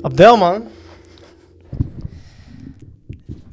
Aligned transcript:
Abdel, 0.00 0.36
man. 0.36 0.62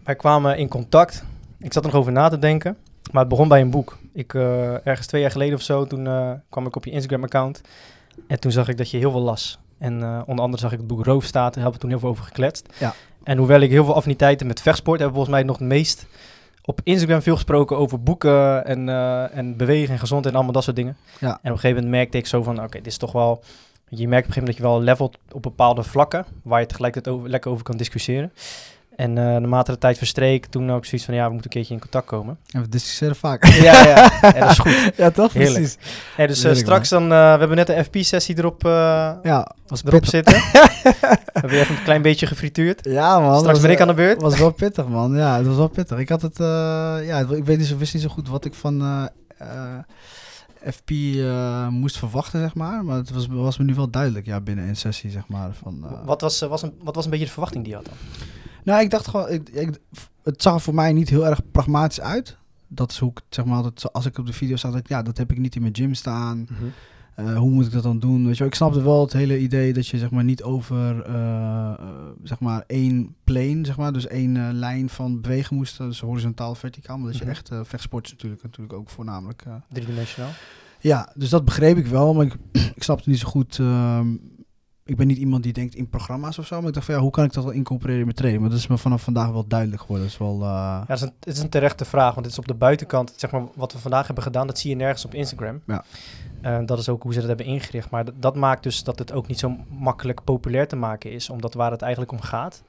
Wij 0.04 0.16
kwamen 0.16 0.58
in 0.58 0.68
contact. 0.68 1.24
Ik 1.60 1.74
zat 1.74 1.84
er 1.84 1.92
nog 1.92 2.00
over 2.00 2.12
na 2.12 2.30
te 2.30 2.40
denken. 2.40 2.78
Maar 3.12 3.22
het 3.22 3.30
begon 3.30 3.48
bij 3.48 3.62
een 3.62 3.70
boek. 3.70 3.98
Ik, 4.14 4.34
eh, 4.34 4.88
ergens 4.88 5.08
twee 5.08 5.22
jaar 5.22 5.32
geleden 5.32 5.56
of 5.56 5.62
zo, 5.62 5.86
toen 5.86 6.08
eh, 6.08 6.32
kwam 6.50 6.66
ik 6.66 6.76
op 6.76 6.86
je 6.86 6.92
Instagram-account. 6.92 7.62
En 8.28 8.40
toen 8.40 8.52
zag 8.52 8.68
ik 8.68 8.78
dat 8.78 8.90
je 8.90 8.98
heel 8.98 9.12
veel 9.12 9.22
las. 9.22 9.60
En 9.78 10.04
eh, 10.04 10.22
onder 10.26 10.44
andere 10.44 10.62
zag 10.62 10.72
ik 10.72 10.78
het 10.78 10.88
boek 10.88 11.06
Roofstaat. 11.06 11.54
Daar 11.54 11.64
hebben 11.64 11.74
we 11.74 11.80
toen 11.80 11.90
heel 11.90 12.00
veel 12.00 12.10
over 12.10 12.24
gekletst. 12.24 12.74
Ja. 12.78 12.94
En 13.24 13.38
hoewel 13.38 13.60
ik 13.60 13.70
heel 13.70 13.86
veel 13.86 13.96
affiniteiten 13.96 14.48
met 14.48 14.62
vechtsport 14.62 15.00
heb, 15.00 15.10
volgens 15.10 15.32
mij 15.32 15.44
nog 15.44 15.58
het 15.58 15.68
meest 15.68 16.06
op 16.62 16.82
Instagram 16.84 17.22
veel 17.22 17.36
gesproken 17.36 17.78
over 17.78 18.04
boeken 18.04 18.66
en, 18.66 18.90
en 19.32 19.58
bewegen 19.58 19.94
en 19.94 20.00
gezondheid 20.00 20.34
en 20.34 20.36
allemaal 20.36 20.54
dat 20.54 20.64
soort 20.64 20.76
dingen. 20.76 20.98
Ja. 21.20 21.28
En 21.28 21.34
op 21.34 21.44
een 21.44 21.52
gegeven 21.52 21.76
moment 21.76 21.92
merkte 21.92 22.18
ik 22.18 22.26
zo 22.26 22.44
van, 22.44 22.64
oké, 22.64 22.78
dit 22.78 22.88
is 22.88 22.98
toch 22.98 23.12
wel... 23.12 23.44
Je 23.90 24.08
merkt 24.08 24.28
op 24.28 24.36
een 24.36 24.44
gegeven 24.44 24.44
moment 24.44 24.48
dat 24.48 24.56
je 24.58 24.62
wel 24.64 24.82
levelt 24.82 25.18
op 25.32 25.42
bepaalde 25.42 25.84
vlakken, 25.84 26.26
waar 26.44 26.60
je 26.60 26.66
tegelijkertijd 26.66 27.16
over, 27.16 27.30
lekker 27.30 27.52
over 27.52 27.64
kan 27.64 27.78
discussiëren. 27.78 28.32
En 28.96 29.18
eh 29.18 29.24
naarmate 29.24 29.72
de 29.72 29.78
tijd 29.78 29.98
verstreek, 29.98 30.46
toen 30.46 30.72
ook 30.72 30.86
zoiets 30.86 31.06
van, 31.06 31.16
ja, 31.16 31.26
we 31.26 31.32
moeten 31.34 31.46
een 31.52 31.56
keertje 31.58 31.74
in 31.74 31.80
contact 31.80 32.06
komen. 32.06 32.38
En 32.52 32.62
we 32.62 32.70
discussiëren 32.70 33.16
vaak. 33.16 33.46
ja, 33.70 33.84
ja, 33.88 34.12
ja, 34.22 34.32
dat 34.32 34.50
is 34.52 34.58
goed. 34.58 34.92
ja, 34.98 35.12
toch? 35.12 35.34
Heerlijk. 35.34 35.56
Precies. 35.56 35.78
Ja, 36.18 36.28
dus 36.28 36.44
eh, 36.44 36.54
straks 36.54 36.90
dan, 36.90 37.04
eh, 37.04 37.10
we 37.10 37.40
hebben 37.40 37.56
net 37.58 37.70
een 37.70 37.84
FP-sessie 37.84 38.38
erop, 38.38 38.62
Ja, 39.24 39.52
was 39.68 39.84
erop 39.86 40.02
pittig. 40.02 40.10
zitten. 40.10 40.34
we 40.94 41.40
hebben 41.40 41.60
even 41.60 41.76
een 41.76 41.84
klein 41.84 42.02
beetje 42.02 42.26
gefrituurd. 42.28 42.80
Ja, 42.90 43.20
man. 43.20 43.40
Straks 43.40 43.60
ben 43.62 43.72
ik 43.72 43.82
aan 43.82 43.88
de 43.88 43.94
beurt. 43.94 44.22
was 44.22 44.40
wel 44.40 44.52
pittig, 44.52 44.88
man. 44.88 45.16
Ja, 45.16 45.38
het 45.38 45.46
was 45.46 45.56
wel 45.56 45.68
pittig. 45.68 45.98
Ik 45.98 46.10
had 46.10 46.22
het, 46.22 46.38
ja, 47.06 47.20
ik 47.30 47.46
weet 47.46 47.58
niet 47.58 47.68
zo, 47.68 47.78
wist 47.78 47.94
niet 47.94 48.04
zo 48.04 48.10
goed 48.10 48.30
wat 48.30 48.46
ik 48.46 48.54
van 48.54 49.10
FP 50.72 50.90
eh, 50.90 51.68
moest 51.68 51.98
verwachten, 51.98 52.40
zeg 52.40 52.56
maar. 52.56 52.86
Maar 52.86 52.98
het 52.98 53.10
was, 53.12 53.28
was 53.28 53.58
me 53.58 53.64
nu 53.64 53.76
wel 53.76 53.90
duidelijk, 53.90 54.26
ja, 54.26 54.42
binnen 54.42 54.68
een 54.68 54.76
sessie, 54.76 55.10
zeg 55.12 55.28
maar. 55.28 55.54
Van, 55.54 55.86
eh, 55.86 56.06
Wat 56.06 56.22
was, 56.22 56.42
eh, 56.42 56.50
was, 56.50 56.62
een, 56.62 56.74
wat 56.84 56.96
was 56.96 57.04
een 57.06 57.12
beetje 57.12 57.26
de 57.26 57.32
verwachting 57.32 57.64
die 57.64 57.72
je 57.74 57.78
had 57.80 57.88
dan? 57.88 57.96
Nou, 58.64 58.82
ik 58.84 58.90
dacht 58.90 59.08
gewoon, 59.08 59.30
ik, 59.30 59.50
ik- 59.50 59.80
het 60.24 60.42
zag 60.42 60.54
er 60.54 60.62
voor 60.62 60.74
mij 60.76 60.94
niet 60.94 61.10
heel 61.10 61.26
erg 61.28 61.40
pragmatisch 61.52 62.02
uit. 62.02 62.38
Dat 62.68 62.92
is 62.92 62.98
hoe 63.00 63.10
ik, 63.12 63.22
zeg 63.30 63.46
maar, 63.46 63.56
altijd, 63.56 63.94
als 63.94 64.06
ik 64.06 64.18
op 64.18 64.26
de 64.26 64.34
video 64.34 64.56
zag, 64.56 64.72
dat 64.72 64.80
ik, 64.80 64.88
ja, 64.88 65.02
dat 65.02 65.18
heb 65.18 65.32
ik 65.32 65.38
niet 65.38 65.56
in 65.56 65.62
mijn 65.62 65.76
gym 65.76 65.94
staan. 65.94 66.48
Eh, 67.16 67.38
hoe 67.38 67.50
moet 67.52 67.66
ik 67.66 67.72
dat 67.72 67.84
dan 67.84 68.00
doen? 68.00 68.26
Weet 68.26 68.38
je, 68.38 68.46
ik 68.46 68.56
snapte 68.56 68.82
wel 68.84 69.02
het 69.02 69.14
hele 69.14 69.40
idee 69.40 69.74
dat 69.74 69.88
je 69.88 69.98
zeg 69.98 70.12
maar 70.12 70.24
niet 70.24 70.44
over 70.44 71.02
eh, 71.06 71.74
zeg 72.24 72.40
maar 72.40 72.64
één 72.68 73.16
plane, 73.24 73.66
zeg 73.66 73.78
maar, 73.78 73.94
dus 73.94 74.08
één 74.08 74.54
lijn 74.54 74.90
van 74.90 75.22
bewegen 75.22 75.56
moest, 75.56 75.78
dus 75.78 76.00
horizontaal, 76.00 76.56
verticaal, 76.56 76.98
maar 76.98 77.08
dat 77.08 77.18
je 77.18 77.22
Mhm. 77.24 77.32
echt 77.32 77.50
vechtsport 77.64 78.06
is 78.06 78.12
natuurlijk, 78.12 78.44
natuurlijk 78.44 78.74
ook 78.74 78.90
voornamelijk. 78.90 79.44
Driedimensionaal. 79.70 80.32
Ja, 80.88 81.12
dus 81.16 81.30
dat 81.30 81.46
begreep 81.46 81.78
ik 81.78 81.86
wel, 81.88 82.14
maar 82.14 82.26
ik, 82.26 82.36
ik 82.76 82.84
snapte 82.84 83.10
niet 83.10 83.20
zo 83.20 83.28
goed. 83.28 83.60
ehm, 83.60 84.14
ik 84.88 84.98
ben 84.98 85.08
niet 85.08 85.18
iemand 85.18 85.44
die 85.44 85.54
denkt 85.54 85.76
in 85.76 85.90
programma's 85.90 86.38
of 86.38 86.46
zo, 86.46 86.58
maar 86.60 86.68
ik 86.68 86.74
dacht 86.74 86.86
van 86.86 86.96
ja, 86.96 87.02
hoe 87.02 87.12
kan 87.12 87.24
ik 87.24 87.34
dat 87.34 87.44
wel 87.44 87.54
incorporeren 87.54 87.98
in 88.00 88.06
mijn 88.06 88.16
training? 88.16 88.44
Maar 88.44 88.52
dat 88.52 88.62
is 88.62 88.68
me 88.68 88.78
vanaf 88.78 89.04
vandaag 89.04 89.30
wel 89.32 89.48
duidelijk 89.48 89.82
geworden. 89.82 90.06
Dat 90.06 90.14
is 90.14 90.20
wel. 90.20 90.34
eh, 90.42 90.48
Ja, 90.48 90.84
het 90.88 90.96
is, 90.98 91.02
een, 91.02 91.14
het 91.20 91.36
is 91.36 91.40
een 91.40 91.50
terechte 91.50 91.86
vraag, 91.86 92.14
want 92.14 92.26
het 92.26 92.34
is 92.36 92.40
op 92.40 92.48
de 92.48 92.54
buitenkant, 92.54 93.14
zeg 93.16 93.32
maar, 93.32 93.42
wat 93.56 93.74
we 93.74 93.80
vandaag 93.80 94.06
hebben 94.06 94.24
gedaan, 94.24 94.48
dat 94.48 94.60
zie 94.60 94.70
je 94.70 94.76
nergens 94.76 95.06
op 95.06 95.14
Instagram. 95.14 95.62
Ja. 95.68 95.84
Eh, 96.42 96.60
dat 96.66 96.80
is 96.80 96.90
ook 96.90 97.04
hoe 97.04 97.14
ze 97.14 97.20
dat 97.20 97.28
hebben 97.28 97.46
ingericht. 97.46 97.90
Maar 97.90 98.06
dat, 98.06 98.14
dat 98.20 98.36
maakt 98.36 98.64
dus 98.64 98.84
dat 98.84 99.00
het 99.00 99.12
ook 99.12 99.28
niet 99.28 99.40
zo 99.40 99.56
makkelijk 99.70 100.24
populair 100.24 100.68
te 100.68 100.76
maken 100.76 101.12
is, 101.12 101.30
omdat 101.30 101.54
waar 101.54 101.72
het 101.72 101.82
eigenlijk 101.82 102.12
om 102.12 102.22
gaat, 102.22 102.64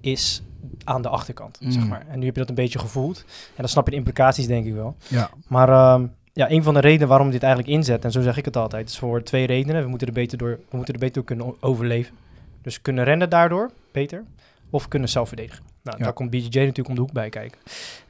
is 0.00 0.42
aan 0.84 1.02
de 1.02 1.08
achterkant, 1.08 1.58
zeg 1.60 1.82
Mm. 1.82 1.88
maar. 1.88 2.06
En 2.08 2.18
nu 2.18 2.24
heb 2.26 2.34
je 2.34 2.40
dat 2.40 2.48
een 2.48 2.54
beetje 2.54 2.78
gevoeld. 2.78 3.24
En 3.28 3.54
dan 3.56 3.68
snap 3.68 3.84
je 3.84 3.90
de 3.90 3.96
implicaties, 3.96 4.46
denk 4.46 4.66
ik 4.66 4.74
wel. 4.74 4.96
ja. 5.08 5.30
Maar 5.48 5.68
ehm, 5.68 6.06
ja, 6.38 6.50
een 6.50 6.62
van 6.62 6.74
de 6.74 6.80
redenen 6.80 7.08
waarom 7.08 7.30
dit 7.30 7.42
eigenlijk 7.42 7.72
inzet, 7.74 8.04
en 8.04 8.10
zo 8.12 8.20
zeg 8.22 8.36
ik 8.36 8.44
het 8.44 8.56
altijd, 8.56 8.88
is 8.88 8.98
voor 8.98 9.22
twee 9.22 9.46
redenen. 9.46 9.82
We 9.82 9.88
moeten 9.88 10.06
er 10.06 10.12
beter 10.12 10.38
door, 10.38 10.58
we 10.70 10.76
moeten 10.76 10.94
er 10.94 11.00
beter 11.00 11.14
door 11.14 11.24
kunnen 11.24 11.54
overleven. 11.60 12.14
Dus 12.62 12.82
kunnen 12.82 13.04
rennen 13.04 13.30
daardoor, 13.30 13.70
beter. 13.92 14.22
Of 14.70 14.88
kunnen 14.88 15.08
zelf 15.08 15.28
verdedigen. 15.28 15.62
Nou, 15.82 15.98
Ja. 15.98 16.04
daar 16.04 16.12
komt 16.12 16.30
BJJ 16.30 16.44
natuurlijk 16.58 16.88
om 16.88 16.94
de 16.94 17.00
hoek 17.00 17.12
bij 17.12 17.28
kijken. 17.28 17.58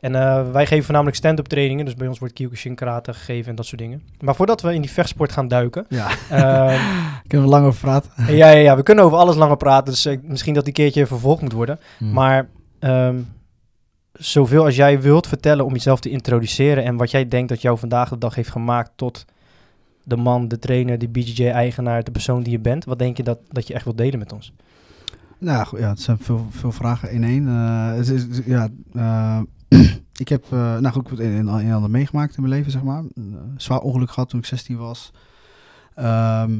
En 0.00 0.14
eh, 0.14 0.50
wij 0.50 0.66
geven 0.66 0.84
voornamelijk 0.84 1.16
stand-up 1.16 1.46
trainingen. 1.46 1.84
Dus 1.84 1.94
bij 1.94 2.08
ons 2.08 2.18
wordt 2.18 2.34
Kyokushin 2.34 2.74
karate 2.74 3.14
gegeven 3.14 3.50
en 3.50 3.56
dat 3.56 3.66
soort 3.66 3.80
dingen. 3.80 4.02
Maar 4.20 4.34
voordat 4.34 4.60
we 4.60 4.74
in 4.74 4.80
die 4.80 4.90
vechtsport 4.90 5.32
gaan 5.32 5.48
duiken... 5.48 5.86
ja. 5.88 6.08
ehm, 6.30 6.80
Kunnen 7.28 7.46
we 7.46 7.52
lang 7.52 7.66
over 7.66 7.80
praten? 7.80 8.10
ja, 8.16 8.48
ja, 8.50 8.58
ja, 8.58 8.76
we 8.76 8.82
kunnen 8.82 9.04
over 9.04 9.18
alles 9.18 9.36
langer 9.36 9.56
praten. 9.56 9.92
Dus 9.92 10.04
eh, 10.04 10.18
misschien 10.22 10.54
dat 10.54 10.64
die 10.64 10.72
keertje 10.74 11.06
vervolgd 11.06 11.42
moet 11.42 11.52
worden. 11.52 11.78
Maar 11.98 12.48
ehm, 12.78 13.16
zoveel 14.18 14.64
als 14.64 14.76
jij 14.76 15.00
wilt 15.00 15.26
vertellen 15.26 15.64
om 15.64 15.72
jezelf 15.72 16.00
te 16.00 16.10
introduceren 16.10 16.84
en 16.84 16.96
wat 16.96 17.10
jij 17.10 17.28
denkt 17.28 17.48
dat 17.48 17.62
jou 17.62 17.78
vandaag 17.78 18.08
de 18.08 18.18
dag 18.18 18.34
heeft 18.34 18.50
gemaakt 18.50 18.90
tot 18.96 19.24
de 20.04 20.16
man, 20.16 20.48
de 20.48 20.58
trainer, 20.58 20.98
de 20.98 21.08
BJJ-eigenaar, 21.08 22.04
de 22.04 22.10
persoon 22.10 22.42
die 22.42 22.52
je 22.52 22.58
bent. 22.58 22.84
Wat 22.84 22.98
denk 22.98 23.16
je 23.16 23.22
dat, 23.22 23.38
dat 23.48 23.66
je 23.66 23.74
echt 23.74 23.84
wilt 23.84 23.98
delen 23.98 24.18
met 24.18 24.32
ons? 24.32 24.52
Nou 25.38 25.80
ja, 25.80 25.88
het 25.88 26.00
zijn 26.00 26.18
veel, 26.18 26.46
veel 26.50 26.72
vragen 26.72 27.10
in 27.10 27.24
één. 27.24 27.48
Eh, 27.48 27.94
het 27.94 28.08
is, 28.08 28.26
ja, 28.44 28.68
eh, 28.94 29.40
ik 30.16 30.28
heb, 30.28 30.44
eh, 30.44 30.78
nou 30.78 30.88
goed, 30.88 31.10
het 31.10 31.18
een 31.18 31.48
en 31.48 31.72
ander 31.72 31.90
meegemaakt 31.90 32.36
in 32.36 32.42
mijn 32.42 32.54
leven, 32.54 32.72
zeg 32.72 32.82
maar. 32.82 33.02
Zwaar 33.56 33.80
ongeluk 33.80 34.10
gehad 34.10 34.28
toen 34.28 34.38
ik 34.38 34.46
16 34.46 34.76
was. 34.76 35.12
Ehm, 35.98 36.52
eh, 36.52 36.56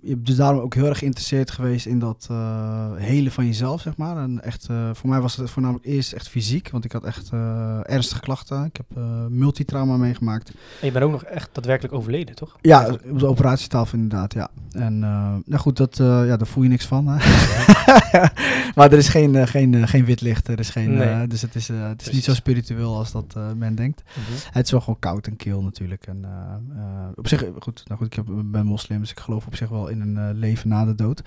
je 0.00 0.08
hebt 0.10 0.26
dus 0.26 0.36
daarom 0.36 0.60
ook 0.60 0.74
heel 0.74 0.86
erg 0.86 0.98
geïnteresseerd 0.98 1.50
geweest 1.50 1.86
in 1.86 1.98
dat 1.98 2.26
eh 2.30 2.92
helen 2.96 3.32
van 3.32 3.46
jezelf, 3.46 3.80
zeg 3.80 3.96
maar. 3.96 4.16
En 4.16 4.42
echt, 4.42 4.66
eh, 4.70 4.90
voor 4.92 5.08
mij 5.10 5.20
was 5.20 5.36
het 5.36 5.50
voornamelijk 5.50 5.86
eerst 5.86 6.12
echt 6.12 6.28
fysiek, 6.28 6.70
want 6.70 6.84
ik 6.84 6.92
had 6.92 7.04
echt 7.04 7.30
eh, 7.32 7.78
ernstige 7.82 8.20
klachten. 8.20 8.64
Ik 8.64 8.76
heb 8.76 8.86
eh, 8.96 9.26
multitrauma 9.28 9.96
meegemaakt. 9.96 10.48
En 10.80 10.86
je 10.86 10.92
bent 10.92 11.04
ook 11.04 11.10
nog 11.10 11.24
echt 11.24 11.48
daadwerkelijk 11.52 11.94
overleden, 11.94 12.34
toch? 12.34 12.56
Ja, 12.60 12.92
op 13.10 13.18
de 13.18 13.26
operatietafel 13.26 13.98
inderdaad, 13.98 14.32
ja. 14.34 14.48
En 14.72 15.02
eh, 15.04 15.34
nou 15.44 15.60
goed, 15.60 15.76
dat, 15.76 15.98
eh, 16.00 16.06
ja, 16.26 16.36
daar 16.36 16.46
voel 16.46 16.62
je 16.62 16.68
niks 16.68 16.86
van. 16.86 17.06
Hè? 17.08 17.16
maar 18.74 18.92
er 18.92 18.98
is 18.98 19.08
geen, 19.08 19.34
eh, 19.36 19.46
geen, 19.46 19.74
eh, 19.74 19.86
geen 19.86 20.04
wit 20.04 20.20
licht, 20.20 20.48
er 20.48 20.58
is 20.58 20.70
geen, 20.70 20.94
Nee. 20.94 21.08
eh, 21.08 21.28
dus 21.28 21.42
het 21.42 21.54
is, 21.54 21.68
eh, 21.68 21.88
het 21.88 22.06
is 22.06 22.12
niet 22.12 22.24
zo 22.24 22.34
spiritueel 22.34 22.96
als 22.96 23.12
dat 23.12 23.32
eh, 23.36 23.42
men 23.56 23.74
denkt. 23.74 24.02
Het 24.50 24.64
is 24.64 24.70
wel 24.70 24.80
gewoon 24.80 24.98
koud 24.98 25.26
en 25.26 25.36
kil 25.36 25.62
natuurlijk. 25.62 26.06
En, 26.06 26.24
eh, 26.24 26.80
eh, 26.82 27.08
op 27.14 27.28
zich, 27.28 27.44
goed, 27.58 27.82
nou 27.86 27.98
goed, 27.98 28.06
ik 28.06 28.14
heb, 28.14 28.26
ben 28.44 28.66
moslim, 28.66 29.00
dus 29.00 29.10
ik 29.10 29.18
geloof 29.24 29.46
op 29.46 29.56
zich 29.56 29.68
wel 29.68 29.88
in 29.88 30.00
een 30.00 30.16
eh, 30.16 30.38
leven 30.38 30.68
na 30.68 30.84
de 30.84 30.94
dood. 30.94 31.22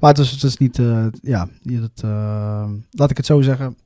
Maar 0.00 0.10
het 0.10 0.18
is, 0.18 0.30
het 0.30 0.42
is 0.42 0.56
niet, 0.56 0.78
eh, 0.78 1.06
ja, 1.22 1.48
niet 1.62 1.80
het, 1.80 2.02
eh, 2.02 2.70
laat 2.90 3.10
ik 3.10 3.16
het 3.16 3.26
zo 3.26 3.42
zeggen. 3.42 3.76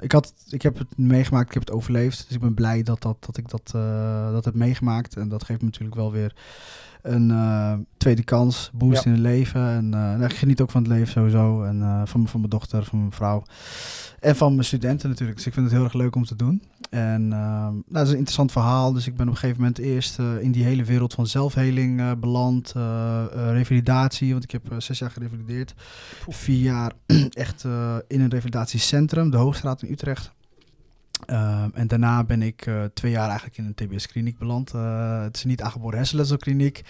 Ik, 0.00 0.12
had, 0.12 0.32
ik 0.48 0.62
heb 0.62 0.78
het 0.78 0.98
meegemaakt, 0.98 1.48
ik 1.48 1.54
heb 1.54 1.66
het 1.66 1.74
overleefd. 1.74 2.24
Dus 2.26 2.36
ik 2.36 2.42
ben 2.42 2.54
blij 2.54 2.82
dat, 2.82 3.02
dat, 3.02 3.16
dat 3.20 3.36
ik 3.36 3.48
dat, 3.48 3.70
dat 4.32 4.44
heb 4.44 4.54
meegemaakt. 4.54 5.16
En 5.16 5.28
dat 5.28 5.44
geeft 5.44 5.60
me 5.60 5.66
natuurlijk 5.66 5.94
wel 5.94 6.12
weer 6.12 6.34
een 7.02 7.30
eh, 7.30 7.72
tweede 7.96 8.22
kans, 8.22 8.70
boost 8.74 9.04
Ja. 9.04 9.04
in 9.04 9.10
het 9.10 9.20
leven. 9.20 9.68
En 9.68 9.84
eh, 9.84 10.00
nou, 10.00 10.24
ik 10.24 10.32
geniet 10.32 10.60
ook 10.60 10.70
van 10.70 10.82
het 10.82 10.90
leven 10.90 11.12
sowieso. 11.12 11.62
En 11.62 11.82
eh, 11.82 12.02
van, 12.04 12.28
van 12.28 12.40
mijn 12.40 12.50
dochter, 12.50 12.84
van 12.84 12.98
mijn 12.98 13.12
vrouw. 13.12 13.42
En 14.20 14.36
van 14.36 14.52
mijn 14.52 14.64
studenten 14.64 15.08
natuurlijk. 15.08 15.36
Dus 15.36 15.46
ik 15.46 15.52
vind 15.52 15.66
het 15.66 15.74
heel 15.74 15.84
erg 15.84 15.92
leuk 15.92 16.14
om 16.16 16.24
te 16.24 16.36
doen. 16.36 16.62
En 16.90 17.28
nou, 17.28 17.82
dat 17.88 18.02
is 18.02 18.08
een 18.08 18.16
interessant 18.16 18.52
verhaal. 18.52 18.92
Dus 18.92 19.06
ik 19.06 19.16
ben 19.16 19.26
op 19.26 19.32
een 19.32 19.38
gegeven 19.38 19.60
moment 19.60 19.78
eerst 19.78 20.18
in 20.18 20.52
die 20.52 20.64
hele 20.64 20.84
wereld 20.84 21.14
van 21.14 21.26
zelfheling 21.26 22.18
beland. 22.18 22.72
revalidatie, 23.34 24.32
want 24.32 24.44
ik 24.44 24.50
heb 24.50 24.62
zes 24.78 24.98
jaar 24.98 25.10
gerevalideerd. 25.10 25.74
Vier 26.28 26.62
jaar 26.62 26.92
echt 27.30 27.64
in 28.06 28.20
een 28.20 28.30
revalidatiecentrum, 28.30 29.30
de 29.30 29.36
Hoogstraat 29.36 29.82
in 29.82 29.92
Utrecht. 29.92 30.32
Ehm, 31.26 31.68
en 31.74 31.86
daarna 31.86 32.24
ben 32.24 32.42
ik 32.42 32.66
eh, 32.66 32.84
twee 32.94 33.12
jaar 33.12 33.28
eigenlijk 33.28 33.58
in 33.58 33.64
een 33.64 33.74
TBS-kliniek 33.74 34.38
beland. 34.38 34.74
Eh, 34.74 35.22
het 35.22 35.36
is 35.36 35.44
niet 35.44 35.62
aangeboren 35.62 35.96
hersenletselkliniek, 35.98 36.84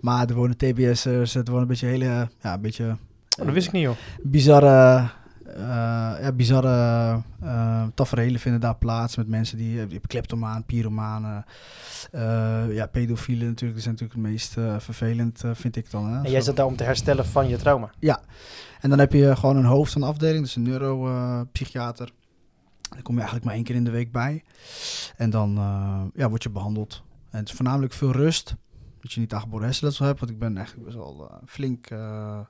maar 0.00 0.28
er 0.28 0.34
wonen 0.34 0.56
TBS'ers, 0.56 1.34
het 1.34 1.48
wonen 1.48 1.62
een 1.62 1.68
beetje 1.68 1.86
hele, 1.86 2.28
ja, 2.40 2.54
een 2.54 2.60
beetje 2.60 2.96
Oh, 3.38 3.44
dat 3.44 3.54
wist 3.54 3.66
ik 3.66 3.72
niet, 3.72 3.82
joh. 3.82 3.96
bizarre, 4.22 5.08
eh, 5.46 5.58
ja, 6.20 6.32
bizarre 6.32 7.22
tafereelen 7.94 8.40
vinden 8.40 8.60
daar 8.60 8.76
plaats 8.76 9.16
met 9.16 9.28
mensen 9.28 9.58
die, 9.58 9.80
eh, 9.80 9.88
die 9.88 10.00
kleptomaan, 10.06 10.64
pyromanen, 10.64 11.44
ja, 12.70 12.86
pedofielen 12.86 13.46
natuurlijk. 13.46 13.74
Die 13.74 13.82
zijn 13.82 13.94
natuurlijk 13.94 14.12
het 14.12 14.30
meest 14.30 14.82
vervelend, 14.84 15.42
vind 15.52 15.76
ik 15.76 15.90
dan. 15.90 16.12
Hè? 16.12 16.24
En 16.24 16.30
jij 16.30 16.40
zat 16.40 16.56
daar 16.56 16.66
om 16.66 16.76
te 16.76 16.84
herstellen 16.84 17.26
van 17.26 17.48
je 17.48 17.56
trauma. 17.56 17.90
En 18.80 18.90
dan 18.90 18.98
heb 18.98 19.12
je 19.12 19.36
gewoon 19.36 19.56
een 19.56 19.64
hoofd 19.64 19.92
van 19.92 20.00
de 20.00 20.06
afdeling, 20.06 20.42
dus 20.42 20.56
een 20.56 20.62
neuropsychiater. 20.62 22.12
Daar 22.90 23.02
kom 23.02 23.14
je 23.14 23.20
eigenlijk 23.20 23.44
maar 23.44 23.54
één 23.54 23.64
keer 23.64 23.74
in 23.74 23.84
de 23.84 23.90
week 23.90 24.12
bij. 24.12 24.44
En 25.16 25.30
dan 25.30 25.56
eh, 25.56 26.02
ja, 26.14 26.28
word 26.28 26.42
je 26.42 26.50
behandeld. 26.50 27.02
En 27.30 27.38
het 27.38 27.48
is 27.48 27.54
voornamelijk 27.54 27.92
veel 27.92 28.12
rust. 28.12 28.54
Dat 29.00 29.12
je 29.12 29.20
niet 29.20 29.32
aangeboren 29.32 29.64
hersenletsel 29.64 30.06
hebt. 30.06 30.20
Want 30.20 30.32
ik 30.32 30.38
ben 30.38 30.56
eigenlijk 30.56 30.86
best 30.86 30.98
wel 30.98 31.28
eh, 31.30 31.36
flink 31.46 31.86
eh, 31.86 32.40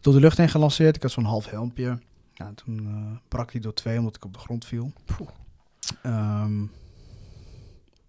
door 0.00 0.12
de 0.12 0.20
lucht 0.20 0.36
heen 0.36 0.48
gelanceerd. 0.48 0.96
Ik 0.96 1.02
had 1.02 1.10
zo'n 1.10 1.24
half 1.24 1.50
helmpje. 1.50 1.98
Ja, 2.34 2.52
toen 2.54 3.20
brak 3.28 3.52
die 3.52 3.60
door 3.60 3.74
twee 3.74 3.98
omdat 3.98 4.16
ik 4.16 4.24
op 4.24 4.32
de 4.32 4.38
grond 4.38 4.64
viel. 4.64 4.92
Ehm, 6.02 6.60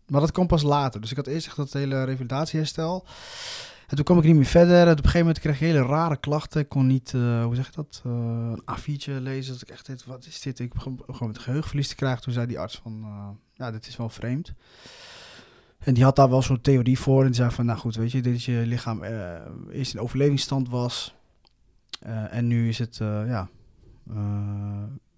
maar 0.07 0.21
dat 0.21 0.31
kwam 0.31 0.47
pas 0.47 0.61
later. 0.61 1.01
Dus 1.01 1.11
ik 1.11 1.17
had 1.17 1.27
eerst 1.27 1.47
echt 1.47 1.55
dat 1.55 1.73
hele 1.73 2.03
revalidatieherstel. 2.03 3.05
En 3.94 4.00
toen 4.00 4.07
kwam 4.07 4.18
ik 4.18 4.25
niet 4.25 4.36
meer 4.36 4.45
verder. 4.45 4.75
En 4.75 4.92
op 4.92 4.98
een 4.98 5.04
gegeven 5.04 5.19
moment 5.19 5.40
kreeg 5.40 5.54
ik 5.54 5.60
hele 5.60 5.81
rare 5.86 6.18
klachten. 6.18 6.62
Ik 6.62 6.69
kon 6.69 6.88
niet, 6.88 7.13
eh, 7.13 7.44
hoe 7.44 7.56
zeg 7.56 7.66
je 7.66 7.72
dat, 7.75 8.01
eh, 8.06 8.12
een 8.12 8.62
A4'tje 8.66 9.22
lezen. 9.22 9.54
Dat 9.54 9.62
ik 9.62 9.69
echt 9.69 9.88
dacht, 9.88 10.06
wat 10.06 10.25
is 10.25 10.42
dit? 10.42 10.60
Ik 10.60 10.74
begon 10.74 11.00
gewoon 11.06 11.28
met 11.28 11.40
geheugenverlies 11.40 11.88
te 11.88 11.95
krijgen. 11.95 12.22
Toen 12.22 12.34
zei 12.34 12.48
die 12.48 12.60
arts 12.60 12.80
van, 12.84 13.01
eh, 13.04 13.30
ja, 13.54 13.72
dit 13.72 13.88
is 13.88 13.98
wel 13.98 14.10
vreemd. 14.10 14.54
En 15.78 15.94
die 15.94 16.04
had 16.04 16.16
daar 16.16 16.30
wel 16.30 16.42
zo'n 16.42 16.62
theorie 16.62 17.00
voor. 17.00 17.19
En 17.19 17.25
die 17.25 17.36
zei 17.36 17.51
van, 17.51 17.66
nou 17.66 17.80
goed, 17.80 17.95
weet 17.95 18.12
je, 18.12 18.22
dit 18.22 18.36
is 18.36 18.45
je 18.45 18.63
lichaam 18.66 19.04
eerst 19.72 19.94
in 19.94 20.00
overlevingsstand 20.00 20.69
was. 20.69 21.16
En 22.30 22.48
nu 22.48 22.68
is 22.69 22.80
het, 22.80 22.96
ja, 22.98 23.50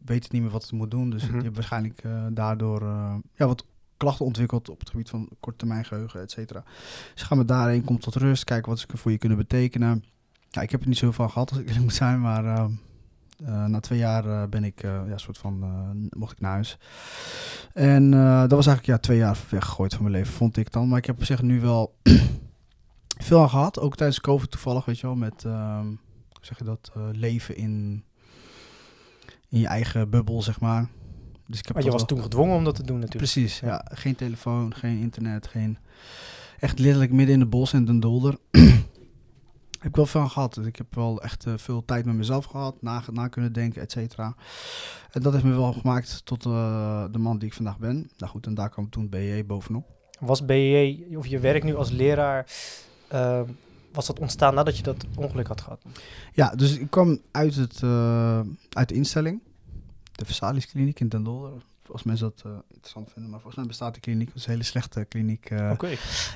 weet 0.05 0.23
het 0.23 0.31
niet 0.31 0.41
meer 0.41 0.51
wat 0.51 0.61
het 0.61 0.71
moet 0.71 0.91
doen. 0.91 1.09
Dus 1.09 1.23
Mhm. 1.27 1.37
je 1.37 1.43
hebt 1.43 1.55
waarschijnlijk 1.55 2.01
daardoor 2.31 2.83
ja, 3.35 3.47
wat 3.47 3.65
klachten 3.97 4.25
ontwikkeld 4.25 4.69
op 4.69 4.79
het 4.79 4.89
gebied 4.89 5.09
van 5.09 5.29
korte 5.39 5.57
termijn 5.57 5.85
geheugen, 5.85 6.21
et 6.21 6.31
cetera. 6.31 6.63
Dus 7.13 7.23
ga 7.23 7.35
met 7.35 7.47
daarheen, 7.47 7.83
kom 7.83 7.99
tot 7.99 8.15
rust, 8.15 8.43
kijk 8.43 8.65
wat 8.65 8.79
ze 8.79 8.87
voor 8.93 9.11
je 9.11 9.17
kunnen 9.17 9.37
betekenen. 9.37 10.03
Ja, 10.49 10.61
ik 10.61 10.71
heb 10.71 10.81
er 10.81 10.87
niet 10.87 10.97
zoveel 10.97 11.13
van 11.13 11.31
gehad 11.31 11.49
als 11.49 11.59
ik 11.59 11.65
eerlijk 11.65 11.83
moet 11.83 11.93
zijn, 11.93 12.21
maar 12.21 12.45
eh, 12.45 12.65
eh, 13.43 13.65
na 13.65 13.79
twee 13.79 13.99
jaar 13.99 14.25
eh, 14.25 14.47
ben 14.49 14.63
ik, 14.63 14.83
eh, 14.83 15.01
ja, 15.07 15.17
soort 15.17 15.37
van, 15.37 15.59
mocht 16.09 16.31
ik 16.31 16.39
naar 16.39 16.51
huis. 16.51 16.77
En 17.73 18.11
dat 18.11 18.51
was 18.51 18.67
eigenlijk 18.67 18.85
ja, 18.85 18.97
twee 18.97 19.17
jaar 19.17 19.37
weggegooid 19.49 19.93
van 19.93 20.03
mijn 20.03 20.15
leven, 20.15 20.33
vond 20.33 20.57
ik 20.57 20.71
dan. 20.71 20.87
Maar 20.87 20.97
ik 20.97 21.05
heb 21.05 21.17
op 21.17 21.23
zich 21.23 21.41
nu 21.41 21.61
wel 21.61 21.95
veel 23.27 23.41
aan 23.41 23.49
gehad, 23.49 23.79
ook 23.79 23.95
tijdens 23.95 24.21
COVID 24.21 24.51
toevallig, 24.51 24.85
weet 24.85 24.99
je 24.99 25.07
wel, 25.07 25.15
met, 25.15 25.43
ehm, 25.45 25.85
hoe 26.29 26.41
zeg 26.41 26.57
je 26.57 26.63
dat, 26.63 26.91
leven 27.11 27.55
in, 27.55 28.03
in 29.49 29.59
je 29.59 29.67
eigen 29.67 30.09
bubbel, 30.09 30.41
zeg 30.41 30.59
maar. 30.59 30.87
Dus 31.47 31.59
ik 31.59 31.65
heb 31.65 31.73
Maar 31.75 31.83
je 31.83 31.89
was 31.91 31.97
wel- 31.99 32.07
toen 32.09 32.21
gedwongen 32.21 32.55
om 32.55 32.63
dat 32.63 32.75
te 32.75 32.83
doen 32.83 32.99
natuurlijk. 32.99 33.31
Precies, 33.31 33.59
ja. 33.59 33.85
Geen 33.91 34.15
telefoon, 34.15 34.75
geen 34.75 34.99
internet, 34.99 35.47
geen... 35.47 35.77
Echt 36.59 36.79
letterlijk 36.79 37.11
midden 37.11 37.33
in 37.35 37.39
het 37.41 37.49
bos 37.49 37.73
in 37.73 37.85
Den 37.85 37.99
Dolder. 37.99 38.37
heb 39.79 39.89
ik 39.89 39.95
wel 39.95 40.05
veel 40.05 40.21
aan 40.21 40.29
gehad. 40.29 40.53
Dus 40.53 40.65
ik 40.65 40.75
heb 40.75 40.95
wel 40.95 41.21
echt 41.21 41.45
eh, 41.45 41.53
veel 41.57 41.85
tijd 41.85 42.05
met 42.05 42.15
mezelf 42.15 42.45
gehad, 42.45 42.81
na, 42.81 43.03
na 43.11 43.27
kunnen 43.27 43.53
denken, 43.53 43.81
et 43.81 43.91
cetera. 43.91 44.35
En 45.11 45.21
dat 45.21 45.33
heeft 45.33 45.45
me 45.45 45.51
wel 45.55 45.73
gemaakt 45.73 46.21
tot 46.25 46.45
eh, 46.45 47.03
de 47.11 47.17
man 47.17 47.37
die 47.37 47.47
ik 47.47 47.53
vandaag 47.53 47.77
ben. 47.77 48.09
Nou 48.17 48.31
goed, 48.31 48.45
en 48.45 48.53
daar 48.53 48.69
kwam 48.69 48.89
toen 48.89 49.09
BE 49.09 49.43
bovenop. 49.47 49.85
Was 50.19 50.45
BJ, 50.45 51.03
of 51.15 51.27
je 51.27 51.39
werk 51.39 51.63
nu 51.63 51.75
als 51.75 51.89
leraar, 51.89 52.51
eh, 53.07 53.41
was 53.93 54.05
dat 54.05 54.19
ontstaan 54.19 54.53
nadat 54.53 54.77
je 54.77 54.83
dat 54.83 55.05
ongeluk 55.15 55.47
had 55.47 55.61
gehad? 55.61 55.81
Ja, 56.33 56.49
dus 56.55 56.77
ik 56.77 56.89
kwam 56.89 57.19
uit, 57.31 57.55
het, 57.55 57.81
eh, 57.83 58.39
uit 58.69 58.89
de 58.89 58.95
instelling. 58.95 59.41
De 60.15 60.25
Versalis 60.25 60.67
kliniek 60.67 60.99
in 60.99 61.07
Den 61.07 61.23
Dolder. 61.23 61.51
Als 61.91 62.03
mensen 62.03 62.33
dat 62.35 62.41
eh, 62.45 62.51
interessant 62.67 63.09
vinden. 63.11 63.29
Maar 63.31 63.39
volgens 63.39 63.55
mij 63.59 63.65
bestaat 63.65 63.93
die 63.93 64.01
kliniek. 64.01 64.27
Dat 64.27 64.35
is 64.35 64.45
een 64.45 64.51
hele 64.51 64.63
slechte 64.63 65.05
kliniek. 65.09 65.45
eh, 65.49 65.69
Oké. 65.73 65.87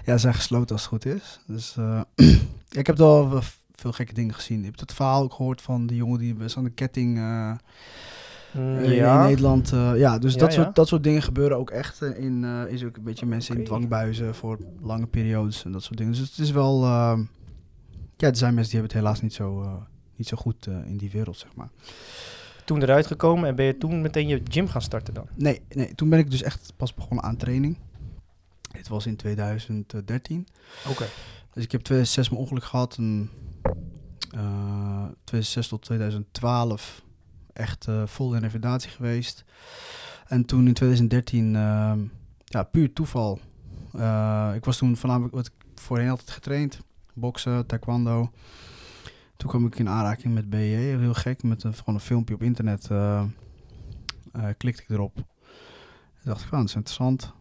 Ja, 0.05 0.13
ze 0.13 0.17
zijn 0.17 0.33
gesloten 0.33 0.71
als 0.75 0.81
het 0.81 0.89
goed 0.91 1.05
is. 1.05 1.39
Dus 1.47 1.75
eh, 1.77 2.01
ik 2.81 2.87
heb 2.87 2.97
wel 2.97 3.41
veel 3.75 3.91
gekke 3.91 4.13
dingen 4.13 4.33
gezien. 4.33 4.59
Ik 4.59 4.65
heb 4.65 4.79
het 4.79 4.93
verhaal 4.93 5.23
ook 5.23 5.33
gehoord 5.33 5.61
van 5.61 5.87
die 5.87 5.97
jongen 5.97 6.19
die 6.19 6.33
best 6.33 6.57
aan 6.57 6.63
de 6.63 6.69
ketting 6.69 7.17
Mm, 8.53 8.79
ja. 8.83 9.21
in 9.21 9.27
Nederland. 9.27 9.69
ja, 9.69 10.17
dus 10.19 10.33
Ja, 10.33 10.39
dat, 10.39 10.53
ja. 10.53 10.63
Soort, 10.63 10.75
dat 10.75 10.87
soort 10.87 11.03
dingen 11.03 11.21
gebeuren 11.21 11.57
ook 11.57 11.69
echt. 11.69 12.01
in, 12.01 12.43
is 12.67 12.83
ook 12.83 12.97
een 12.97 13.03
beetje 13.03 13.25
mensen 13.25 13.57
in 13.57 13.63
dwangbuizen 13.63 14.35
voor 14.35 14.59
lange 14.81 15.07
periodes 15.07 15.63
en 15.65 15.71
dat 15.71 15.83
soort 15.83 15.97
dingen. 15.97 16.13
Dus 16.13 16.29
het 16.29 16.37
is 16.37 16.51
wel. 16.51 16.83
eh, 16.83 17.19
ja, 18.17 18.27
er 18.27 18.35
zijn 18.35 18.53
mensen 18.53 18.71
die 18.71 18.79
hebben 18.81 18.97
het 18.97 19.05
helaas 19.05 19.21
niet 19.21 19.33
zo, 19.33 19.79
niet 20.15 20.27
zo 20.27 20.37
goed 20.37 20.67
in 20.67 20.97
die 20.97 21.11
wereld, 21.11 21.37
zeg 21.37 21.55
maar. 21.55 21.69
Toen 22.69 22.81
eruit 22.81 23.07
gekomen 23.07 23.49
en 23.49 23.55
ben 23.55 23.65
je 23.65 23.77
toen 23.77 24.01
meteen 24.01 24.27
je 24.27 24.41
gym 24.47 24.67
gaan 24.67 24.81
starten 24.81 25.13
dan? 25.13 25.27
Nee, 25.35 25.61
nee, 25.69 25.95
toen 25.95 26.09
ben 26.09 26.19
ik 26.19 26.31
dus 26.31 26.41
echt 26.41 26.73
pas 26.75 26.93
begonnen 26.93 27.23
aan 27.23 27.37
training. 27.37 27.77
Dit 28.71 28.87
was 28.87 29.05
in 29.05 29.15
2013. 29.15 30.47
Oké. 30.87 31.05
Dus 31.53 31.63
ik 31.63 31.71
heb 31.71 31.81
2006 31.81 32.29
mijn 32.29 32.41
ongeluk 32.41 32.63
gehad 32.63 32.95
en 32.97 33.29
eh 34.31 35.05
2006 35.23 35.67
tot 35.67 35.81
2012 35.81 37.03
echt 37.53 37.87
eh, 37.87 38.05
vol 38.05 38.33
in 38.33 38.41
revalidatie 38.41 38.89
geweest. 38.89 39.43
En 40.27 40.45
toen 40.45 40.67
in 40.67 40.73
2013, 40.73 41.55
ehm, 41.55 41.99
ja, 42.45 42.63
puur 42.63 42.93
toeval. 42.93 43.39
Eh, 43.93 44.51
ik 44.55 44.65
was 44.65 44.77
toen 44.77 44.97
voornamelijk 44.97 45.35
wat 45.35 45.45
ik 45.45 45.53
voorheen 45.75 46.09
altijd 46.09 46.29
getraind, 46.31 46.79
boksen, 47.13 47.65
taekwondo. 47.65 48.31
Toen 49.39 49.49
kwam 49.49 49.65
ik 49.65 49.79
in 49.79 49.89
aanraking 49.89 50.33
met 50.33 50.49
BE, 50.49 50.57
heel 50.57 51.13
gek, 51.13 51.43
met 51.43 51.63
een, 51.63 51.73
gewoon 51.73 51.95
een 51.95 52.01
filmpje 52.01 52.33
op 52.33 52.41
internet. 52.41 52.87
eh, 52.89 53.23
klikte 54.57 54.81
ik 54.81 54.89
erop. 54.89 55.15
Toen 55.15 55.25
dacht 56.23 56.41
ik, 56.41 56.47
van, 56.47 56.59
dat 56.59 56.67
is 56.67 56.75
interessant. 56.75 57.33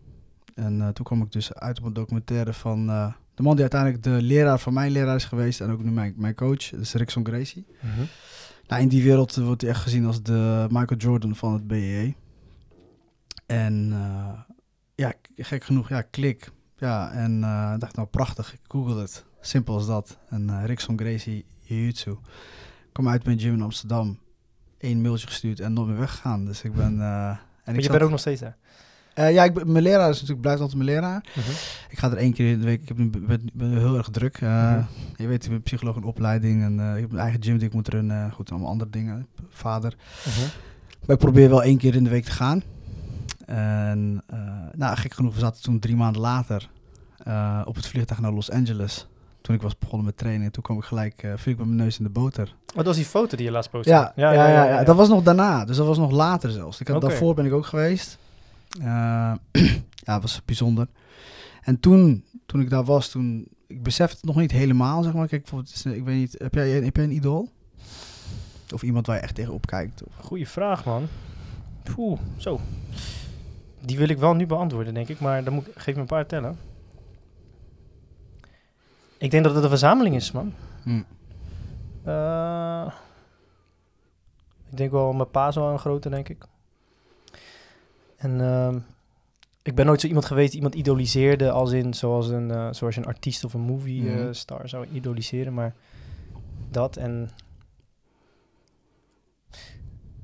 En 0.55 0.81
eh, 0.81 0.89
toen 0.89 1.05
kwam 1.05 1.23
ik 1.23 1.33
dus 1.33 1.55
uit 1.55 1.79
op 1.79 1.85
een 1.85 1.93
documentaire 1.93 2.53
van 2.53 2.87
de 3.35 3.43
man 3.43 3.53
die 3.53 3.61
uiteindelijk 3.61 4.03
de 4.03 4.23
leraar 4.23 4.59
van 4.59 4.73
mijn 4.73 4.91
leraar 4.93 5.17
is 5.17 5.25
geweest 5.25 5.61
en 5.61 5.71
ook 5.71 5.83
nu 5.83 5.91
mijn, 5.91 6.15
mijn 6.17 6.35
coach, 6.35 6.71
dat 6.71 6.81
is 6.81 6.93
Rickson 6.95 7.27
Gracie. 7.27 7.67
Mhm. 7.81 8.05
Nou, 8.67 8.83
in 8.83 8.89
die 8.89 9.03
wereld 9.03 9.37
wordt 9.37 9.61
hij 9.61 9.71
echt 9.71 9.83
gezien 9.83 10.07
als 10.07 10.23
de 10.23 10.67
Michael 10.71 11.01
Jordan 11.01 11.37
van 11.37 11.53
het 11.53 11.67
BEE. 11.67 12.15
En 13.47 13.93
ja, 14.95 15.13
gek 15.37 15.65
genoeg, 15.65 15.89
ja, 15.89 16.03
klik. 16.03 16.51
Ja, 16.77 17.13
en 17.13 17.45
eh, 17.45 17.79
dacht 17.79 17.97
nou 17.97 18.09
prachtig, 18.09 18.53
ik 18.53 18.61
google 18.69 19.01
het. 19.01 19.25
Simpel 19.41 19.75
als 19.75 19.87
dat. 19.87 20.19
En 20.29 20.51
eh 20.51 20.65
Rickson 20.65 20.99
Gracie 20.99 21.45
Jiu-Jitsu. 21.63 22.17
Kom 22.93 23.09
uit 23.09 23.25
mijn 23.25 23.39
gym 23.41 23.53
in 23.55 23.63
Amsterdam. 23.63 24.19
Eén 24.79 25.01
mailtje 25.01 25.27
gestuurd 25.27 25.61
en 25.61 25.73
nooit 25.73 25.89
meer 25.89 25.99
weggegaan. 25.99 26.45
Dus 26.45 26.63
ik 26.63 26.75
ben... 26.75 27.01
eh, 27.01 27.29
en 27.29 27.39
Maar 27.65 27.75
ik 27.75 27.75
je 27.75 27.83
zat- 27.83 27.91
bent 27.91 28.03
ook 28.03 28.11
nog 28.11 28.21
steeds 28.21 28.41
daar? 28.41 28.57
Eh, 29.15 29.33
ja, 29.33 29.45
ik 29.45 29.55
ben, 29.55 29.73
mijn 29.73 29.85
leraar 29.85 30.09
is 30.09 30.15
natuurlijk, 30.15 30.41
blijft 30.41 30.61
altijd 30.61 30.79
mijn 30.83 30.91
leraar. 30.91 31.25
Mhm. 31.37 31.51
Ik 31.91 31.99
ga 31.99 32.11
er 32.11 32.17
één 32.17 32.33
keer 32.33 32.51
in 32.53 32.59
de 32.59 32.65
week. 32.65 32.81
Ik 32.83 32.89
heb 32.89 32.97
nu, 32.99 33.11
ben, 33.11 33.51
ben 33.55 33.71
heel 33.79 33.97
erg 33.97 34.09
druk. 34.09 34.41
Mhm. 34.41 34.83
Je 35.17 35.27
weet, 35.27 35.45
ik 35.45 35.51
ben 35.51 35.63
psycholoog 35.63 35.97
in 35.97 36.03
opleiding. 36.03 36.63
En 36.63 36.95
ik 36.95 37.01
heb 37.01 37.11
mijn 37.11 37.23
eigen 37.23 37.43
gym 37.43 37.59
die 37.59 37.67
ik 37.67 37.75
moet 37.75 37.89
runnen. 37.89 38.33
Goed, 38.33 38.51
allemaal 38.51 38.69
andere 38.69 38.91
dingen. 38.91 39.27
Vader. 39.49 39.97
Mhm. 40.27 40.41
Maar 41.07 41.17
ik 41.17 41.23
probeer 41.23 41.49
wel 41.49 41.63
één 41.63 41.79
keer 41.79 41.95
in 41.95 42.05
de 42.05 42.11
week 42.11 42.25
te 42.25 42.31
gaan. 42.31 42.63
En 43.47 44.23
nou, 44.77 44.97
gek 44.97 45.15
genoeg, 45.15 45.35
we 45.35 45.41
zaten 45.41 45.63
toen 45.63 45.79
drie 45.79 45.97
maanden 45.97 46.21
later 46.23 46.71
op 47.65 47.75
het 47.75 47.87
vliegtuig 47.87 48.21
naar 48.21 48.33
Los 48.33 48.51
Angeles. 48.51 49.07
Toen 49.49 49.57
ik 49.57 49.63
was 49.63 49.79
begonnen 49.79 50.07
met 50.07 50.17
trainen. 50.17 50.53
Toen 50.53 50.63
kwam 50.63 50.79
ik 50.79 50.85
gelijk, 50.85 51.23
eh 51.23 51.33
viel 51.37 51.53
ik 51.53 51.59
met 51.59 51.67
mijn 51.67 51.79
neus 51.79 51.99
in 51.99 52.05
de 52.05 52.11
boter. 52.11 52.55
Oh, 52.67 52.77
dat 52.77 52.87
was 52.87 52.97
die 52.97 53.05
foto 53.05 53.37
die 53.37 53.47
je 53.47 53.53
laatst 53.53 53.71
postte? 53.71 53.91
Ja, 53.91 54.13
ja, 54.17 54.33
ja, 54.33 54.65
ja, 54.65 54.85
dat 54.85 54.97
was 54.97 55.09
nog 55.09 55.23
daarna. 55.23 55.65
Dus 55.65 55.77
dat 55.77 55.87
was 55.87 55.99
nog 55.99 56.11
later 56.11 56.51
zelfs. 56.51 56.81
Ik 56.81 56.89
had. 56.89 57.01
Daarvoor 57.01 57.35
ben 57.35 57.47
ik 57.47 57.53
ook 57.53 57.67
geweest. 57.67 58.19
Eh, 58.81 59.33
ja, 60.07 60.21
was 60.21 60.43
bijzonder. 60.45 60.87
En 61.63 61.81
toen, 61.81 62.25
toen 62.47 62.61
ik 62.61 62.71
daar 62.71 62.85
was, 62.85 63.09
toen... 63.09 63.49
Ik 63.67 63.83
besefte 63.83 64.17
het 64.17 64.25
nog 64.25 64.37
niet 64.37 64.53
helemaal, 64.53 65.03
zeg 65.03 65.13
maar. 65.13 65.29
Kijk, 65.29 65.49
ik 65.85 66.05
weet 66.05 66.17
niet... 66.17 66.35
Heb 66.39 66.55
jij, 66.55 66.71
heb 66.71 66.97
jij 66.97 67.05
een 67.05 67.15
idool? 67.15 67.49
Of 68.75 68.83
iemand 68.83 69.07
waar 69.07 69.17
je 69.17 69.23
echt 69.23 69.35
tegenop 69.35 69.67
kijkt? 69.67 70.03
Of, 70.05 70.13
Goeie 70.21 70.49
vraag, 70.49 70.85
man. 70.85 71.07
Oeh, 71.97 72.21
zo. 72.37 72.61
Die 73.81 73.99
wil 73.99 74.09
ik 74.09 74.19
wel 74.19 74.35
nu 74.35 74.47
beantwoorden, 74.47 74.95
denk 74.95 75.09
ik. 75.09 75.21
Maar 75.21 75.45
dan 75.45 75.53
moet 75.55 75.67
ik, 75.67 75.73
geef 75.77 75.95
me 75.95 76.01
een 76.01 76.07
paar 76.07 76.27
tellen. 76.27 76.57
Ik 79.19 79.31
denk 79.31 79.45
dat 79.45 79.55
het 79.55 79.63
een 79.63 79.69
verzameling 79.69 80.15
is, 80.15 80.33
man. 80.33 80.53
Hm. 80.83 81.03
Eh, 82.05 82.87
ik 84.71 84.77
denk 84.77 84.91
wel 84.91 85.13
mijn 85.13 85.31
pa 85.31 85.53
wel 85.53 85.71
een 85.71 85.79
grote, 85.79 86.09
denk 86.09 86.29
ik. 86.29 86.45
En 88.17 88.41
ehm, 88.41 88.79
ik 89.63 89.75
ben 89.75 89.87
nooit 89.87 90.01
zo 90.01 90.07
iemand 90.07 90.25
geweest 90.27 90.49
die 90.49 90.57
iemand 90.57 90.75
idoliseerde 90.75 91.51
als 91.51 91.73
in 91.73 91.95
zoals 91.95 92.29
een, 92.29 92.51
eh, 92.51 92.69
zoals 92.71 92.97
een 92.97 93.07
artiest 93.07 93.45
of 93.45 93.55
een 93.55 93.61
movie 93.61 94.11
eh, 94.11 94.17
Mhm. 94.23 94.33
star 94.33 94.69
zou 94.69 94.87
idoliseren, 94.93 95.55
maar 95.55 95.75
dat 96.71 96.97
en 96.97 97.31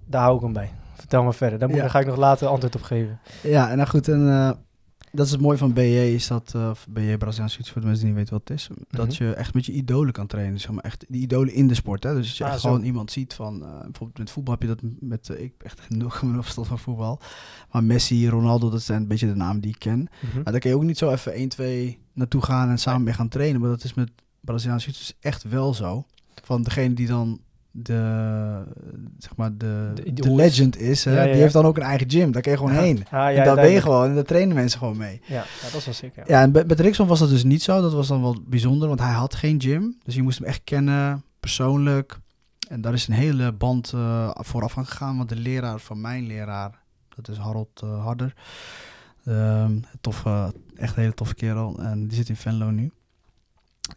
daar 0.06 0.22
hou 0.22 0.36
ik 0.36 0.42
hem 0.42 0.52
bij. 0.52 0.70
Vertel 0.94 1.22
me 1.22 1.32
verder. 1.32 1.58
Daar, 1.58 1.68
moet, 1.68 1.76
Ja. 1.76 1.82
daar 1.82 1.92
ga 1.92 2.00
ik 2.00 2.06
nog 2.06 2.16
later 2.16 2.48
antwoord 2.48 2.74
op 2.74 2.82
geven. 2.82 3.18
Ja, 3.42 3.70
en 3.70 3.76
nou 3.76 3.88
goed, 3.88 4.08
en 4.08 4.28
eh, 4.28 4.50
dat 5.14 5.26
is 5.26 5.32
het 5.32 5.40
mooie 5.40 5.58
van 5.58 5.72
BJ, 5.72 5.96
is 6.14 6.26
dat, 6.26 6.52
eh, 6.54 6.68
of 6.70 6.86
BJ 6.88 7.16
Braziliaans 7.16 7.52
Jiu-Jitsu, 7.52 7.72
voor 7.72 7.80
de 7.80 7.86
mensen 7.86 8.04
die 8.06 8.14
niet 8.14 8.22
weten 8.30 8.32
wat 8.38 8.48
het 8.48 8.58
is, 8.58 8.68
dat 8.90 9.08
Mhm. 9.08 9.24
je 9.24 9.34
echt 9.34 9.54
met 9.54 9.66
je 9.66 9.72
idolen 9.72 10.12
kan 10.12 10.26
trainen. 10.26 10.60
Zeg 10.60 10.70
maar 10.70 10.84
echt 10.84 11.04
die 11.08 11.20
idolen 11.20 11.52
in 11.54 11.68
de 11.68 11.74
sport, 11.74 12.02
hè. 12.02 12.14
Dus 12.14 12.26
als 12.28 12.36
je 12.38 12.44
Ah, 12.44 12.50
echt 12.52 12.60
zo. 12.60 12.68
gewoon 12.68 12.84
iemand 12.84 13.10
ziet 13.10 13.34
van, 13.34 13.62
eh, 13.62 13.68
bijvoorbeeld 13.80 14.18
met 14.18 14.30
voetbal 14.30 14.52
heb 14.52 14.62
je 14.62 14.68
dat 14.68 14.78
met, 15.00 15.28
eh, 15.28 15.42
ik 15.42 15.52
heb 15.58 15.62
echt 15.66 15.90
0,0 15.90 16.42
verstand 16.42 16.66
van 16.72 16.78
voetbal, 16.78 17.20
maar 17.70 17.84
Messi, 17.84 18.28
Ronaldo, 18.28 18.70
dat 18.70 18.82
zijn 18.82 19.02
een 19.02 19.08
beetje 19.08 19.26
de 19.26 19.34
namen 19.34 19.60
die 19.60 19.70
ik 19.70 19.78
ken. 19.78 19.98
Mhm. 20.22 20.34
Maar 20.42 20.52
daar 20.52 20.60
kun 20.60 20.70
je 20.70 20.76
ook 20.76 20.82
niet 20.84 20.98
zo 20.98 21.10
even 21.10 21.38
1, 21.40 21.48
2 21.48 21.98
naartoe 22.12 22.42
gaan 22.42 22.68
en 22.68 22.78
samen 22.78 23.02
mee 23.02 23.14
gaan 23.14 23.28
trainen, 23.28 23.60
maar 23.60 23.70
dat 23.70 23.84
is 23.84 23.94
met 23.94 24.10
Braziliaans 24.40 24.84
Jiu-Jitsu 24.84 25.12
echt 25.20 25.42
wel 25.42 25.74
zo. 25.74 26.04
Van 26.44 26.62
degene 26.62 26.94
die 26.94 27.06
dan 27.06 27.40
de, 27.76 28.62
zeg 29.18 29.36
maar 29.36 29.56
de, 29.56 29.92
De 30.14 30.34
legend 30.34 30.78
is, 30.78 31.04
hè, 31.04 31.14
Ja, 31.14 31.22
ja, 31.22 31.32
die 31.32 31.40
heeft 31.40 31.52
dan 31.52 31.64
ook 31.64 31.76
een 31.76 31.82
eigen 31.82 32.10
gym, 32.10 32.32
daar 32.32 32.42
kun 32.42 32.50
je 32.50 32.58
gewoon 32.58 32.72
heen. 32.72 33.04
Ah, 33.10 33.38
en 33.38 33.44
daar 33.44 33.54
ben 33.54 33.70
je 33.70 33.80
gewoon 33.80 34.08
en 34.08 34.14
daar 34.14 34.24
trainen 34.24 34.54
mensen 34.54 34.78
gewoon 34.78 34.96
mee. 34.96 35.20
Ja, 35.26 35.44
dat 35.62 35.74
is 35.74 35.84
wel 35.84 35.94
sick, 35.94 36.12
ja. 36.14 36.42
En 36.42 36.50
met 36.50 36.80
Rickson 36.80 37.06
was 37.06 37.18
dat 37.18 37.28
dus 37.28 37.44
niet 37.44 37.62
zo. 37.62 37.80
Dat 37.80 37.92
was 37.92 38.08
dan 38.08 38.22
wel 38.22 38.36
bijzonder, 38.46 38.88
want 38.88 39.00
hij 39.00 39.12
had 39.12 39.34
geen 39.34 39.60
gym. 39.60 39.98
Dus 40.02 40.14
je 40.14 40.22
moest 40.22 40.38
hem 40.38 40.46
echt 40.48 40.60
kennen, 40.64 41.24
persoonlijk. 41.40 42.18
En 42.68 42.80
daar 42.80 42.92
is 42.92 43.08
een 43.08 43.14
hele 43.14 43.52
band 43.52 43.92
eh, 43.92 44.30
vooraf 44.32 44.78
aan 44.78 44.86
gegaan. 44.86 45.16
Want 45.16 45.28
de 45.28 45.36
leraar 45.36 45.78
van 45.80 46.00
mijn 46.00 46.26
leraar, 46.26 46.82
dat 47.14 47.28
is 47.28 47.36
Harold 47.36 47.80
eh, 47.82 48.04
Harder. 48.04 48.34
Ehm, 49.24 49.78
toffe, 50.00 50.54
echt 50.74 50.96
een 50.96 51.02
hele 51.02 51.14
toffe 51.14 51.34
kerel. 51.34 51.78
En 51.78 52.06
die 52.06 52.16
zit 52.16 52.28
in 52.28 52.36
Venlo 52.36 52.70
nu. 52.70 52.90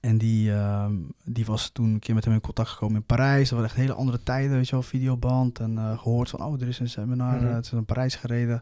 En 0.01 0.17
die, 0.17 0.53
ehm, 0.53 0.93
die 1.23 1.45
was 1.45 1.69
toen 1.69 1.93
een 1.93 1.99
keer 1.99 2.15
met 2.15 2.25
hem 2.25 2.33
in 2.33 2.41
contact 2.41 2.69
gekomen 2.69 2.95
in 2.95 3.03
Parijs. 3.03 3.49
Dat 3.49 3.51
waren 3.59 3.65
echt 3.65 3.75
hele 3.79 3.93
andere 3.93 4.23
tijden, 4.23 4.55
weet 4.55 4.65
je 4.65 4.71
wel, 4.71 4.81
videoband. 4.81 5.59
En 5.59 5.77
eh, 5.77 5.97
gehoord 5.99 6.29
van, 6.29 6.43
oh, 6.43 6.61
er 6.61 6.67
is 6.67 6.79
een 6.79 6.89
seminar, 6.89 7.35
Mhm. 7.35 7.45
eh, 7.47 7.53
het 7.53 7.65
is 7.65 7.71
naar 7.71 7.81
Parijs 7.83 8.15
gereden. 8.15 8.61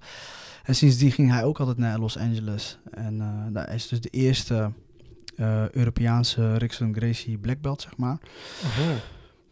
En 0.64 0.76
sindsdien 0.76 1.12
ging 1.12 1.32
hij 1.32 1.44
ook 1.44 1.60
altijd 1.60 1.78
naar 1.78 2.00
Los 2.00 2.18
Angeles. 2.18 2.80
En 2.92 3.22
eh 3.22 3.54
daar 3.54 3.74
is 3.74 3.88
dus 3.88 4.02
de 4.02 4.10
eerste 4.10 4.72
Europese 5.72 6.58
Rickson 6.58 6.96
Gracie 6.96 7.38
black 7.38 7.62
belt, 7.62 7.82
zeg 7.82 7.98
maar. 7.98 8.18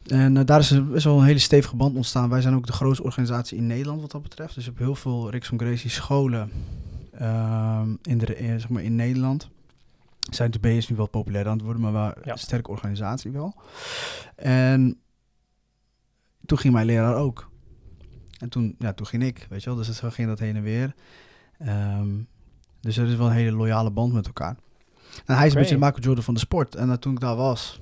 En 0.08 0.46
daar 0.46 0.60
is 0.60 1.04
wel 1.04 1.20
een 1.20 1.26
hele 1.26 1.40
stevige 1.40 1.76
band 1.76 1.96
ontstaan. 1.96 2.30
Wij 2.30 2.42
zijn 2.42 2.56
ook 2.56 2.66
de 2.66 2.74
grootste 2.74 3.04
organisatie 3.04 3.58
in 3.58 3.68
Nederland 3.68 4.02
wat 4.02 4.12
dat 4.12 4.22
betreft. 4.22 4.56
Dus 4.56 4.66
hebt 4.66 4.78
heel 4.78 4.96
veel 4.96 5.30
Riks 5.30 5.48
van 5.48 5.60
Gracie 5.60 5.90
scholen 5.90 6.52
uh, 7.22 7.82
in, 8.02 8.18
de, 8.18 8.36
zeg 8.38 8.70
maar 8.70 8.84
in 8.84 8.96
Nederland. 8.96 9.50
Zijn 10.32 10.52
de 10.52 10.76
is 10.76 10.90
nu 10.90 10.96
wel 10.96 11.10
populair 11.10 11.48
aan 11.48 11.54
het 11.54 11.62
worden, 11.62 11.82
maar 11.82 11.92
wel 11.92 12.12
een 12.22 12.38
sterke 12.38 12.70
organisatie 12.70 13.32
wel. 13.32 13.62
En 14.36 15.02
toen 16.46 16.58
ging 16.58 16.74
mijn 16.74 16.86
leraar 16.86 17.16
ook. 17.16 17.52
En 18.38 18.50
toen, 18.50 18.76
ja, 18.80 18.94
toen 18.94 19.06
ging 19.06 19.24
ik, 19.24 19.48
weet 19.50 19.64
je 19.64 19.70
wel. 19.70 19.78
Dus 19.78 19.88
het 19.88 20.14
ging 20.14 20.28
dat 20.28 20.40
heen 20.40 20.56
en 20.56 20.64
weer. 20.64 20.96
Um, 21.62 22.28
dus 22.80 22.98
er 22.98 23.08
is 23.08 23.16
wel 23.16 23.28
een 23.28 23.34
hele 23.34 23.56
loyale 23.56 23.92
band 23.92 24.14
met 24.14 24.26
elkaar. 24.26 24.58
En 25.26 25.36
hij 25.36 25.46
is 25.46 25.54
een 25.54 25.60
beetje 25.60 25.76
de 25.76 25.82
Michael 25.82 26.04
Jordan 26.04 26.24
van 26.24 26.34
de 26.34 26.40
sport. 26.40 26.76
En 26.76 26.88
uh, 26.88 26.94
toen 26.94 27.14
ik 27.14 27.20
daar 27.20 27.36
was, 27.36 27.80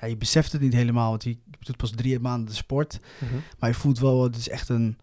ja, 0.00 0.06
je 0.06 0.16
beseft 0.16 0.52
het 0.52 0.60
niet 0.60 0.72
helemaal. 0.72 1.10
Want 1.10 1.24
je, 1.24 1.30
je 1.30 1.38
doet 1.58 1.76
pas 1.76 1.90
drie 1.90 2.20
maanden 2.20 2.48
de 2.48 2.54
sport. 2.54 3.00
Mhm. 3.20 3.34
Maar 3.58 3.68
je 3.68 3.74
voelt 3.74 3.98
wel, 3.98 4.22
het 4.22 4.36
is 4.36 4.48
echt 4.48 4.68
een... 4.68 4.98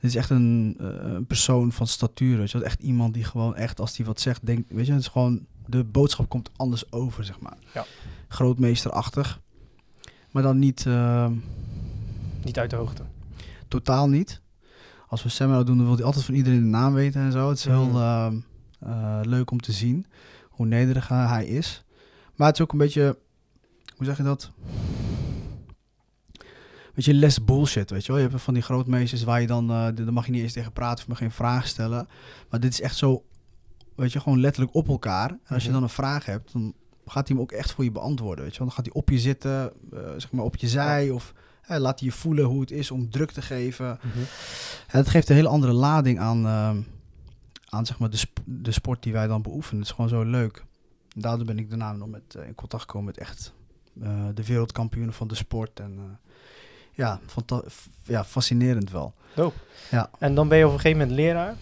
Dit 0.00 0.10
is 0.10 0.16
echt 0.16 0.30
een, 0.30 0.76
uh, 0.80 0.88
een 1.00 1.26
persoon 1.26 1.72
van 1.72 1.86
statuur. 1.86 2.38
Weet 2.38 2.50
je, 2.50 2.64
echt 2.64 2.82
iemand 2.82 3.14
die 3.14 3.24
gewoon 3.24 3.56
echt, 3.56 3.80
als 3.80 3.96
hij 3.96 4.06
wat 4.06 4.20
zegt, 4.20 4.46
denkt, 4.46 4.72
weet 4.72 4.86
je, 4.86 4.92
het 4.92 5.00
is 5.00 5.08
gewoon, 5.08 5.46
de 5.68 5.84
boodschap 5.84 6.28
komt 6.28 6.50
anders 6.56 6.92
over, 6.92 7.24
zeg 7.24 7.40
maar. 7.40 7.56
Ja. 7.74 7.84
Grootmeesterachtig. 8.28 9.40
Maar 10.30 10.42
dan 10.42 10.58
niet... 10.58 10.84
Uh, 10.84 11.30
niet 12.42 12.58
uit 12.58 12.70
de 12.70 12.76
hoogte. 12.76 13.02
Totaal 13.68 14.08
niet. 14.08 14.40
Als 15.08 15.22
we 15.22 15.28
seminar 15.28 15.64
doen, 15.64 15.76
dan 15.76 15.86
wil 15.86 15.94
hij 15.96 16.04
altijd 16.04 16.24
van 16.24 16.34
iedereen 16.34 16.60
de 16.60 16.66
naam 16.66 16.94
weten 16.94 17.20
en 17.20 17.32
zo. 17.32 17.48
Het 17.48 17.58
is 17.58 17.64
heel 17.64 17.90
uh, 17.94 19.20
leuk 19.22 19.50
om 19.50 19.60
te 19.60 19.72
zien 19.72 20.06
hoe 20.48 20.66
nederig 20.66 21.08
hij 21.08 21.46
is. 21.46 21.84
Maar 22.34 22.46
het 22.46 22.56
is 22.56 22.62
ook 22.62 22.72
een 22.72 22.78
beetje, 22.78 23.18
hoe 23.96 24.06
zeg 24.06 24.16
je 24.16 24.22
dat? 24.22 24.50
Weet 26.94 27.04
je, 27.04 27.14
less 27.14 27.44
bullshit, 27.44 27.90
weet 27.90 28.06
je 28.06 28.12
wel. 28.12 28.20
Je 28.20 28.28
hebt 28.28 28.42
van 28.42 28.54
die 28.54 28.62
grootmeesters 28.62 29.24
waar 29.24 29.40
je 29.40 29.46
dan, 29.46 29.70
uh, 29.70 29.86
dan 29.94 30.12
mag 30.12 30.26
je 30.26 30.32
niet 30.32 30.42
eens 30.42 30.52
tegen 30.52 30.72
praten 30.72 30.98
of 30.98 31.08
mag 31.08 31.18
geen 31.18 31.30
vraag 31.30 31.66
stellen. 31.66 32.08
Maar 32.50 32.60
dit 32.60 32.72
is 32.72 32.80
echt 32.80 32.96
zo, 32.96 33.24
weet 33.98 34.12
je, 34.12 34.20
gewoon 34.20 34.40
letterlijk 34.40 34.74
op 34.74 34.88
elkaar. 34.88 35.30
En 35.30 35.54
als 35.54 35.62
je 35.62 35.68
mhm. 35.68 35.78
dan 35.78 35.82
een 35.82 35.94
vraag 35.94 36.24
hebt, 36.24 36.52
dan 36.52 36.74
gaat 37.06 37.28
hij 37.28 37.36
hem 37.36 37.40
ook 37.40 37.52
echt 37.52 37.72
voor 37.72 37.84
je 37.84 37.90
beantwoorden, 37.90 38.44
weet 38.44 38.52
je. 38.52 38.58
Dan 38.58 38.72
gaat 38.72 38.84
hij 38.84 38.94
op 38.94 39.10
je 39.10 39.18
zitten, 39.18 39.72
zeg 40.16 40.32
maar 40.32 40.44
op 40.44 40.56
je 40.56 40.68
zij 40.68 41.10
of 41.10 41.34
laat 41.66 42.00
je 42.00 42.12
voelen 42.12 42.44
hoe 42.44 42.60
het 42.60 42.70
is 42.70 42.90
om 42.90 43.10
druk 43.10 43.30
te 43.30 43.42
geven. 43.42 43.98
Mm 44.02 44.24
het 44.86 45.08
geeft 45.08 45.28
een 45.28 45.34
hele 45.34 45.48
andere 45.48 45.72
lading 45.72 46.18
aan, 46.18 46.44
uh, 46.44 46.70
aan 47.68 47.86
zeg 47.86 47.98
maar 47.98 48.10
de, 48.10 48.16
sp 48.16 48.38
de 48.44 48.72
sport 48.72 49.02
die 49.02 49.12
wij 49.12 49.26
dan 49.26 49.42
beoefenen. 49.42 49.78
Het 49.78 49.88
is 49.88 49.94
gewoon 49.94 50.10
zo 50.10 50.22
leuk. 50.22 50.64
Daardoor 51.16 51.46
ben 51.46 51.58
ik 51.58 51.68
daarna 51.68 51.92
nog 51.92 52.08
met, 52.08 52.34
uh, 52.36 52.46
in 52.46 52.54
contact 52.54 52.82
gekomen 52.82 53.06
met 53.06 53.18
echt 53.18 53.52
de 54.34 54.44
wereldkampioenen 54.44 55.14
van 55.14 55.28
de 55.28 55.34
sport. 55.34 55.80
En 55.80 56.18
ja, 56.92 57.20
ja, 58.02 58.24
fascinerend 58.24 58.90
wel. 58.90 59.14
Oh. 59.36 59.54
Ja. 59.90 60.10
En 60.18 60.34
dan 60.34 60.48
ben 60.48 60.58
je 60.58 60.66
op 60.66 60.72
een 60.72 60.80
gegeven 60.80 61.00
moment 61.00 61.18
leraar. 61.18 61.54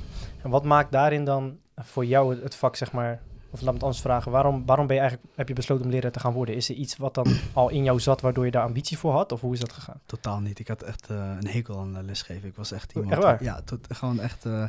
En 0.43 0.50
wat 0.50 0.64
maakt 0.64 0.93
daarin 0.93 1.25
dan 1.25 1.59
voor 1.76 2.04
jou 2.04 2.42
het 2.42 2.54
vak, 2.54 2.76
zeg 2.76 2.92
maar, 2.92 3.21
of 3.50 3.61
laat 3.61 3.71
me 3.71 3.73
het 3.73 3.83
anders 3.83 4.02
vragen, 4.02 4.33
waarom, 4.33 4.66
waarom 4.66 4.87
ben 4.87 4.97
je 4.97 5.02
eigenlijk, 5.02 5.33
heb 5.37 5.49
je 5.49 5.54
besloten 5.54 5.85
om 5.85 5.90
leraar 5.90 6.11
te 6.11 6.21
gaan 6.21 6.33
worden? 6.33 6.54
Is 6.54 6.68
er 6.68 6.75
iets 6.75 6.97
wat 6.97 7.14
dan 7.14 7.26
al 7.52 7.68
in 7.68 7.85
jou 7.85 8.00
zat, 8.00 8.21
waardoor 8.21 8.45
je 8.45 8.50
daar 8.50 8.64
ambitie 8.64 8.99
voor 8.99 9.12
had? 9.12 9.33
Of 9.33 9.40
hoe 9.40 9.52
is 9.52 9.61
dat 9.61 9.73
gegaan? 9.73 10.00
Totaal 10.06 10.40
niet. 10.40 10.59
Ik 10.59 10.68
had 10.68 10.83
echt 10.83 11.11
uh, 11.11 11.16
een 11.40 11.47
hekel 11.47 11.78
aan 11.78 12.04
lesgeven. 12.04 12.49
Ik 12.49 12.56
was 12.56 12.73
echt 12.73 12.92
iemand... 12.92 13.12
Echt 13.12 13.23
waar? 13.23 13.42
Ja, 13.42 13.61
tot, 13.64 13.87
gewoon 13.88 14.21
echt... 14.21 14.45
Uh, 14.45 14.64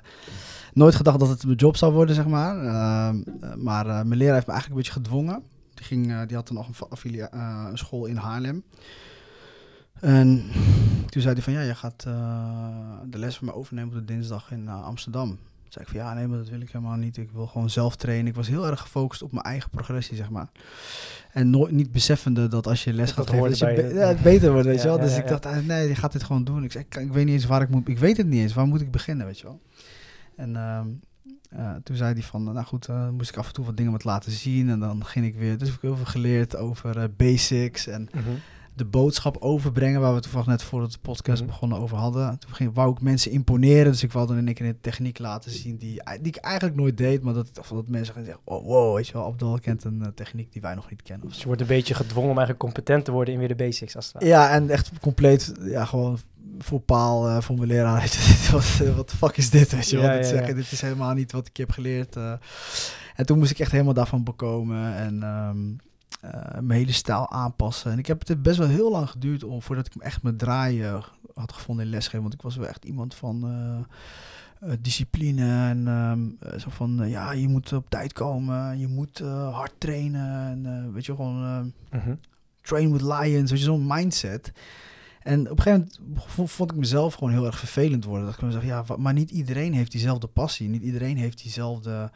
nooit 0.74 0.96
gedacht 0.96 1.20
dat 1.20 1.30
het 1.30 1.46
mijn 1.46 1.58
job 1.58 1.78
zou 1.78 1.94
worden, 1.94 2.16
zeg 2.16 2.28
maar. 2.28 2.64
Uh, 2.64 3.10
maar 3.56 3.86
mijn 3.86 4.18
leraar 4.18 4.34
heeft 4.34 4.48
me 4.48 4.54
eigenlijk 4.54 4.68
een 4.68 4.76
beetje 4.76 4.92
gedwongen. 4.92 5.44
Die, 5.74 5.86
ging, 5.86 6.26
die 6.26 6.36
had 6.36 6.48
dan 6.48 6.56
nog 6.56 6.68
een, 6.68 7.40
een 7.70 7.78
school 7.78 8.06
in 8.06 8.16
Haarlem. 8.16 8.64
En 10.00 10.50
toen 11.10 11.22
zei 11.22 11.34
hij 11.34 11.44
van, 11.44 11.54
ja, 11.54 11.62
je 11.62 11.76
gaat 11.76 12.04
de 13.06 13.18
les 13.18 13.38
van 13.38 13.48
me 13.48 13.54
overnemen 13.54 13.90
op 13.90 14.08
de 14.08 14.14
dinsdag 14.14 14.52
in 14.52 14.68
Amsterdam 14.68 15.38
zei 15.70 15.86
ik 15.86 15.92
van 15.92 16.00
ja, 16.00 16.14
nee, 16.14 16.28
maar 16.28 16.38
dat 16.38 16.50
wil 16.50 16.62
ik 16.62 16.72
helemaal 16.72 16.96
niet. 16.96 17.18
Ik 17.18 17.32
wil 17.32 17.48
gewoon 17.48 17.70
zelf 17.70 17.96
trainen. 17.96 18.28
Ik 18.28 18.36
was 18.36 18.48
heel 18.48 18.68
erg 18.68 18.80
gefocust 18.80 19.22
op 19.22 19.32
mijn 19.32 19.46
eigen 19.46 19.70
progressie, 19.70 20.18
zeg 20.18 20.30
maar. 20.30 20.48
En 21.32 21.50
nooit 21.50 21.72
niet 21.72 21.92
beseffende 21.92 22.48
dat 22.48 22.68
als 22.68 22.84
je 22.84 22.94
les 22.94 23.12
gaat 23.12 23.30
geven, 23.30 23.50
dat 23.50 23.60
je 23.60 23.92
ja, 23.94 24.08
het 24.08 24.22
beter 24.22 24.52
wordt, 24.52 24.68
weet 24.68 24.82
je 24.82 24.88
wel. 24.88 25.00
Dus 25.00 25.18
ik 25.18 25.28
dacht, 25.28 25.46
ah, 25.46 25.66
nee, 25.66 25.88
je 25.88 25.96
gaat 25.96 26.12
dit 26.12 26.24
gewoon 26.24 26.44
doen. 26.44 26.64
Ik 26.64 26.72
zei, 26.72 26.84
ik, 26.90 26.96
ik, 26.96 27.12
weet 27.12 27.26
niet 27.26 27.34
eens 27.34 27.46
waar 27.46 27.62
ik 27.62 27.70
moet, 27.70 27.88
ik 27.88 28.00
weet 28.00 28.18
het 28.18 28.28
niet 28.28 28.42
eens. 28.42 28.54
Waar 28.54 28.68
moet 28.68 28.82
ik 28.82 28.92
beginnen, 28.92 29.26
weet 29.26 29.40
je 29.40 29.46
wel. 29.46 29.62
En 30.36 30.56
ehm, 30.56 30.88
uh, 31.54 31.76
toen 31.84 31.96
zei 31.96 32.14
hij 32.14 32.24
van, 32.24 32.44
nou 32.44 32.66
goed, 32.66 32.88
uh, 32.88 33.10
moest 33.10 33.30
ik 33.30 33.38
af 33.38 33.48
en 33.48 33.54
toe 33.54 33.66
wat 33.66 33.78
dingen 33.78 33.92
met 33.92 34.04
laten 34.04 34.32
zien. 34.32 34.70
En 34.70 34.80
dan 34.80 35.06
ging 35.06 35.26
ik 35.26 35.36
weer, 35.36 35.58
dus 35.58 35.68
heb 35.68 35.78
ik 35.78 35.82
heel 35.82 35.96
veel 35.96 36.06
geleerd 36.06 36.56
over 36.56 37.12
basics 37.16 37.88
en... 37.88 38.10
Mm 38.14 38.40
de 38.78 38.86
boodschap 38.86 39.38
overbrengen, 39.38 40.02
waar 40.02 40.14
we 40.14 40.20
toevallig 40.20 40.48
net 40.48 40.64
voor 40.64 40.90
de 40.90 40.98
podcast 41.02 41.42
mhm. 41.42 41.52
begonnen 41.52 41.78
over 41.78 41.98
hadden. 41.98 42.40
Toen 42.40 42.54
ging, 42.54 42.74
wou 42.74 42.92
ik 42.92 43.02
mensen 43.02 43.32
imponeren, 43.32 43.92
dus 43.92 44.04
ik 44.04 44.12
wilde 44.12 44.28
dan 44.28 44.38
in 44.38 44.46
één 44.46 44.56
keer 44.56 44.66
een 44.66 44.82
techniek 44.82 45.20
laten 45.20 45.52
zien 45.52 45.78
die, 45.78 46.02
die 46.22 46.28
ik 46.28 46.36
eigenlijk 46.36 46.76
nooit 46.76 46.98
deed, 46.98 47.22
maar 47.22 47.34
dat, 47.34 47.50
dat 47.54 47.88
mensen 47.88 48.14
gaan 48.14 48.24
zeggen, 48.24 48.42
oh 48.44 48.66
wow, 48.66 48.96
weet 48.96 49.08
je 49.08 49.14
wel, 49.14 49.26
Abdul 49.26 49.60
kent 49.60 49.84
een 49.84 50.00
uh, 50.02 50.08
techniek 50.08 50.52
die 50.52 50.62
wij 50.62 50.76
nog 50.76 50.90
niet 50.90 51.02
kennen. 51.02 51.28
Dus 51.28 51.40
je 51.40 51.46
wordt 51.46 51.62
een 51.62 51.68
beetje 51.68 51.94
gedwongen 51.94 52.30
om 52.30 52.38
eigenlijk 52.38 52.66
competent 52.66 53.06
te 53.06 53.12
worden 53.12 53.34
in 53.34 53.40
weer 53.40 53.48
de 53.48 53.56
basics. 53.56 53.96
Als 53.96 54.14
het 54.14 54.24
ja, 54.24 54.50
en 54.50 54.70
echt 54.70 54.92
compleet, 55.02 55.54
ja, 55.62 55.86
gewoon 55.86 56.20
voor 56.60 56.80
paal 56.80 57.30
uh, 57.30 57.42
voor 57.42 57.56
mijn 57.56 57.68
leraar. 57.68 58.02
wat, 58.52 58.96
wat 58.96 59.10
de 59.10 59.18
fuck 59.18 59.38
is 59.38 59.50
dit, 59.50 59.72
weet 59.72 59.90
je 59.90 59.98
wel? 59.98 60.12
Ja, 60.12 60.24
zeggen, 60.24 60.56
dit 60.56 60.72
is 60.72 60.82
helemaal 60.82 61.14
niet 61.14 61.32
wat 61.32 61.48
ik 61.48 61.58
heb 61.58 61.72
geleerd. 61.72 62.16
Uh. 62.16 62.34
en 63.16 63.26
toen 63.26 63.38
moest 63.38 63.52
ik 63.52 63.60
echt 63.60 63.72
helemaal 63.72 63.94
daarvan 63.94 64.24
bekomen 64.24 64.96
en... 64.96 65.24
Um, 65.24 65.78
mijn 66.60 66.80
hele 66.80 66.92
stijl 66.92 67.32
aanpassen. 67.32 67.92
En 67.92 67.98
ik 67.98 68.08
heb 68.08 68.28
het 68.28 68.42
best 68.42 68.58
wel 68.58 68.68
heel 68.68 68.92
lang 68.92 69.10
geduurd 69.10 69.44
om, 69.44 69.62
voordat 69.62 69.86
ik 69.86 69.96
me 69.96 70.04
echt 70.04 70.24
mijn 70.24 70.38
draaien 70.38 71.04
had 71.34 71.52
gevonden 71.52 71.86
in 71.86 71.92
lesgeven. 71.92 72.22
Want 72.22 72.34
ik 72.34 72.42
was 72.42 72.56
wel 72.56 72.68
echt 72.68 72.86
iemand 72.86 73.16
van 73.16 73.46
uh, 74.64 74.72
discipline 74.80 75.68
en 75.70 75.88
ehm, 75.88 76.60
zo 76.60 76.70
van, 76.70 77.10
ja, 77.10 77.32
je 77.32 77.48
moet 77.48 77.74
op 77.74 77.90
tijd 77.90 78.14
komen, 78.14 78.80
je 78.80 78.88
moet 78.88 79.20
hard 79.52 79.74
trainen. 79.78 80.66
En 80.66 80.94
weet 80.94 81.06
je, 81.06 81.16
gewoon 81.16 81.74
mhm. 81.92 82.16
train 82.62 82.92
with 82.92 83.02
lions, 83.02 83.52
weet 83.52 83.60
je, 83.60 83.66
zo'n 83.66 83.88
mindset. 83.88 84.52
En 85.28 85.52
op 85.52 85.58
een 85.58 85.64
gegeven 85.64 85.92
moment 86.36 86.52
vond 86.52 86.72
ik 86.72 86.78
mezelf 86.78 87.14
gewoon 87.14 87.32
heel 87.32 87.46
erg 87.46 87.60
vervelend 87.60 88.04
worden. 88.04 88.26
Dat 88.26 88.36
ik 88.36 88.42
me 88.42 88.52
zeg, 88.52 88.66
ja, 88.66 88.84
maar 88.98 89.14
niet 89.14 89.32
iedereen 89.32 89.74
heeft 89.74 89.92
diezelfde 89.92 90.28
passie. 90.28 90.70
Niet 90.70 90.84
iedereen 90.84 91.18
heeft 91.18 91.42
diezelfde. 91.42 92.12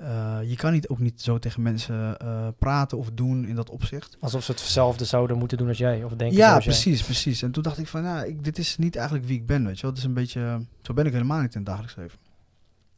Uh, 0.00 0.38
je 0.42 0.56
kan 0.56 0.72
niet 0.72 0.88
ook 0.88 0.98
niet 0.98 1.22
zo 1.22 1.38
tegen 1.38 1.62
mensen 1.62 2.16
uh, 2.22 2.48
praten 2.58 2.98
of 2.98 3.10
doen 3.14 3.46
in 3.46 3.54
dat 3.54 3.70
opzicht. 3.70 4.16
Alsof 4.20 4.44
ze 4.44 4.50
hetzelfde 4.50 5.04
zouden 5.04 5.38
moeten 5.38 5.58
doen 5.58 5.68
als 5.68 5.78
jij. 5.78 6.04
Of 6.04 6.12
denken 6.12 6.36
ja, 6.36 6.58
precies, 6.58 6.96
jij. 6.96 7.04
precies. 7.04 7.42
En 7.42 7.50
toen 7.50 7.62
dacht 7.62 7.78
ik 7.78 7.86
van, 7.86 8.02
ja, 8.02 8.22
ik, 8.22 8.44
dit 8.44 8.58
is 8.58 8.76
niet 8.76 8.96
eigenlijk 8.96 9.26
wie 9.26 9.36
ik 9.36 9.46
ben, 9.46 9.64
weet 9.64 9.76
je 9.76 9.82
wel. 9.82 9.90
Het 9.90 10.00
is 10.00 10.06
een 10.06 10.14
beetje, 10.14 10.66
zo 10.82 10.92
ben 10.92 11.06
ik 11.06 11.12
helemaal 11.12 11.40
niet 11.40 11.54
in 11.54 11.60
het 11.60 11.68
dagelijks 11.68 11.96
leven. 11.96 12.18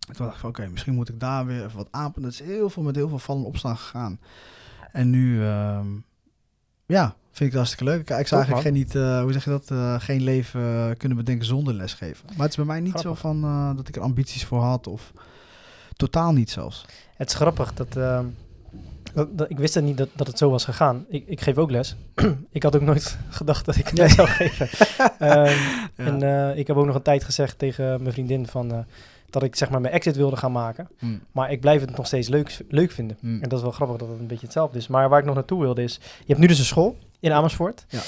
En 0.08 0.14
toen 0.14 0.24
dacht 0.24 0.34
ik 0.34 0.40
van, 0.40 0.50
oké, 0.50 0.68
misschien 0.68 0.94
moet 0.94 1.08
ik 1.08 1.20
daar 1.20 1.46
weer 1.46 1.64
even 1.64 1.76
wat 1.76 1.88
aanpassen. 1.90 2.22
Dat 2.22 2.32
is 2.32 2.54
heel 2.54 2.70
veel 2.70 2.82
met 2.82 2.96
heel 2.96 3.08
veel 3.08 3.18
vallen 3.18 3.44
opstaan 3.44 3.76
gegaan. 3.76 4.20
En 4.92 5.10
nu, 5.10 5.40
uh, 5.40 5.80
ja, 6.86 7.16
Vind 7.36 7.50
ik 7.50 7.56
hartstikke 7.56 7.84
leuk. 7.84 8.10
Ik 8.10 8.26
zou 8.26 8.42
eigenlijk 8.42 8.60
geen, 8.60 8.72
niet, 8.72 8.94
uh, 8.94 9.20
hoe 9.20 9.32
zeg 9.32 9.44
je 9.44 9.50
dat, 9.50 9.70
uh, 9.72 10.00
geen 10.00 10.22
leven 10.22 10.60
uh, 10.60 10.90
kunnen 10.96 11.18
bedenken 11.18 11.46
zonder 11.46 11.74
lesgeven. 11.74 12.26
Maar 12.26 12.42
het 12.42 12.50
is 12.50 12.56
bij 12.56 12.64
mij 12.64 12.80
niet 12.80 12.98
zo 12.98 13.14
van 13.14 13.40
dat 13.76 13.88
ik 13.88 13.96
er 13.96 14.02
ambities 14.02 14.44
voor 14.44 14.60
had 14.60 14.86
of 14.86 15.12
totaal 15.96 16.32
niet 16.32 16.50
zelfs. 16.50 16.84
Het 17.16 17.28
is 17.28 17.34
grappig 17.34 17.74
dat, 17.74 17.92
dat 19.30 19.50
ik 19.50 19.58
wist 19.58 19.74
het 19.74 19.84
niet 19.84 19.96
dat, 19.96 20.08
dat 20.14 20.26
het 20.26 20.38
zo 20.38 20.50
was 20.50 20.64
gegaan. 20.64 21.04
Ik, 21.08 21.26
ik 21.26 21.40
geef 21.40 21.56
ook 21.56 21.70
les. 21.70 21.96
ik 22.50 22.62
had 22.62 22.76
ook 22.76 22.82
nooit 22.82 23.18
gedacht 23.28 23.64
dat 23.64 23.76
ik 23.76 23.90
les 23.90 24.14
zou 24.14 24.28
geven. 24.28 24.68
um, 25.46 26.20
En 26.22 26.56
ik 26.58 26.66
heb 26.66 26.76
ook 26.76 26.86
nog 26.86 26.94
een 26.94 27.02
tijd 27.02 27.24
gezegd 27.24 27.58
tegen 27.58 28.02
mijn 28.02 28.12
vriendin 28.12 28.46
van 28.46 28.86
dat 29.30 29.42
ik 29.42 29.56
zeg 29.56 29.70
maar 29.70 29.80
mijn 29.80 29.94
exit 29.94 30.16
wilde 30.16 30.36
gaan 30.36 30.52
maken. 30.52 30.88
Hmm. 30.98 31.20
Maar 31.32 31.50
ik 31.50 31.60
blijf 31.60 31.80
het 31.80 31.96
nog 31.96 32.06
steeds 32.06 32.28
leuk, 32.28 32.58
leuk 32.68 32.90
vinden. 32.90 33.16
Hmm. 33.20 33.42
En 33.42 33.48
dat 33.48 33.58
is 33.58 33.64
wel 33.64 33.72
grappig 33.72 33.96
dat 33.96 34.08
het 34.08 34.18
een 34.18 34.26
beetje 34.26 34.44
hetzelfde 34.44 34.78
is. 34.78 34.86
Maar 34.86 35.08
waar 35.08 35.18
ik 35.18 35.24
nog 35.24 35.34
naartoe 35.34 35.60
wilde 35.60 35.82
is, 35.82 35.94
je 36.02 36.26
hebt 36.26 36.38
nu 36.38 36.46
dus 36.46 36.58
een 36.58 36.64
school 36.64 36.96
in 37.20 37.32
Amersfoort. 37.32 37.84
Ja. 37.88 38.00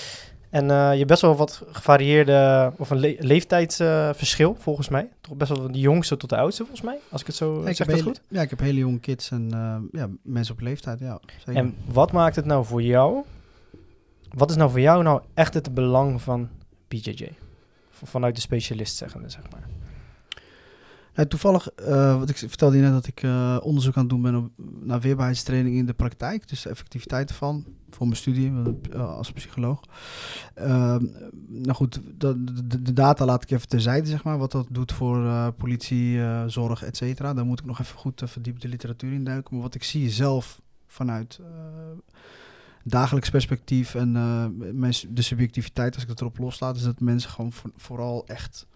En 0.50 0.64
uh, 0.64 0.68
je 0.70 0.96
hebt 0.96 1.06
best 1.06 1.22
wel 1.22 1.36
wat 1.36 1.62
gevarieerde, 1.70 2.72
of 2.76 2.90
een 2.90 3.16
leeftijdsverschil 3.18 4.56
volgens 4.58 4.88
mij. 4.88 5.08
Toch 5.20 5.36
best 5.36 5.50
wel 5.50 5.62
van 5.62 5.72
de 5.72 5.78
jongste 5.78 6.16
tot 6.16 6.30
de 6.30 6.36
oudste 6.36 6.62
volgens 6.62 6.86
mij, 6.86 6.98
als 7.10 7.20
ik 7.20 7.26
het 7.26 7.36
zo 7.36 7.62
ja, 7.64 7.72
zeg. 7.72 7.86
Dat 7.86 8.02
goed? 8.02 8.20
Ja, 8.28 8.42
ik 8.42 8.50
heb 8.50 8.58
hele 8.60 8.78
jonge 8.78 8.98
kids 8.98 9.30
en 9.30 9.50
uh, 9.54 10.00
ja, 10.00 10.08
mensen 10.22 10.54
op 10.54 10.60
leeftijd, 10.60 10.98
ja. 11.00 11.20
Zeker. 11.36 11.62
En 11.62 11.76
wat 11.84 12.12
maakt 12.12 12.36
het 12.36 12.44
nou 12.44 12.64
voor 12.64 12.82
jou, 12.82 13.24
wat 14.30 14.50
is 14.50 14.56
nou 14.56 14.70
voor 14.70 14.80
jou 14.80 15.02
nou 15.02 15.20
echt 15.34 15.54
het 15.54 15.74
belang 15.74 16.22
van 16.22 16.48
BJJ? 16.88 17.28
Vanuit 17.90 18.34
de 18.34 18.40
specialist 18.40 18.96
zeggende, 18.96 19.28
zeg 19.28 19.42
maar 19.50 19.77
toevallig, 21.26 21.68
uh, 21.80 22.18
wat 22.18 22.28
ik 22.28 22.36
vertelde 22.36 22.76
je 22.76 22.82
net 22.82 22.92
dat 22.92 23.06
ik 23.06 23.22
uh, 23.22 23.56
onderzoek 23.62 23.94
aan 23.94 24.00
het 24.00 24.10
doen 24.10 24.22
ben 24.22 24.34
op, 24.34 24.50
naar 24.80 25.00
weerbaarheidstraining 25.00 25.76
in 25.76 25.86
de 25.86 25.92
praktijk. 25.92 26.48
Dus 26.48 26.62
de 26.62 26.68
effectiviteit 26.68 27.28
ervan 27.28 27.64
voor 27.90 28.06
mijn 28.06 28.18
studie 28.18 28.52
uh, 28.92 29.16
als 29.16 29.32
psycholoog. 29.32 29.80
Ehm, 30.54 31.04
nou 31.48 31.72
goed, 31.72 32.00
de, 32.18 32.44
de, 32.82 32.92
data 32.92 33.24
laat 33.24 33.42
ik 33.42 33.50
even 33.50 33.68
terzijde, 33.68 34.08
zeg 34.08 34.24
maar. 34.24 34.38
Wat 34.38 34.52
dat 34.52 34.66
doet 34.70 34.92
voor 34.92 35.52
politie, 35.52 36.20
zorg, 36.46 36.82
et 36.82 36.96
cetera. 36.96 37.34
Daar 37.34 37.46
moet 37.46 37.60
ik 37.60 37.66
nog 37.66 37.80
even 37.80 37.98
goed 37.98 38.22
verdiept 38.24 38.62
de 38.62 38.68
literatuur 38.68 39.12
in 39.12 39.24
duiken. 39.24 39.54
Maar 39.54 39.62
wat 39.62 39.74
ik 39.74 39.84
zie 39.84 40.10
zelf 40.10 40.60
vanuit 40.86 41.40
dagelijks 42.84 43.30
perspectief 43.30 43.94
en 43.94 44.12
de 45.08 45.22
subjectiviteit, 45.22 45.94
als 45.94 46.02
ik 46.02 46.08
het 46.08 46.20
erop 46.20 46.38
loslaat, 46.38 46.76
is 46.76 46.82
dat 46.82 47.00
mensen 47.00 47.30
gewoon 47.30 47.52
vooral 47.76 48.26
echt. 48.26 48.66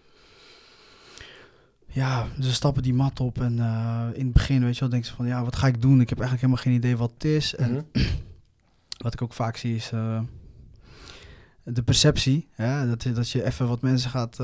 Ja, 1.93 2.27
ze 2.39 2.53
stappen 2.53 2.83
die 2.83 2.93
mat 2.93 3.19
op 3.19 3.41
en 3.41 3.57
uh, 3.57 4.07
in 4.13 4.23
het 4.23 4.33
begin, 4.33 4.63
weet 4.63 4.73
je 4.73 4.79
wel, 4.79 4.89
denken 4.89 5.09
ze 5.09 5.15
van 5.15 5.27
ja, 5.27 5.43
wat 5.43 5.55
ga 5.55 5.67
ik 5.67 5.81
doen? 5.81 6.01
Ik 6.01 6.09
heb 6.09 6.19
eigenlijk 6.19 6.41
helemaal 6.41 6.63
geen 6.63 6.73
idee 6.73 6.97
wat 6.97 7.11
het 7.13 7.23
is. 7.23 7.55
En 7.55 7.71
mhm. 7.71 8.05
wat 9.03 9.13
ik 9.13 9.21
ook 9.21 9.33
vaak 9.33 9.57
zie 9.57 9.75
is 9.75 9.91
uh, 9.91 10.21
de 11.63 11.83
perceptie. 11.83 12.47
Ja, 12.57 12.85
dat, 12.85 13.07
dat 13.13 13.29
je 13.29 13.43
even 13.43 13.67
wat 13.67 13.81
mensen 13.81 14.09
gaat, 14.09 14.39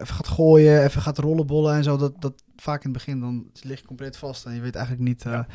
even 0.00 0.14
gaat 0.14 0.28
gooien, 0.28 0.84
even 0.84 1.02
gaat 1.02 1.18
rollenbollen 1.18 1.74
en 1.74 1.82
zo. 1.82 1.96
Dat, 1.96 2.20
dat 2.20 2.42
vaak 2.56 2.84
in 2.84 2.90
het 2.90 2.98
begin 2.98 3.20
dan 3.20 3.46
lig 3.62 3.80
je 3.80 3.86
compleet 3.86 4.16
vast 4.16 4.46
en 4.46 4.54
je 4.54 4.60
weet 4.60 4.74
eigenlijk 4.74 5.06
niet. 5.08 5.22
Ja. 5.22 5.46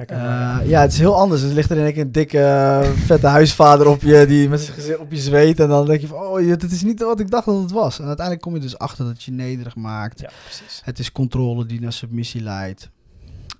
Uh, 0.00 0.58
ja, 0.64 0.80
het 0.80 0.92
is 0.92 0.98
heel 0.98 1.16
anders. 1.16 1.42
Er 1.42 1.48
ligt 1.48 1.70
er 1.70 1.76
in 1.76 2.00
een 2.00 2.12
dikke, 2.12 2.38
uh, 2.38 2.90
vette 2.90 3.26
huisvader 3.26 3.86
op 3.86 4.02
je, 4.02 4.26
die 4.26 4.48
met 4.48 4.60
zijn 4.60 4.74
gezicht 4.74 4.98
op 4.98 5.12
je 5.12 5.18
zweet. 5.20 5.60
En 5.60 5.68
dan 5.68 5.86
denk 5.86 6.00
je 6.00 6.06
van, 6.06 6.18
oh, 6.18 6.36
dit 6.36 6.72
is 6.72 6.82
niet 6.82 7.02
wat 7.02 7.20
ik 7.20 7.30
dacht 7.30 7.46
dat 7.46 7.62
het 7.62 7.70
was. 7.70 7.98
En 7.98 8.06
uiteindelijk 8.06 8.46
kom 8.46 8.54
je 8.54 8.60
dus 8.60 8.78
achter 8.78 9.04
dat 9.04 9.22
je 9.22 9.32
nederig 9.32 9.76
maakt. 9.76 10.20
Ja, 10.20 10.30
precies. 10.44 10.80
Het 10.84 10.98
is 10.98 11.12
controle 11.12 11.66
die 11.66 11.80
naar 11.80 11.92
submissie 11.92 12.42
leidt. 12.42 12.90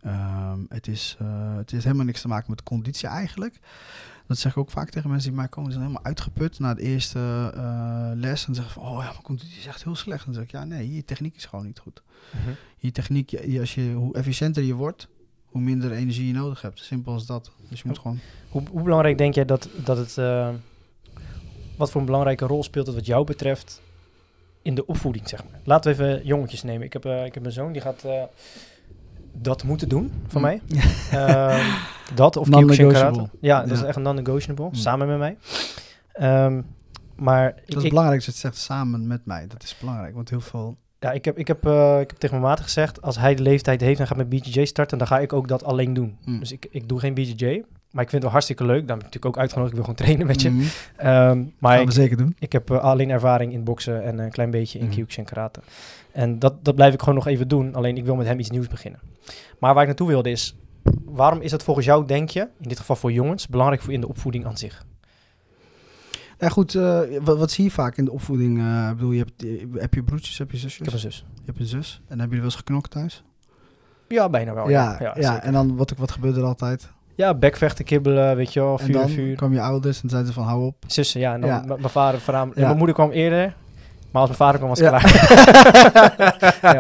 Um, 0.07 0.67
het, 0.69 0.87
is, 0.87 1.17
uh, 1.23 1.57
het 1.57 1.71
heeft 1.71 1.85
helemaal 1.85 2.07
niks 2.07 2.21
te 2.21 2.29
maken 2.29 2.51
met 2.51 2.63
conditie 2.63 3.09
eigenlijk. 3.09 3.59
Dat 4.27 4.39
zeg 4.39 4.53
ik 4.53 4.59
ook 4.59 4.71
vaak 4.71 4.91
tegen 4.91 5.11
mensen 5.11 5.29
die 5.29 5.39
mij 5.39 5.49
komen. 5.49 5.71
Ze 5.71 5.77
zijn 5.77 5.89
helemaal 5.89 6.11
uitgeput 6.11 6.59
na 6.59 6.75
de 6.75 6.83
eerste 6.83 7.19
les. 8.15 8.47
En 8.47 8.55
zeggen 8.55 8.73
van, 8.73 8.83
oh 8.83 8.99
ja, 8.99 9.09
mijn 9.11 9.23
conditie 9.23 9.59
is 9.59 9.67
echt 9.67 9.85
heel 9.85 9.97
slecht. 9.97 10.27
En 10.27 10.33
dan 10.33 10.35
zeg 10.35 10.45
ik, 10.45 10.51
ja, 10.51 10.65
nee, 10.65 10.95
je 10.95 11.05
techniek 11.05 11.37
is 11.37 11.45
gewoon 11.45 11.67
niet 11.67 11.79
goed. 11.79 12.03
Mhm. 12.31 12.51
Je 12.77 12.93
techniek, 12.93 13.59
als 13.61 13.75
je, 13.75 13.93
hoe 13.93 14.15
efficiënter 14.15 14.63
je 14.63 14.75
wordt 14.75 15.09
hoe 15.55 15.63
minder 15.63 15.93
energie 15.93 16.27
je 16.27 16.33
nodig 16.33 16.63
hebt. 16.63 16.79
Simpel 16.79 17.13
als 17.13 17.27
dat. 17.27 17.51
Dus 17.69 17.81
je 17.81 17.89
moet 17.89 17.99
gewoon... 17.99 18.19
Hoe, 18.49 18.63
hoe 18.71 18.83
belangrijk 18.83 19.19
denk 19.19 19.35
jij 19.35 19.45
dat, 19.45 19.69
dat 19.85 19.97
het... 19.97 20.17
Uh, 20.17 20.49
wat 21.77 21.91
voor 21.91 22.01
een 22.01 22.07
belangrijke 22.07 22.47
rol 22.47 22.63
speelt 22.63 22.87
het 22.87 22.95
wat 22.95 23.07
jou 23.07 23.25
betreft 23.25 23.83
in 24.63 24.75
de 24.75 24.87
opvoeding, 24.87 25.29
zeg 25.29 25.45
maar? 25.51 25.61
Laten 25.65 25.97
we 25.97 26.05
even 26.05 26.27
jongetjes 26.27 26.63
nemen. 26.63 26.87
Ik 26.87 26.93
heb, 26.93 27.07
uh, 27.07 27.25
ik 27.25 27.35
heb 27.35 27.45
een 27.45 27.53
zoon, 27.53 27.73
die 27.73 27.83
gaat 27.83 28.03
uh, 28.07 28.23
dat 29.33 29.65
moeten 29.65 29.89
doen 29.89 30.13
van 30.27 30.41
mm. 30.41 30.47
mij. 30.47 30.61
uh, 31.13 31.77
dat 32.15 32.37
of 32.37 32.49
non-negotiable. 32.49 33.29
Ja, 33.41 33.61
dat 33.61 33.69
ja. 33.69 33.75
is 33.75 33.83
echt 33.83 33.99
non-negotiable, 33.99 34.67
mm. 34.67 34.75
samen 34.75 35.07
met 35.07 35.19
mij. 35.19 35.37
Um, 36.45 36.67
maar 37.17 37.55
dat 37.67 37.83
is 37.83 37.89
belangrijk 37.89 38.25
dat 38.25 38.25
je 38.25 38.31
het 38.31 38.41
zegt 38.41 38.57
samen 38.57 39.07
met 39.07 39.27
mij. 39.27 39.47
Dat 39.47 39.63
is 39.63 39.77
belangrijk, 39.81 40.15
want 40.15 40.31
heel 40.31 40.41
veel 40.41 40.77
ja, 41.05 41.13
ik 41.13 41.25
heb, 41.25 41.39
ik, 41.39 41.47
heb, 41.47 41.67
uh, 41.67 42.01
ik 42.01 42.11
heb 42.11 42.19
tegen 42.19 42.41
mijn 42.41 42.49
maat 42.49 42.61
gezegd, 42.61 43.03
als 43.03 43.19
hij 43.19 43.35
de 43.35 43.43
leeftijd 43.43 43.81
heeft 43.81 44.01
en 44.01 44.07
gaat 44.07 44.17
met 44.17 44.29
BJJ 44.29 44.65
starten, 44.65 44.99
dan 44.99 45.07
ga 45.07 45.19
ik 45.19 45.33
ook 45.33 45.49
dat 45.49 45.65
alleen 45.65 45.95
doen. 45.95 46.17
Mm. 46.25 46.39
Dus 46.39 46.53
ik, 46.53 46.67
ik 46.71 46.89
doe 46.89 47.01
geen 47.01 47.15
BJJ, 47.15 47.65
maar 47.91 48.03
ik 48.03 48.11
vind 48.11 48.13
het 48.13 48.23
wel 48.23 48.31
hartstikke 48.31 48.65
leuk. 48.65 48.79
Dan 48.79 48.87
ben 48.87 48.97
ik 48.97 49.03
natuurlijk 49.03 49.27
ook 49.27 49.39
uitgenodigd, 49.39 49.77
ik 49.77 49.85
wil 49.85 49.95
gewoon 49.95 50.07
trainen 50.07 50.27
met 50.27 50.43
je. 50.43 50.51
Mm. 50.51 50.61
Um, 50.61 51.53
maar 51.59 51.77
Gaan 51.77 51.87
we 51.87 51.93
zeker 51.93 52.17
doen. 52.17 52.37
Ik 52.39 52.53
heb 52.53 52.71
uh, 52.71 52.79
alleen 52.79 53.11
ervaring 53.11 53.53
in 53.53 53.65
boksen 53.65 54.05
en 54.05 54.19
een 54.19 54.31
klein 54.31 54.51
beetje 54.51 54.79
in 54.79 54.85
mm. 54.85 54.91
Kyokushin 54.91 55.25
karate. 55.25 55.61
En 56.13 56.39
dat, 56.39 56.65
dat 56.65 56.75
blijf 56.75 56.95
ik 56.95 57.01
gewoon 57.01 57.15
nog 57.15 57.27
even 57.27 57.49
doen, 57.49 57.75
alleen 57.75 57.97
ik 57.97 58.05
wil 58.05 58.15
met 58.15 58.27
hem 58.27 58.39
iets 58.39 58.51
nieuws 58.51 58.69
beginnen. 58.69 59.01
Maar 59.59 59.73
waar 59.73 59.83
ik 59.83 59.89
naartoe 59.89 60.09
wilde 60.09 60.31
is, 60.31 60.57
waarom 61.05 61.41
is 61.41 61.51
dat 61.51 61.63
volgens 61.63 61.87
jou, 61.87 62.07
denk 62.07 62.29
je, 62.29 62.41
in 62.41 62.69
dit 62.69 62.79
geval 62.79 62.97
voor 62.97 63.13
jongens, 63.13 63.49
belangrijk 63.49 63.83
voor 63.83 63.93
in 63.93 64.01
de 64.01 64.09
opvoeding 64.09 64.47
aan 64.47 64.57
zich? 64.57 64.85
Ja, 66.39 66.49
goed, 66.49 66.75
uh, 66.75 67.01
wat, 67.23 67.39
wat, 67.39 67.51
zie 67.51 67.65
je 67.65 67.71
vaak 67.71 67.97
in 67.97 68.05
de 68.05 68.11
opvoeding? 68.11 68.59
Uh, 68.59 68.89
bedoel, 68.89 69.11
je 69.11 69.19
hebt, 69.19 69.45
heb 69.81 69.95
je 69.95 70.03
broertjes, 70.03 70.39
heb 70.39 70.51
je 70.51 70.57
zusjes? 70.57 70.79
Ik 70.79 70.85
heb 70.85 70.95
een 70.95 71.01
zus. 71.01 71.27
Je 71.35 71.43
hebt 71.45 71.61
een 71.61 71.67
zus. 71.67 71.95
En 71.95 72.19
hebben 72.19 72.19
jullie 72.19 72.37
wel 72.37 72.45
eens 72.45 72.55
geknokt 72.55 72.91
thuis? 72.91 73.25
Ja, 74.09 74.29
bijna 74.29 74.55
wel. 74.55 74.69
Ja, 74.69 74.97
ja, 75.01 75.15
ja, 75.19 75.43
en 75.43 75.53
dan 75.53 75.77
wat, 75.77 75.95
wat 75.97 76.11
gebeurde 76.11 76.41
er 76.41 76.47
altijd? 76.47 76.93
Ja, 77.15 77.35
bekvechten, 77.35 77.85
kibbelen, 77.85 78.37
weet 78.37 78.53
je 78.53 78.61
wel, 78.61 78.79
vuur, 78.79 78.87
en 78.87 78.93
dan 78.93 79.09
vuur. 79.09 79.37
kwam 79.37 79.53
je 79.53 79.61
ouders 79.61 80.03
en 80.03 80.09
zeiden 80.09 80.33
ze 80.33 80.39
van 80.39 80.49
hou 80.49 80.65
op. 80.65 80.77
Zussen, 80.87 81.21
ja. 81.21 81.35
En 81.35 81.41
dan 81.41 81.51
ja. 81.51 81.65
mijn 81.67 81.89
vader 81.89 82.21
voornamelijk. 82.21 82.61
Mijn 82.61 82.77
moeder 82.77 82.95
kwam 82.95 83.11
eerder, 83.11 83.55
maar 84.11 84.23
als 84.23 84.39
mijn 84.39 84.43
vader 84.43 84.57
kwam 84.57 84.69
was 84.69 84.79
het 84.79 84.89
klaar. 84.89 85.05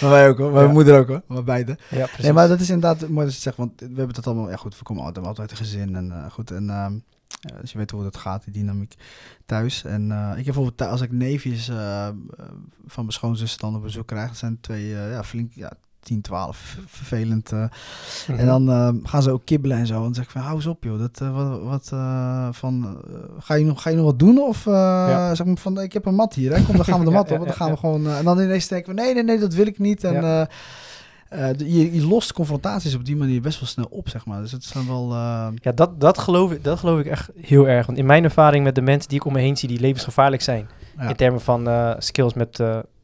ja. 0.00 0.08
Wij 0.08 0.28
ook 0.28 0.38
hoor, 0.38 0.52
mijn 0.52 0.70
moeder 0.70 0.98
ook 0.98 1.08
hoor, 1.08 1.22
maar 1.26 1.44
beide. 1.44 1.78
Ja, 1.88 2.06
nee, 2.22 2.32
maar 2.32 2.48
dat 2.48 2.60
is 2.60 2.70
inderdaad 2.70 3.08
mooi 3.08 3.26
dat 3.26 3.34
je 3.34 3.40
zegt, 3.40 3.56
want 3.56 3.80
we 3.80 3.86
hebben 3.86 4.16
het 4.16 4.26
allemaal, 4.26 4.50
ja 4.50 4.56
goed, 4.56 4.78
we 4.78 4.84
komen 4.84 5.04
altijd, 5.04 5.26
altijd 5.26 5.50
een 5.50 5.56
gezin 5.56 5.96
en 5.96 6.06
uh, 6.06 6.30
goed. 6.30 6.50
En 6.50 6.64
uh, 6.64 6.86
uh, 7.50 7.60
dus 7.60 7.72
je 7.72 7.78
weet 7.78 7.90
hoe 7.90 8.02
dat 8.02 8.16
gaat, 8.16 8.44
die 8.44 8.52
dynamiek 8.52 8.94
thuis. 9.46 9.84
En 9.84 10.10
uh, 10.10 10.30
ik 10.30 10.44
heb 10.44 10.54
bijvoorbeeld, 10.54 10.90
als 10.90 11.00
ik 11.00 11.12
neefjes 11.12 11.68
uh, 11.68 12.08
van 12.86 13.04
mijn 13.04 13.12
schoonzus 13.12 13.56
dan 13.56 13.76
op 13.76 13.82
bezoek 13.82 14.06
krijg, 14.06 14.28
dat 14.28 14.36
zijn 14.36 14.60
twee, 14.60 14.88
ja, 14.88 15.24
flink, 15.24 15.52
ja, 15.54 15.72
10, 16.00 16.20
12, 16.20 16.76
vervelend. 16.86 17.50
Mm 17.50 17.68
-hmm. 18.26 18.36
En 18.36 18.46
dan 18.46 19.00
gaan 19.04 19.22
ze 19.22 19.30
ook 19.30 19.44
kibbelen 19.44 19.76
en 19.76 19.86
zo. 19.86 19.96
En 19.96 20.02
dan 20.02 20.14
zeg 20.14 20.24
ik 20.24 20.30
van, 20.30 20.40
hou 20.40 20.54
eens 20.54 20.66
op 20.66 20.84
joh, 20.84 20.98
dat, 20.98 21.18
wat, 21.18 21.62
wat 21.62 21.88
van, 22.56 23.02
ga, 23.38 23.54
je 23.54 23.64
nog, 23.64 23.82
ga 23.82 23.90
je 23.90 23.96
nog 23.96 24.04
wat 24.04 24.18
doen? 24.18 24.38
Of 24.38 24.64
ja. 24.64 25.34
zeg 25.34 25.46
maar 25.46 25.56
van, 25.56 25.80
ik 25.80 25.92
heb 25.92 26.06
een 26.06 26.14
mat 26.14 26.34
hier, 26.34 26.56
hè? 26.56 26.64
kom 26.64 26.76
dan 26.76 26.84
gaan 26.84 26.98
we 26.98 27.04
de 27.04 27.10
mat 27.20 27.30
op. 27.30 27.38
Ja, 27.38 27.44
dan 27.44 27.54
gaan 27.54 27.70
we 27.70 27.76
gewoon, 27.76 28.08
en 28.08 28.24
dan 28.24 28.40
ineens 28.40 28.68
denken 28.68 28.94
we, 28.94 29.00
nee, 29.00 29.14
nee, 29.14 29.24
nee, 29.24 29.38
dat 29.38 29.54
wil 29.54 29.66
ik 29.66 29.78
niet. 29.78 30.04
En 30.04 30.48
uh, 31.34 31.48
je, 31.56 31.94
je, 31.94 32.06
lost 32.06 32.32
confrontaties 32.32 32.94
op 32.94 33.04
die 33.04 33.16
manier 33.16 33.40
best 33.40 33.60
wel 33.60 33.68
snel 33.68 33.86
op, 33.90 34.08
zeg 34.08 34.26
maar. 34.26 34.40
Dus 34.40 34.52
het 34.52 34.70
dan 34.74 34.86
wel... 34.86 35.10
Uh... 35.12 35.46
Ja, 35.54 35.72
dat, 35.72 36.00
dat, 36.00 36.18
geloof 36.18 36.52
ik, 36.52 36.64
dat 36.64 36.78
geloof 36.78 37.00
ik 37.00 37.06
echt 37.06 37.30
heel 37.40 37.68
erg. 37.68 37.86
Want 37.86 37.98
in 37.98 38.06
mijn 38.06 38.24
ervaring 38.24 38.64
met 38.64 38.74
de 38.74 38.80
mensen 38.80 39.08
die 39.08 39.18
ik 39.18 39.24
om 39.24 39.32
me 39.32 39.40
heen 39.40 39.56
zie 39.56 39.68
die 39.68 39.80
levensgevaarlijk 39.80 40.42
zijn... 40.42 40.68
Ja. 40.98 41.08
in 41.08 41.16
termen 41.16 41.40
van 41.40 41.68
uh, 41.68 41.94
skills 41.98 42.34
met 42.34 42.62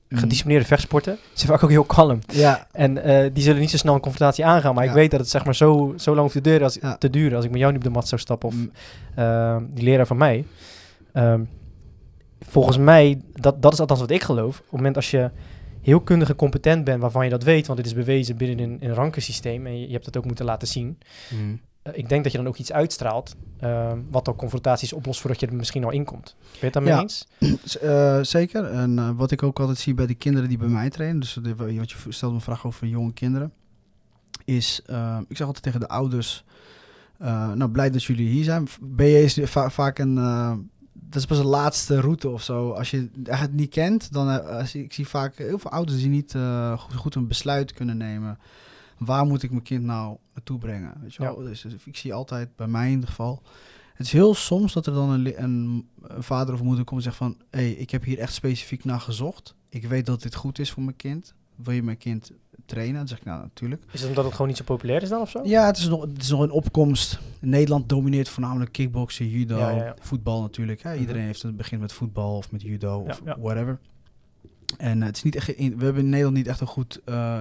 gedisciplineerde 0.08 0.64
mm. 0.64 0.70
vechtsporten... 0.70 1.18
zijn 1.32 1.50
vaak 1.50 1.62
ook 1.62 1.70
heel 1.70 1.84
kalm. 1.84 2.18
Ja. 2.26 2.66
En 2.72 2.94
die 3.32 3.42
zullen 3.42 3.60
niet 3.60 3.70
zo 3.70 3.76
snel 3.76 3.94
een 3.94 4.00
confrontatie 4.00 4.44
aangaan. 4.44 4.74
Maar 4.74 4.84
ja. 4.84 4.90
ik 4.90 4.96
weet 4.96 5.10
dat 5.10 5.20
het 5.20 5.28
zeg 5.28 5.44
maar 5.44 5.54
zo, 5.54 5.94
zo 5.96 6.10
lang 6.10 6.20
hoeft 6.20 6.32
te 6.32 6.40
duren, 6.40 6.62
als, 6.62 6.78
te 6.98 7.10
duren... 7.10 7.36
als 7.36 7.44
ik 7.44 7.50
met 7.50 7.60
jou 7.60 7.72
niet 7.72 7.80
op 7.80 7.88
de 7.88 7.94
mat 7.94 8.08
zou 8.08 8.20
stappen 8.20 8.48
of 8.48 8.54
mm. 8.54 9.68
die 9.74 9.84
leraar 9.84 10.06
van 10.06 10.16
mij... 10.16 10.44
Um, 11.14 11.48
volgens 12.40 12.78
mij, 12.78 13.20
dat, 13.32 13.62
dat 13.62 13.72
is 13.72 13.80
althans 13.80 14.00
wat 14.00 14.10
ik 14.10 14.22
geloof... 14.22 14.58
op 14.58 14.64
het 14.64 14.72
moment 14.72 14.96
als 14.96 15.10
je 15.10 15.30
heel 15.88 16.00
kundig 16.00 16.28
en 16.28 16.36
competent 16.36 16.84
bent, 16.84 17.00
waarvan 17.00 17.24
je 17.24 17.30
dat 17.30 17.42
weet, 17.42 17.66
want 17.66 17.78
het 17.78 17.88
is 17.88 17.94
bewezen 17.94 18.36
binnen 18.36 18.58
een, 18.58 18.78
een 18.80 18.94
rankensysteem 18.94 19.66
en 19.66 19.80
je, 19.80 19.86
je, 19.86 19.92
hebt 19.92 20.06
het 20.06 20.16
ook 20.16 20.24
moeten 20.24 20.44
laten 20.44 20.68
zien. 20.68 20.98
Mm. 21.30 21.60
Uh, 21.82 21.92
ik 21.96 22.08
denk 22.08 22.22
dat 22.22 22.32
je 22.32 22.38
dan 22.38 22.46
ook 22.46 22.56
iets 22.56 22.72
uitstraalt, 22.72 23.36
uh, 23.60 23.92
wat 24.10 24.28
ook 24.28 24.36
confrontaties 24.36 24.92
oplost 24.92 25.20
voordat 25.20 25.40
je 25.40 25.46
er 25.46 25.54
misschien 25.54 25.84
al 25.84 25.90
inkomt. 25.90 26.36
Ben 26.38 26.58
je 26.58 26.64
het 26.64 26.72
daarmee 26.72 26.92
ja, 26.92 27.00
eens? 27.00 27.26
Uh, 27.82 28.18
zeker. 28.22 28.64
En 28.64 28.96
uh, 28.96 29.10
wat 29.16 29.30
ik 29.30 29.42
ook 29.42 29.60
altijd 29.60 29.78
zie 29.78 29.94
bij 29.94 30.06
de 30.06 30.14
kinderen 30.14 30.48
die 30.48 30.58
bij 30.58 30.68
mij 30.68 30.90
trainen, 30.90 31.20
dus 31.20 31.38
de, 31.42 31.54
wat 31.54 31.90
je 31.90 31.96
stelde 32.08 32.34
een 32.34 32.40
vraag 32.40 32.66
over 32.66 32.86
jonge 32.86 33.12
kinderen, 33.12 33.52
is, 34.44 34.80
ik 35.28 35.36
zeg 35.36 35.46
altijd 35.46 35.62
tegen 35.62 35.80
de 35.80 35.88
ouders, 35.88 36.44
nou 37.54 37.68
blij 37.68 37.90
dat 37.90 38.04
jullie 38.04 38.28
hier 38.28 38.44
zijn. 38.44 38.68
BJ 38.80 39.04
is 39.04 39.38
va 39.42 39.70
vaak 39.70 39.98
een 39.98 40.16
dat 41.08 41.20
is 41.20 41.26
pas 41.26 41.38
de 41.38 41.44
laatste 41.44 42.00
route 42.00 42.28
of 42.28 42.42
zo. 42.42 42.70
Als 42.70 42.90
je 42.90 43.10
het 43.22 43.52
niet 43.52 43.70
kent, 43.70 44.12
dan 44.12 44.28
uh, 44.28 44.38
als 44.38 44.74
ik, 44.74 44.92
zie 44.92 45.08
vaak 45.08 45.36
heel 45.36 45.58
veel 45.58 45.70
ouders 45.70 45.98
die 45.98 46.08
niet 46.08 46.34
uh, 46.34 46.78
goed, 46.78 46.94
goed, 46.94 47.14
een 47.14 47.28
besluit 47.28 47.72
kunnen 47.72 47.96
nemen. 47.96 48.38
Waar 48.98 49.26
moet 49.26 49.42
ik 49.42 49.50
mijn 49.50 49.62
kind 49.62 49.84
nou 49.84 50.16
naartoe 50.34 50.58
brengen? 50.58 50.94
Weet 51.00 51.14
je 51.14 51.22
wel? 51.22 51.42
Ja. 51.42 51.48
Dus, 51.48 51.60
dus, 51.60 51.74
ik 51.84 51.96
zie 51.96 52.14
altijd, 52.14 52.56
bij 52.56 52.66
mij 52.66 52.86
in 52.86 52.92
ieder 52.92 53.08
geval, 53.08 53.42
het 53.94 54.06
is 54.06 54.12
heel 54.12 54.34
soms 54.34 54.72
dat 54.72 54.86
er 54.86 54.94
dan 54.94 55.10
een, 55.10 55.42
een, 55.42 55.88
een 56.02 56.22
vader 56.22 56.54
of 56.54 56.62
moeder 56.62 56.84
komt 56.84 56.98
en 56.98 57.04
zegt 57.04 57.16
van, 57.16 57.36
hé, 57.50 57.58
hey, 57.58 57.70
ik 57.70 57.90
heb 57.90 58.04
hier 58.04 58.18
echt 58.18 58.34
specifiek 58.34 58.84
naar 58.84 59.00
gezocht. 59.00 59.54
Ik 59.68 59.86
weet 59.86 60.06
dat 60.06 60.22
dit 60.22 60.34
goed 60.34 60.58
is 60.58 60.70
voor 60.70 60.82
mijn 60.82 60.96
kind. 60.96 61.34
Wil 61.56 61.74
je 61.74 61.82
mijn 61.82 61.98
kind 61.98 62.30
trainen? 62.68 62.96
Dan 62.96 63.08
zeg 63.08 63.18
ik 63.18 63.24
nou 63.24 63.42
natuurlijk. 63.42 63.82
Is 63.90 64.00
het 64.00 64.08
omdat 64.08 64.24
het 64.24 64.32
gewoon 64.32 64.48
niet 64.48 64.56
zo 64.56 64.64
populair 64.64 65.02
is 65.02 65.08
dan 65.08 65.20
of 65.20 65.30
zo? 65.30 65.40
Ja, 65.44 65.66
het 65.66 65.76
is 65.76 65.88
nog, 65.88 66.00
het 66.00 66.22
is 66.22 66.30
nog 66.30 66.40
een 66.40 66.50
opkomst. 66.50 67.20
Nederland 67.40 67.88
domineert 67.88 68.28
voornamelijk 68.28 68.72
kickboksen, 68.72 69.28
judo, 69.28 69.58
ja, 69.58 69.70
ja, 69.70 69.84
ja. 69.84 69.94
voetbal 70.00 70.40
natuurlijk. 70.40 70.82
Hè? 70.82 70.96
Iedereen 70.96 71.24
heeft 71.24 71.42
het 71.42 71.56
begint 71.56 71.80
met 71.80 71.92
voetbal 71.92 72.36
of 72.36 72.50
met 72.50 72.62
judo 72.62 72.98
of 73.08 73.20
whatever. 73.38 73.78
En 74.76 75.02
het 75.02 75.16
is 75.16 75.22
niet 75.22 75.36
echt, 75.36 75.48
in, 75.48 75.78
we 75.78 75.84
hebben 75.84 76.02
in 76.02 76.08
Nederland 76.08 76.36
niet 76.36 76.46
echt 76.46 76.60
een 76.60 76.66
goed 76.66 77.00
uh, 77.06 77.38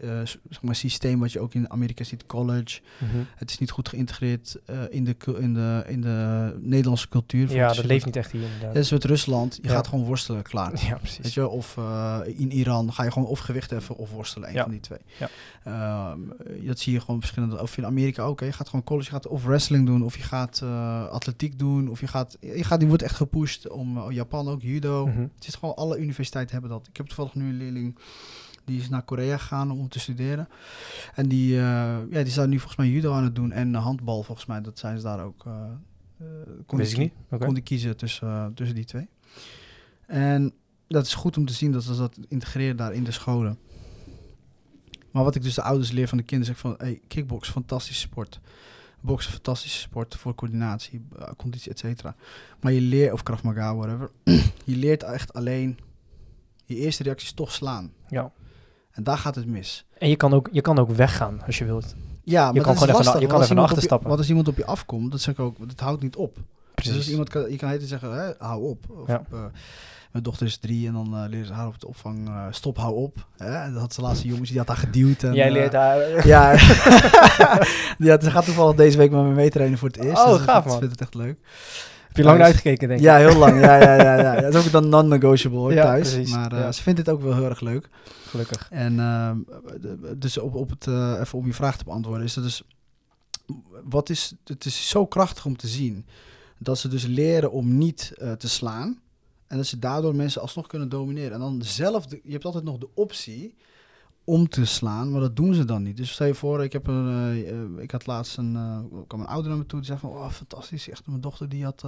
uh, 0.00 0.20
zeg 0.24 0.62
maar 0.62 0.74
systeem 0.74 1.20
wat 1.20 1.32
je 1.32 1.40
ook 1.40 1.54
in 1.54 1.70
Amerika 1.70 2.04
ziet, 2.04 2.26
college. 2.26 2.80
Mm 2.98 3.08
-hmm. 3.10 3.26
Het 3.36 3.50
is 3.50 3.58
niet 3.58 3.70
goed 3.70 3.88
geïntegreerd 3.88 4.56
uh, 4.70 4.82
in, 4.90 5.04
de, 5.04 5.16
in, 5.38 5.54
de, 5.54 5.84
in 5.86 6.00
de 6.00 6.56
Nederlandse 6.60 7.08
cultuur. 7.08 7.50
Ja, 7.50 7.72
dat 7.72 7.84
leeft 7.84 8.04
niet 8.04 8.16
echt 8.16 8.30
hier 8.30 8.42
inderdaad. 8.42 8.74
Het 8.74 8.84
is 8.84 8.90
met 8.90 9.04
Rusland, 9.04 9.58
je 9.62 9.68
ja. 9.68 9.74
gaat 9.74 9.86
gewoon 9.86 10.04
worstelen, 10.04 10.42
klaar. 10.42 10.66
Ja, 10.88 10.96
precies. 10.96 11.18
Weet 11.18 11.34
je, 11.34 11.48
of 11.48 11.76
uh, 11.76 12.20
in 12.24 12.50
Iran 12.52 12.92
ga 12.92 13.04
je 13.04 13.10
gewoon 13.10 13.28
of 13.28 13.38
gewicht 13.38 13.70
heffen 13.70 13.96
of 13.96 14.10
worstelen, 14.10 14.48
een 14.48 14.54
ja. 14.54 14.62
van 14.62 14.70
die 14.70 14.80
twee. 14.80 14.98
Ja. 15.18 16.10
Um, 16.10 16.32
dat 16.66 16.78
zie 16.78 16.92
je 16.92 17.00
gewoon 17.00 17.20
verschillende, 17.20 17.62
of 17.62 17.76
in 17.76 17.86
Amerika 17.86 18.22
ook. 18.22 18.40
Hè. 18.40 18.46
Je 18.46 18.52
gaat 18.52 18.68
gewoon 18.68 18.84
college, 18.84 19.06
je 19.06 19.12
gaat 19.12 19.26
of 19.26 19.44
wrestling 19.44 19.86
doen, 19.86 20.02
of 20.02 20.16
je 20.16 20.22
gaat 20.22 20.62
atletiek 21.10 21.58
doen, 21.58 21.88
of 21.88 22.00
je 22.00 22.06
gaat, 22.06 22.36
je 22.40 22.64
gaat, 22.64 22.78
die 22.78 22.88
wordt 22.88 23.02
echt 23.02 23.16
gepusht 23.16 23.68
om 23.68 24.10
Japan 24.10 24.48
ook, 24.48 24.62
judo. 24.62 25.06
Mm 25.06 25.12
-hmm. 25.12 25.30
Het 25.34 25.46
is 25.46 25.54
gewoon, 25.54 25.76
alle 25.76 25.98
universiteiten 25.98 26.52
hebben 26.52 26.70
dat. 26.70 26.86
Ik 26.86 26.96
heb 26.96 27.06
toevallig 27.06 27.34
nu 27.34 27.48
een 27.48 27.56
leerling 27.56 27.98
die 28.68 28.80
is 28.80 28.88
naar 28.88 29.02
Korea 29.02 29.36
gegaan 29.36 29.70
om 29.70 29.88
te 29.88 30.00
studeren. 30.00 30.48
En 31.14 31.28
die, 31.28 31.52
uh, 31.52 31.60
ja, 32.10 32.22
die 32.22 32.32
zijn 32.32 32.48
nu 32.48 32.56
volgens 32.58 32.76
mij 32.78 32.88
judo 32.88 33.12
aan 33.12 33.24
het 33.24 33.34
doen 33.34 33.52
en 33.52 33.74
handbal 33.74 34.22
volgens 34.22 34.46
mij. 34.46 34.60
Dat 34.60 34.78
zijn 34.78 34.96
ze 34.96 35.02
daar 35.02 35.24
ook. 35.24 35.44
Uh, 35.46 35.54
uh, 36.20 36.26
kon, 36.66 36.78
die, 36.78 36.98
niet. 36.98 37.12
Okay. 37.26 37.46
kon 37.46 37.54
die 37.54 37.62
kiezen 37.62 37.96
tussen, 37.96 38.54
tussen 38.54 38.76
die 38.76 38.84
twee. 38.84 39.08
En 40.06 40.52
dat 40.88 41.06
is 41.06 41.14
goed 41.14 41.36
om 41.36 41.46
te 41.46 41.52
zien 41.52 41.72
dat 41.72 41.82
ze 41.82 41.96
dat 41.96 42.18
integreren 42.28 42.76
daar 42.76 42.92
in 42.92 43.04
de 43.04 43.12
scholen. 43.12 43.58
Maar 45.10 45.24
wat 45.24 45.34
ik 45.34 45.42
dus 45.42 45.54
de 45.54 45.62
ouders 45.62 45.90
leer 45.90 46.08
van 46.08 46.18
de 46.18 46.24
kinderen, 46.24 46.54
zeg 46.54 46.62
van, 46.62 46.74
hey, 46.78 47.00
kickbox, 47.08 47.50
fantastische 47.50 48.00
sport. 48.00 48.40
Boksen, 49.00 49.32
fantastische 49.32 49.78
sport 49.78 50.16
voor 50.16 50.34
coördinatie, 50.34 51.06
conditie, 51.36 51.70
et 51.70 51.78
cetera. 51.78 52.16
Maar 52.60 52.72
je 52.72 52.80
leert, 52.80 53.12
of 53.12 53.22
Krav 53.22 53.42
Maga, 53.42 53.76
whatever. 53.76 54.10
je 54.64 54.76
leert 54.76 55.02
echt 55.02 55.32
alleen, 55.32 55.78
je 56.64 56.76
eerste 56.76 57.02
reactie 57.02 57.26
is 57.26 57.32
toch 57.32 57.52
slaan. 57.52 57.92
Ja. 58.08 58.32
En 58.98 59.04
daar 59.04 59.18
gaat 59.18 59.34
het 59.34 59.46
mis. 59.46 59.84
En 59.98 60.08
je 60.08 60.16
kan 60.16 60.34
ook, 60.34 60.48
je 60.52 60.60
kan 60.60 60.78
ook 60.78 60.90
weggaan 60.90 61.40
als 61.46 61.58
je 61.58 61.64
wilt. 61.64 61.94
Ja, 62.24 62.44
maar 62.44 62.54
je 62.54 62.60
kan 62.60 62.68
dat 62.74 62.78
gewoon 62.82 62.88
even, 62.94 63.04
lastig, 63.04 63.20
je 63.20 63.26
kan 63.26 63.42
even 63.42 63.56
naar 63.56 63.68
stappen. 63.82 64.06
Want 64.08 64.18
als 64.18 64.28
iemand 64.28 64.48
op 64.48 64.56
je 64.56 64.64
afkomt, 64.66 65.10
dat 65.10 65.20
zeg 65.20 65.34
ik 65.34 65.40
ook, 65.40 65.68
dat 65.68 65.80
houdt 65.80 66.02
niet 66.02 66.16
op. 66.16 66.36
Precies. 66.74 66.94
Dus 66.94 67.10
iemand 67.10 67.28
kan, 67.28 67.50
je 67.50 67.56
kan 67.56 67.68
heten 67.68 67.88
zeggen, 67.88 68.12
hè, 68.12 68.30
hou 68.38 68.62
op. 68.62 68.84
Of, 68.90 69.08
Ja. 69.08 69.22
eh, 69.32 69.38
mijn 70.12 70.24
dochter 70.24 70.46
is 70.46 70.56
drie 70.56 70.86
en 70.86 70.92
dan 70.92 71.14
uh, 71.14 71.28
leert 71.28 71.46
ze 71.46 71.52
haar 71.52 71.66
op 71.66 71.80
de 71.80 71.86
opvang, 71.86 72.28
eh, 72.28 72.44
stop, 72.50 72.76
hou 72.76 72.94
op. 72.94 73.26
Hè? 73.36 73.54
En 73.62 73.72
dat 73.72 73.80
had 73.80 73.94
ze 73.94 74.00
laatste 74.00 74.26
jongens, 74.28 74.48
die 74.48 74.58
had 74.58 74.68
haar 74.68 74.76
geduwd. 74.76 75.22
En, 75.22 75.34
Jij 75.34 75.50
leert 75.50 75.72
daar... 75.72 75.98
Ja. 76.26 76.50
ja, 78.08 78.20
ze 78.20 78.30
gaat 78.30 78.44
toevallig 78.44 78.76
deze 78.76 78.96
week 78.98 79.10
met 79.10 79.22
me 79.22 79.30
meetrainen 79.34 79.78
voor 79.78 79.88
het 79.88 79.96
eerst. 79.98 80.24
Oh, 80.24 80.32
dus 80.32 80.40
gaaf, 80.40 80.64
ik 80.64 80.70
man. 80.70 80.78
vind 80.78 80.90
het 80.90 81.00
echt 81.00 81.14
leuk. 81.14 81.38
Je 82.18 82.24
lang 82.30 82.40
uitgekeken, 82.42 82.88
denk 82.88 83.00
ik. 83.00 83.06
Ja, 83.06 83.16
heel 83.16 83.36
lang. 83.36 83.60
Ja, 83.60 83.76
ja, 83.82 83.94
ja, 83.94 84.16
ja. 84.20 84.40
Dat 84.50 84.54
is 84.54 84.66
ook 84.66 84.72
dan 84.72 84.88
non-negotiable 84.88 85.58
hoor, 85.58 85.72
Ja, 85.72 85.82
thuis. 85.82 86.12
precies, 86.12 86.32
Maar 86.34 86.52
eh, 86.52 86.58
ja. 86.58 86.72
ze 86.72 86.82
vindt 86.82 86.98
het 86.98 87.08
ook 87.08 87.22
wel 87.22 87.34
heel 87.34 87.44
erg 87.44 87.60
leuk. 87.60 87.88
Gelukkig. 88.28 88.66
En 88.70 88.96
de- 88.96 90.14
dus 90.18 90.38
op, 90.38 90.54
op 90.54 90.70
het, 90.70 90.86
eh, 90.86 91.16
even 91.20 91.38
om 91.38 91.46
je 91.46 91.54
vraag 91.54 91.76
te 91.78 91.84
beantwoorden, 91.84 92.24
is 92.24 92.34
dat 92.34 92.44
dus, 92.44 92.62
wat 93.84 94.08
is, 94.10 94.34
het 94.44 94.64
is 94.64 94.88
zo 94.88 95.06
krachtig 95.06 95.44
om 95.46 95.56
te 95.56 95.68
zien 95.68 96.06
dat 96.58 96.78
ze 96.78 96.88
dus 96.88 97.06
leren 97.06 97.52
om 97.52 97.78
niet 97.78 98.12
eh, 98.18 98.32
te 98.32 98.48
slaan 98.48 99.00
en 99.46 99.56
dat 99.56 99.66
ze 99.66 99.78
daardoor 99.78 100.14
mensen 100.14 100.40
alsnog 100.40 100.66
kunnen 100.66 100.88
domineren. 100.88 101.32
En 101.32 101.40
dan 101.40 101.62
zelf, 101.62 102.06
de- 102.06 102.20
je 102.24 102.32
hebt 102.32 102.44
altijd 102.44 102.64
nog 102.64 102.78
de 102.78 102.88
optie 102.94 103.54
om 104.28 104.48
te 104.48 104.64
slaan, 104.64 105.10
maar 105.10 105.20
dat 105.20 105.36
doen 105.36 105.54
ze 105.54 105.64
dan 105.64 105.82
niet. 105.82 105.96
Dus 105.96 106.10
stel 106.12 106.26
je 106.26 106.34
voor, 106.34 106.62
ik, 106.64 106.72
heb 106.72 106.86
een, 106.86 107.08
eh, 107.08 107.50
eh, 107.50 107.82
ik 107.82 107.90
had 107.90 108.06
laatst 108.06 108.36
een, 108.36 108.56
eh 108.56 108.78
kwam 109.06 109.20
een 109.20 109.26
ouder 109.26 109.48
naar 109.50 109.58
me 109.58 109.66
toe 109.66 109.78
die 109.78 109.88
zei 109.88 109.98
van, 109.98 110.10
oh 110.10 110.30
fantastisch, 110.30 110.88
echt 110.90 111.06
mijn 111.06 111.20
dochter 111.20 111.48
die 111.48 111.64
had 111.64 111.82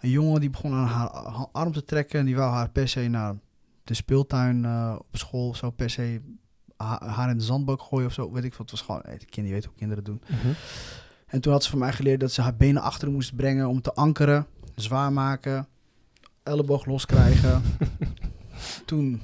een 0.00 0.10
jongen 0.10 0.40
die 0.40 0.50
begon 0.50 0.72
aan 0.72 0.86
haar 0.86 1.08
ha- 1.10 1.48
arm 1.52 1.72
te 1.72 1.84
trekken 1.84 2.18
en 2.20 2.26
die 2.26 2.36
wou 2.36 2.52
haar 2.52 2.70
per 2.70 2.88
se 2.88 3.08
naar 3.08 3.34
de 3.84 3.94
speeltuin 3.94 4.66
op 4.98 5.06
school 5.16 5.48
of 5.48 5.56
zo 5.56 5.70
per 5.70 5.90
se 5.90 6.20
ha- 6.76 7.06
haar 7.06 7.30
in 7.30 7.38
de 7.38 7.44
zandbak 7.44 7.80
gooien 7.82 8.06
of 8.06 8.12
zo, 8.12 8.32
weet 8.32 8.44
ik 8.44 8.50
wat. 8.54 8.60
Het 8.60 8.70
was 8.70 8.80
gewoon, 8.82 9.02
hey, 9.04 9.16
kind, 9.28 9.46
je 9.46 9.52
weet 9.52 9.64
hoe 9.64 9.74
kinderen 9.76 10.04
doen. 10.04 10.22
Mhm. 10.28 10.52
En 11.26 11.40
toen 11.40 11.52
had 11.52 11.64
ze 11.64 11.70
van 11.70 11.78
mij 11.78 11.92
geleerd 11.92 12.20
dat 12.20 12.32
ze 12.32 12.42
haar 12.42 12.56
benen 12.56 12.82
achter 12.82 13.10
moest 13.10 13.36
brengen 13.36 13.68
om 13.68 13.80
te 13.80 13.94
ankeren, 13.94 14.46
zwaar 14.74 15.12
maken, 15.12 15.68
elleboog 16.42 16.84
loskrijgen. 16.84 17.62
toen 18.86 19.20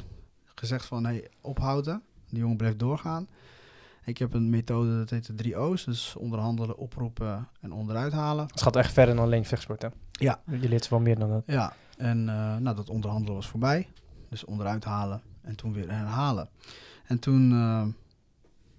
gezegd 0.54 0.85
van, 0.87 1.04
hey, 1.04 1.28
ophouden. 1.40 2.02
Die 2.37 2.44
jongen 2.44 2.61
bleef 2.61 2.77
doorgaan. 2.77 3.29
Ik 4.05 4.18
heb 4.18 4.35
een 4.35 4.51
methode, 4.51 4.99
dat 4.99 5.11
heet 5.11 5.27
de 5.27 5.35
drie 5.35 5.57
O's. 5.59 5.85
Dus 5.85 6.16
onderhandelen, 6.16 6.77
oproepen 6.77 7.49
en 7.61 7.72
onderuit 7.72 8.12
halen. 8.12 8.46
Het 8.46 8.62
gaat 8.62 8.77
echt 8.77 8.92
verder 8.92 9.14
dan 9.14 9.25
alleen 9.25 9.44
vechtsport, 9.44 9.83
hè? 9.83 9.88
Ja. 10.11 10.40
Je 10.61 10.68
leert 10.68 10.88
wel 10.88 11.01
meer 11.01 11.18
dan 11.18 11.29
dat. 11.29 11.42
Ja, 11.46 11.72
en 11.96 12.29
eh, 12.29 12.57
nou, 12.57 12.77
dat 12.77 12.88
onderhandelen 12.90 13.35
was 13.35 13.49
voorbij. 13.49 13.88
Dus 14.31 14.44
onderuit 14.44 14.85
halen 14.85 15.22
en 15.42 15.57
toen 15.57 15.72
weer 15.72 15.90
herhalen. 15.90 16.49
En 17.05 17.18
toen 17.18 17.53
eh, 17.53 17.87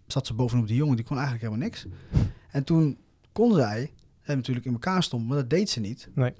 zat 0.08 0.28
ze 0.28 0.34
bovenop 0.34 0.67
die 0.67 0.78
jongen, 0.78 0.96
die 0.96 1.06
kon 1.06 1.17
eigenlijk 1.17 1.46
helemaal 1.46 1.67
niks. 1.67 1.86
En 2.50 2.63
toen 2.63 2.98
kon 3.32 3.54
zij, 3.54 3.93
hè, 4.22 4.36
natuurlijk 4.36 4.65
in 4.65 4.74
elkaar 4.74 5.04
stond, 5.04 5.28
maar 5.28 5.38
dat 5.38 5.50
deed 5.50 5.70
ze 5.70 5.80
niet. 5.80 6.10
Nee. 6.13 6.34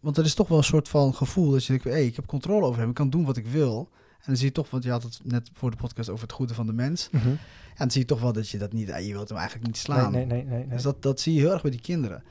Want 0.00 0.16
er 0.16 0.24
is 0.24 0.34
toch 0.34 0.48
wel 0.48 0.58
een 0.58 0.64
soort 0.64 0.88
van 0.88 1.14
gevoel 1.14 1.50
dat 1.50 1.64
je 1.64 1.72
denkt, 1.72 1.84
hey, 1.84 2.06
ik 2.06 2.16
heb 2.16 2.26
controle 2.26 2.66
over 2.66 2.80
hem, 2.80 2.88
ik 2.88 2.94
kan 2.94 3.10
doen 3.10 3.24
wat 3.24 3.36
ik 3.36 3.46
wil. 3.46 3.90
En 4.20 4.26
dan 4.26 4.36
zie 4.36 4.46
je 4.46 4.52
toch, 4.52 4.70
want 4.70 4.84
je 4.84 4.90
had 4.90 5.02
het 5.02 5.20
net 5.24 5.50
voor 5.52 5.70
de 5.70 5.76
podcast 5.76 6.08
over 6.08 6.22
het 6.22 6.32
goede 6.32 6.54
van 6.54 6.66
de 6.66 6.72
mens. 6.72 7.08
Mhm. 7.10 7.28
En 7.28 7.38
dan 7.86 7.90
zie 7.90 8.00
je 8.00 8.06
toch 8.06 8.20
wel 8.20 8.32
dat 8.32 8.48
je 8.48 8.58
dat 8.58 8.72
niet, 8.72 8.88
eh, 8.88 9.06
je 9.06 9.12
wilt 9.12 9.28
hem 9.28 9.38
eigenlijk 9.38 9.66
niet 9.66 9.76
slaan. 9.76 10.12
Nee, 10.12 10.26
nee, 10.26 10.42
nee. 10.42 10.44
nee, 10.46 10.58
nee. 10.58 10.68
Dus 10.68 10.82
dat, 10.82 11.02
dat 11.02 11.20
zie 11.20 11.34
je 11.34 11.40
heel 11.40 11.52
erg 11.52 11.62
bij 11.62 11.70
die 11.70 11.80
kinderen. 11.80 12.22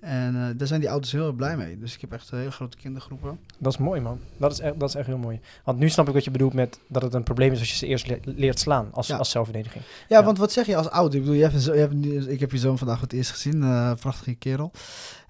En 0.00 0.36
eh, 0.36 0.46
daar 0.56 0.66
zijn 0.66 0.80
die 0.80 0.90
ouders 0.90 1.12
heel 1.12 1.26
erg 1.26 1.36
blij 1.36 1.56
mee. 1.56 1.78
Dus 1.78 1.94
ik 1.94 2.00
heb 2.00 2.12
echt 2.12 2.30
een 2.30 2.38
hele 2.38 2.50
grote 2.50 2.76
kindergroepen. 2.76 3.38
Dat 3.58 3.72
is 3.72 3.78
mooi, 3.78 4.00
man. 4.00 4.20
Dat 4.36 4.52
is, 4.52 4.58
echt, 4.60 4.80
dat 4.80 4.88
is 4.88 4.94
echt 4.94 5.06
heel 5.06 5.18
mooi. 5.18 5.40
Want 5.64 5.78
nu 5.78 5.88
snap 5.88 6.08
ik 6.08 6.14
wat 6.14 6.24
je 6.24 6.30
bedoelt 6.30 6.52
met 6.52 6.78
dat 6.88 7.02
het 7.02 7.14
een 7.14 7.22
probleem 7.22 7.52
is 7.52 7.58
als 7.58 7.70
je 7.70 7.76
ze 7.76 7.86
eerst 7.86 8.06
le- 8.06 8.20
leert 8.24 8.58
slaan 8.60 8.88
als, 8.92 9.06
Ja. 9.06 9.16
als 9.16 9.30
zelfverdediging. 9.30 9.84
Ja, 10.08 10.18
Ja. 10.18 10.24
want 10.24 10.38
wat 10.38 10.52
zeg 10.52 10.66
je 10.66 10.76
als 10.76 10.88
ouder? 10.90 11.14
Ik 11.14 11.20
bedoel, 11.20 11.36
je 11.36 11.42
hebt 11.42 11.54
een 11.54 11.60
zo, 11.60 11.72
je 11.74 11.80
hebt, 11.80 11.92
een- 11.92 12.30
ik 12.30 12.40
heb 12.40 12.50
je 12.52 12.58
zoon 12.58 12.78
vandaag 12.78 13.00
het 13.00 13.12
eerst 13.12 13.30
gezien. 13.30 13.62
eh 13.62 13.92
prachtige 14.00 14.34
kerel. 14.34 14.70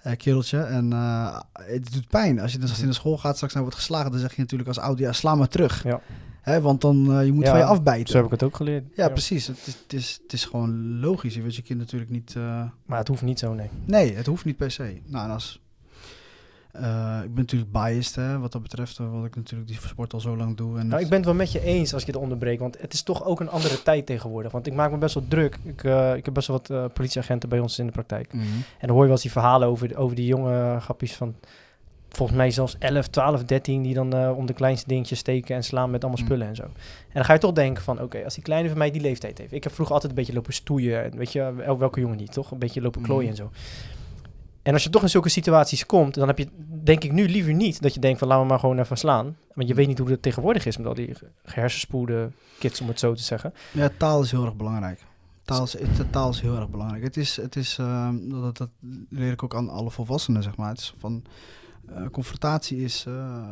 Eh 0.02 0.16
kereltje. 0.16 0.60
En 0.60 0.92
eh, 0.92 1.40
het 1.52 1.92
doet 1.92 2.08
pijn. 2.08 2.40
Als 2.40 2.52
je 2.52 2.58
dus 2.58 2.68
als 2.68 2.76
hij 2.76 2.86
naar 2.86 2.94
school 2.94 3.18
gaat, 3.18 3.34
straks 3.34 3.52
nou 3.52 3.64
wordt 3.64 3.80
geslagen, 3.80 4.10
dan 4.10 4.20
zeg 4.20 4.34
je 4.34 4.40
natuurlijk 4.40 4.68
als 4.68 4.78
ouder, 4.78 5.04
ja, 5.04 5.12
sla 5.12 5.34
maar 5.34 5.48
terug. 5.48 5.84
Ja. 5.84 6.00
Hè, 6.40 6.60
want 6.60 6.80
dan, 6.80 7.12
eh, 7.12 7.24
je 7.24 7.32
moet 7.32 7.44
Ja, 7.44 7.50
van 7.50 7.58
je 7.58 7.64
afbijten. 7.64 8.08
Zo 8.08 8.16
heb 8.16 8.24
ik 8.24 8.30
het 8.30 8.42
ook 8.42 8.56
geleerd. 8.56 8.84
Ja, 8.94 9.08
precies. 9.08 9.46
Het 9.46 9.66
is, 9.66 9.74
het, 9.82 9.92
is, 9.92 10.18
het 10.22 10.32
is 10.32 10.44
gewoon 10.44 11.00
logisch. 11.00 11.34
Je 11.34 11.42
wilt 11.42 11.56
je 11.56 11.62
kind 11.62 11.78
natuurlijk 11.78 12.10
niet... 12.10 12.34
Maar 12.86 12.98
het 12.98 13.08
hoeft 13.08 13.22
niet 13.22 13.38
zo, 13.38 13.54
nee. 13.54 13.68
Nee, 13.84 14.14
het 14.14 14.26
hoeft 14.26 14.44
niet 14.44 14.56
per 14.56 14.70
se. 14.70 15.00
Nou, 15.06 15.24
en 15.24 15.30
als, 15.30 15.60
eh, 16.72 17.18
ik 17.24 17.34
ben 17.34 17.42
natuurlijk 17.44 17.72
biased 17.72 18.14
hè, 18.14 18.38
wat 18.38 18.52
dat 18.52 18.62
betreft, 18.62 18.98
eh, 18.98 19.10
wat 19.12 19.24
ik 19.24 19.36
natuurlijk 19.36 19.68
die 19.68 19.78
sport 19.80 20.12
al 20.12 20.20
zo 20.20 20.36
lang 20.36 20.56
doe. 20.56 20.78
En 20.78 20.86
Nou, 20.86 21.00
ik 21.02 21.08
ben 21.08 21.16
het 21.16 21.26
wel 21.26 21.34
met 21.34 21.52
je 21.52 21.62
eens 21.64 21.94
als 21.94 22.02
je 22.04 22.10
het 22.12 22.20
onderbreekt, 22.20 22.60
want 22.60 22.80
het 22.80 22.92
is 22.92 23.02
toch 23.02 23.24
ook 23.24 23.40
een 23.40 23.50
andere 23.50 23.82
tijd 23.82 24.06
tegenwoordig. 24.06 24.52
Want 24.52 24.66
ik 24.66 24.72
maak 24.74 24.90
me 24.90 24.96
best 24.98 25.14
wel 25.14 25.24
druk. 25.28 25.58
Ik, 25.62 25.84
eh, 25.84 26.14
ik 26.16 26.24
heb 26.24 26.34
best 26.34 26.48
wel 26.48 26.60
wat 26.68 26.92
politieagenten 26.92 27.48
bij 27.48 27.58
ons 27.58 27.78
in 27.78 27.86
de 27.86 27.92
praktijk. 27.92 28.32
Mhm. 28.32 28.42
En 28.44 28.86
dan 28.86 28.88
hoor 28.90 28.98
je 28.98 29.02
wel 29.04 29.12
eens 29.12 29.22
die 29.22 29.30
verhalen 29.32 29.68
over, 29.68 29.96
over 29.96 30.16
die 30.16 30.26
jonge 30.26 30.80
grappies 30.80 31.14
van... 31.16 31.34
Volgens 32.10 32.38
mij 32.38 32.50
zelfs 32.50 32.76
11, 32.78 33.06
12, 33.08 33.44
13 33.44 33.82
die 33.82 33.94
dan 33.94 34.28
om 34.34 34.46
de 34.46 34.52
kleinste 34.52 34.88
dingetjes 34.88 35.18
steken 35.18 35.56
en 35.56 35.64
slaan 35.64 35.90
met 35.90 36.02
allemaal 36.04 36.20
Mm. 36.20 36.26
spullen 36.26 36.46
en 36.48 36.56
zo. 36.56 36.62
En 36.62 36.70
dan 37.12 37.24
ga 37.24 37.32
je 37.32 37.38
toch 37.38 37.52
denken 37.52 37.82
van, 37.82 38.02
oké, 38.02 38.24
als 38.24 38.34
die 38.34 38.42
kleine 38.42 38.68
van 38.68 38.78
mij 38.78 38.90
die 38.90 39.00
leeftijd 39.00 39.38
heeft. 39.38 39.52
Ik 39.52 39.62
heb 39.64 39.72
vroeger 39.72 39.94
altijd 39.94 40.12
een 40.12 40.18
beetje 40.18 40.32
lopen 40.34 40.52
stoeien. 40.52 41.04
en 41.04 41.16
Weet 41.16 41.32
je, 41.32 41.52
el- 41.64 41.78
welke 41.78 42.00
jongen 42.00 42.16
niet, 42.16 42.32
toch? 42.32 42.50
Een 42.50 42.58
beetje 42.58 42.80
lopen 42.80 43.02
klooien 43.02 43.24
Mm. 43.24 43.30
en 43.30 43.36
zo. 43.36 43.50
En 44.62 44.72
als 44.72 44.82
je 44.84 44.90
toch 44.90 45.02
in 45.02 45.08
zulke 45.10 45.28
situaties 45.28 45.86
komt, 45.86 46.14
dan 46.14 46.26
heb 46.28 46.38
je, 46.38 46.48
denk 46.82 47.04
ik 47.04 47.12
nu 47.12 47.28
liever 47.28 47.54
niet 47.54 47.82
dat 47.82 47.94
je 47.94 48.00
denkt 48.00 48.18
van, 48.18 48.28
laten 48.28 48.42
we 48.42 48.48
maar 48.50 48.58
gewoon 48.58 48.78
even 48.78 48.98
slaan. 48.98 49.36
Want 49.54 49.68
je 49.68 49.74
weet 49.74 49.86
niet 49.86 49.98
hoe 49.98 50.10
het 50.10 50.22
tegenwoordig 50.22 50.66
is 50.66 50.76
met 50.76 50.86
al 50.86 50.94
die 50.94 51.14
ge- 51.14 51.30
gehersenspoede 51.44 52.30
kids, 52.58 52.80
om 52.80 52.88
het 52.88 52.98
zo 52.98 53.14
te 53.14 53.22
zeggen. 53.22 53.52
Ja, 53.72 53.90
taal 53.96 54.22
is 54.22 54.30
heel 54.30 54.44
erg 54.44 54.56
belangrijk. 54.56 55.04
Taal 55.44 55.62
is, 55.64 55.72
het- 55.78 56.12
taal 56.12 56.30
is 56.30 56.40
heel 56.40 56.56
erg 56.56 56.68
belangrijk. 56.68 57.02
Het 57.02 57.16
is, 57.16 57.36
het 57.36 57.56
is 57.56 57.78
ehm, 57.78 58.28
dat, 58.28 58.56
dat 58.56 58.70
leer 59.10 59.32
ik 59.32 59.42
ook 59.42 59.54
aan 59.54 59.68
alle 59.68 59.90
volwassenen, 59.90 60.42
zeg 60.42 60.56
maar. 60.56 60.68
Het 60.68 60.78
is 60.78 60.94
van, 60.98 61.24
eh, 61.88 62.06
confrontatie 62.06 62.78
is 62.78 63.04
eh, 63.06 63.42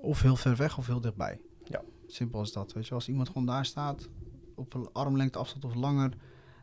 of 0.00 0.22
heel 0.22 0.36
ver 0.36 0.56
weg 0.56 0.78
of 0.78 0.86
heel 0.86 1.00
dichtbij. 1.00 1.40
Ja. 1.64 1.80
Simpel 2.06 2.38
als 2.38 2.52
dat, 2.52 2.72
weet 2.72 2.86
je. 2.86 2.94
Als 2.94 3.08
iemand 3.08 3.28
gewoon 3.28 3.46
daar 3.46 3.64
staat, 3.64 4.08
op 4.54 4.74
een 4.74 4.88
armlengte 4.92 5.38
afstand 5.38 5.64
of 5.64 5.74
langer, 5.74 6.10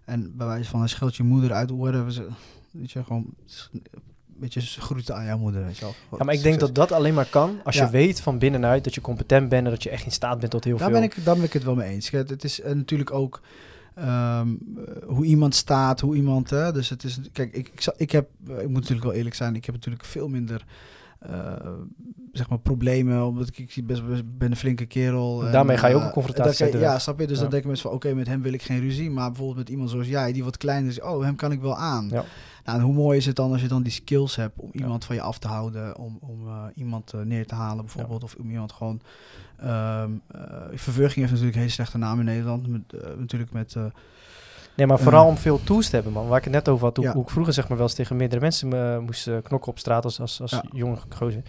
en 0.05 0.35
bij 0.37 0.47
wijze 0.47 0.69
van 0.69 0.81
een 0.81 0.89
scheelt 0.89 1.15
je 1.15 1.23
moeder 1.23 1.53
uit, 1.53 1.69
whatever, 1.71 2.11
ze, 2.13 2.27
weet 2.71 2.91
je, 2.91 3.03
gewoon 3.03 3.25
een 3.71 3.81
beetje 4.25 4.61
groeten 4.61 5.15
aan 5.15 5.25
jouw 5.25 5.37
moeder, 5.37 5.63
weet 5.65 5.77
je 5.77 5.81
wel. 5.85 5.93
Ja, 6.19 6.23
maar 6.25 6.33
ik 6.33 6.41
denk 6.43 6.59
dat 6.59 6.75
dat 6.75 6.91
alleen 6.91 7.13
maar 7.13 7.25
kan 7.29 7.59
als 7.63 7.75
je 7.75 7.89
weet 7.89 8.21
van 8.21 8.37
binnenuit 8.39 8.83
dat 8.83 8.95
je 8.95 9.01
competent 9.01 9.49
bent 9.49 9.65
en 9.65 9.71
dat 9.71 9.83
je 9.83 9.89
echt 9.89 10.05
in 10.05 10.11
staat 10.11 10.39
bent 10.39 10.51
tot 10.51 10.63
heel 10.63 10.77
Daar 10.77 10.89
veel. 10.89 10.99
ben, 10.99 11.03
ik, 11.09 11.25
daar 11.25 11.35
ben 11.35 11.43
ik 11.43 11.53
het 11.53 11.63
wel 11.63 11.75
mee 11.75 11.89
eens. 11.89 12.09
Het 12.09 12.43
is 12.43 12.61
eh, 12.61 12.73
natuurlijk 12.73 13.11
ook 13.11 13.41
ehm, 13.95 14.07
eh, 14.07 15.07
hoe 15.07 15.25
iemand 15.25 15.55
staat, 15.55 15.99
hoe 15.99 16.15
iemand. 16.15 16.49
Hè, 16.49 16.71
dus 16.71 16.89
het 16.89 17.03
is. 17.03 17.19
Kijk, 17.31 17.53
ik, 17.53 17.67
ik, 17.67 17.85
ik 17.97 18.11
heb. 18.11 18.29
eh, 18.47 18.53
Ik 18.59 18.63
moet 18.67 18.73
natuurlijk 18.79 19.03
wel 19.03 19.13
eerlijk 19.13 19.35
zijn. 19.35 19.55
Ik 19.55 19.65
heb 19.65 19.75
natuurlijk 19.75 20.05
veel 20.05 20.27
minder. 20.27 20.65
zeg 22.31 22.49
maar 22.49 22.59
problemen, 22.59 23.25
omdat 23.25 23.47
ik, 23.47 23.75
ik 23.75 23.87
best, 23.87 24.07
best- 24.07 24.37
ben 24.37 24.51
een 24.51 24.57
flinke 24.57 24.85
kerel. 24.85 25.45
en, 25.45 25.51
Daarmee 25.51 25.77
ga 25.77 25.87
je 25.87 25.95
ook 25.95 26.01
een 26.03 26.11
confrontatie 26.11 26.53
zetten. 26.55 26.79
Ja, 26.79 26.99
snap 26.99 27.19
je? 27.19 27.27
Dus 27.27 27.35
Ja. 27.35 27.41
dan 27.41 27.51
denken 27.51 27.67
mensen 27.69 27.87
van, 27.89 27.97
oké, 27.97 28.13
met 28.13 28.27
hem 28.27 28.41
wil 28.41 28.53
ik 28.53 28.61
geen 28.61 28.79
ruzie. 28.79 29.09
Maar 29.09 29.27
bijvoorbeeld 29.27 29.57
met 29.57 29.69
iemand 29.69 29.89
zoals 29.89 30.07
jij, 30.07 30.33
die 30.33 30.43
wat 30.43 30.57
kleiner 30.57 30.89
is, 30.89 31.01
oh, 31.01 31.23
hem 31.23 31.35
kan 31.35 31.51
ik 31.51 31.61
wel 31.61 31.77
aan. 31.77 32.07
Ja. 32.11 32.23
Nou, 32.65 32.77
en 32.79 32.83
hoe 32.85 32.93
mooi 32.93 33.17
is 33.17 33.25
het 33.25 33.35
dan 33.35 33.51
als 33.51 33.61
je 33.61 33.67
dan 33.67 33.83
die 33.83 33.91
skills 33.91 34.35
hebt 34.35 34.59
om 34.59 34.69
Ja. 34.71 34.79
iemand 34.79 35.05
van 35.05 35.15
je 35.15 35.21
af 35.21 35.37
te 35.37 35.47
houden, 35.47 35.97
om, 35.97 36.17
om 36.21 36.47
eh, 36.47 36.63
iemand 36.75 37.13
eh, 37.13 37.21
neer 37.21 37.47
te 37.47 37.55
halen 37.55 37.85
bijvoorbeeld, 37.85 38.23
of 38.23 38.35
om 38.39 38.49
iemand 38.49 38.71
gewoon... 38.71 39.01
eh, 39.57 40.03
verwerking 40.73 41.15
heeft 41.19 41.29
natuurlijk 41.31 41.53
een 41.55 41.61
hele 41.61 41.69
slechte 41.73 41.97
naam 41.97 42.19
in 42.19 42.25
Nederland, 42.25 42.67
met, 42.67 42.81
natuurlijk 43.17 43.51
met... 43.51 43.75
Nee, 44.75 44.87
maar 44.87 44.99
vooral 44.99 45.27
om 45.27 45.37
veel 45.37 45.63
tools 45.63 45.89
te 45.89 45.95
hebben, 45.95 46.13
man. 46.13 46.27
Waar 46.27 46.37
ik 46.37 46.43
het 46.43 46.53
net 46.53 46.69
over 46.69 46.85
had, 46.85 46.95
hoe, 46.97 47.05
Ja. 47.05 47.13
hoe 47.13 47.23
ik 47.23 47.29
vroeger 47.29 47.53
zeg 47.53 47.67
maar 47.67 47.77
wel 47.77 47.85
eens 47.85 47.95
tegen 47.95 48.15
meerdere 48.15 48.41
mensen 48.41 49.03
moest 49.03 49.29
knokken 49.43 49.71
op 49.71 49.79
straat 49.79 50.03
als, 50.03 50.19
als, 50.19 50.41
als 50.41 50.61
jonge 50.71 50.97
gozer. 51.09 51.41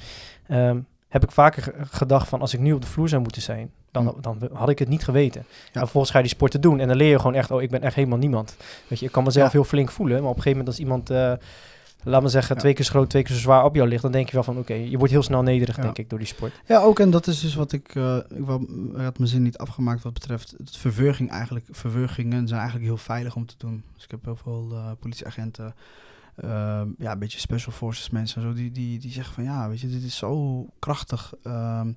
Ehm, 0.47 0.79
heb 1.13 1.23
ik 1.25 1.31
vaker 1.31 1.63
ge- 1.63 1.73
gedacht 1.91 2.29
van 2.29 2.41
als 2.41 2.55
ik 2.55 2.61
nu 2.61 2.73
op 2.73 2.81
de 2.81 2.87
vloer 2.87 3.09
zou 3.09 3.23
moeten 3.23 3.43
zijn, 3.43 3.71
dan, 3.91 4.05
Mm. 4.05 4.15
dan 4.21 4.49
had 4.53 4.69
ik 4.69 4.79
het 4.79 4.89
niet 4.89 5.05
geweten. 5.05 5.45
Ja. 5.49 5.57
En 5.73 5.81
vervolgens 5.81 6.13
ga 6.13 6.19
je 6.19 6.25
die 6.25 6.35
sporten 6.35 6.61
doen 6.61 6.81
en 6.81 6.89
dan 6.89 6.97
leer 6.97 7.11
je 7.11 7.17
gewoon 7.19 7.35
echt, 7.35 7.51
oh, 7.51 7.63
ik 7.63 7.71
ben 7.71 7.83
echt 7.83 7.95
helemaal 7.95 8.19
niemand. 8.19 8.57
Weet 8.89 8.99
je, 8.99 9.07
ik 9.07 9.13
kan 9.13 9.25
mezelf 9.25 9.47
Ja. 9.47 9.53
heel 9.53 9.65
flink 9.65 9.91
voelen, 9.91 10.21
maar 10.23 10.31
op 10.31 10.37
een 10.37 10.43
gegeven 10.43 10.59
moment 10.59 10.69
als 10.69 10.79
iemand, 10.87 11.11
eh, 11.11 11.33
laat 12.05 12.23
me 12.23 12.29
zeggen, 12.29 12.57
twee 12.59 12.73
keer 12.75 12.85
zo 12.85 12.91
groot, 12.91 13.11
twee 13.11 13.23
keer 13.23 13.35
zo 13.35 13.41
zwaar 13.41 13.65
op 13.65 13.75
jou 13.75 13.89
ligt, 13.89 14.03
dan 14.03 14.13
denk 14.13 14.27
je 14.27 14.33
wel 14.35 14.43
van, 14.43 14.59
oké, 14.59 14.75
je 14.75 14.97
wordt 14.99 15.13
heel 15.13 15.23
snel 15.23 15.43
nederig, 15.43 15.77
Ja. 15.77 15.83
denk 15.83 15.99
ik, 15.99 16.11
door 16.11 16.19
die 16.19 16.29
sport. 16.29 16.53
Ja, 16.67 16.81
ook 16.81 16.99
en 17.01 17.11
dat 17.11 17.27
is 17.27 17.41
dus 17.41 17.55
wat 17.55 17.73
ik, 17.73 17.95
eh 17.95 18.17
ik 18.17 18.45
had 18.97 19.19
mijn 19.19 19.31
zin 19.31 19.43
niet 19.43 19.59
afgemaakt 19.59 20.03
wat 20.03 20.13
betreft 20.13 20.55
het 20.57 20.77
verwerging 20.77 21.31
eigenlijk. 21.31 21.65
Verwergingen 21.71 22.47
zijn 22.49 22.61
eigenlijk 22.61 22.89
heel 22.89 22.99
veilig 22.99 23.37
om 23.37 23.47
te 23.47 23.55
doen. 23.59 23.83
Dus 23.95 24.05
ik 24.05 24.11
heb 24.11 24.25
heel 24.25 24.37
veel 24.43 24.69
eh, 24.73 24.91
politieagenten, 25.01 25.75
ehm, 26.37 26.89
ja, 26.99 27.13
een 27.13 27.19
beetje 27.19 27.39
special 27.39 27.73
forces 27.73 28.11
mensen 28.11 28.43
en 28.43 28.49
zo, 28.49 28.55
die, 28.55 28.71
die, 28.71 28.99
die 28.99 29.11
zeggen 29.13 29.35
van 29.35 29.45
ja, 29.45 29.69
weet 29.69 29.81
je, 29.81 29.89
dit 29.89 30.03
is 30.03 30.17
zo 30.17 30.67
krachtig. 30.79 31.33
ehm, 31.43 31.93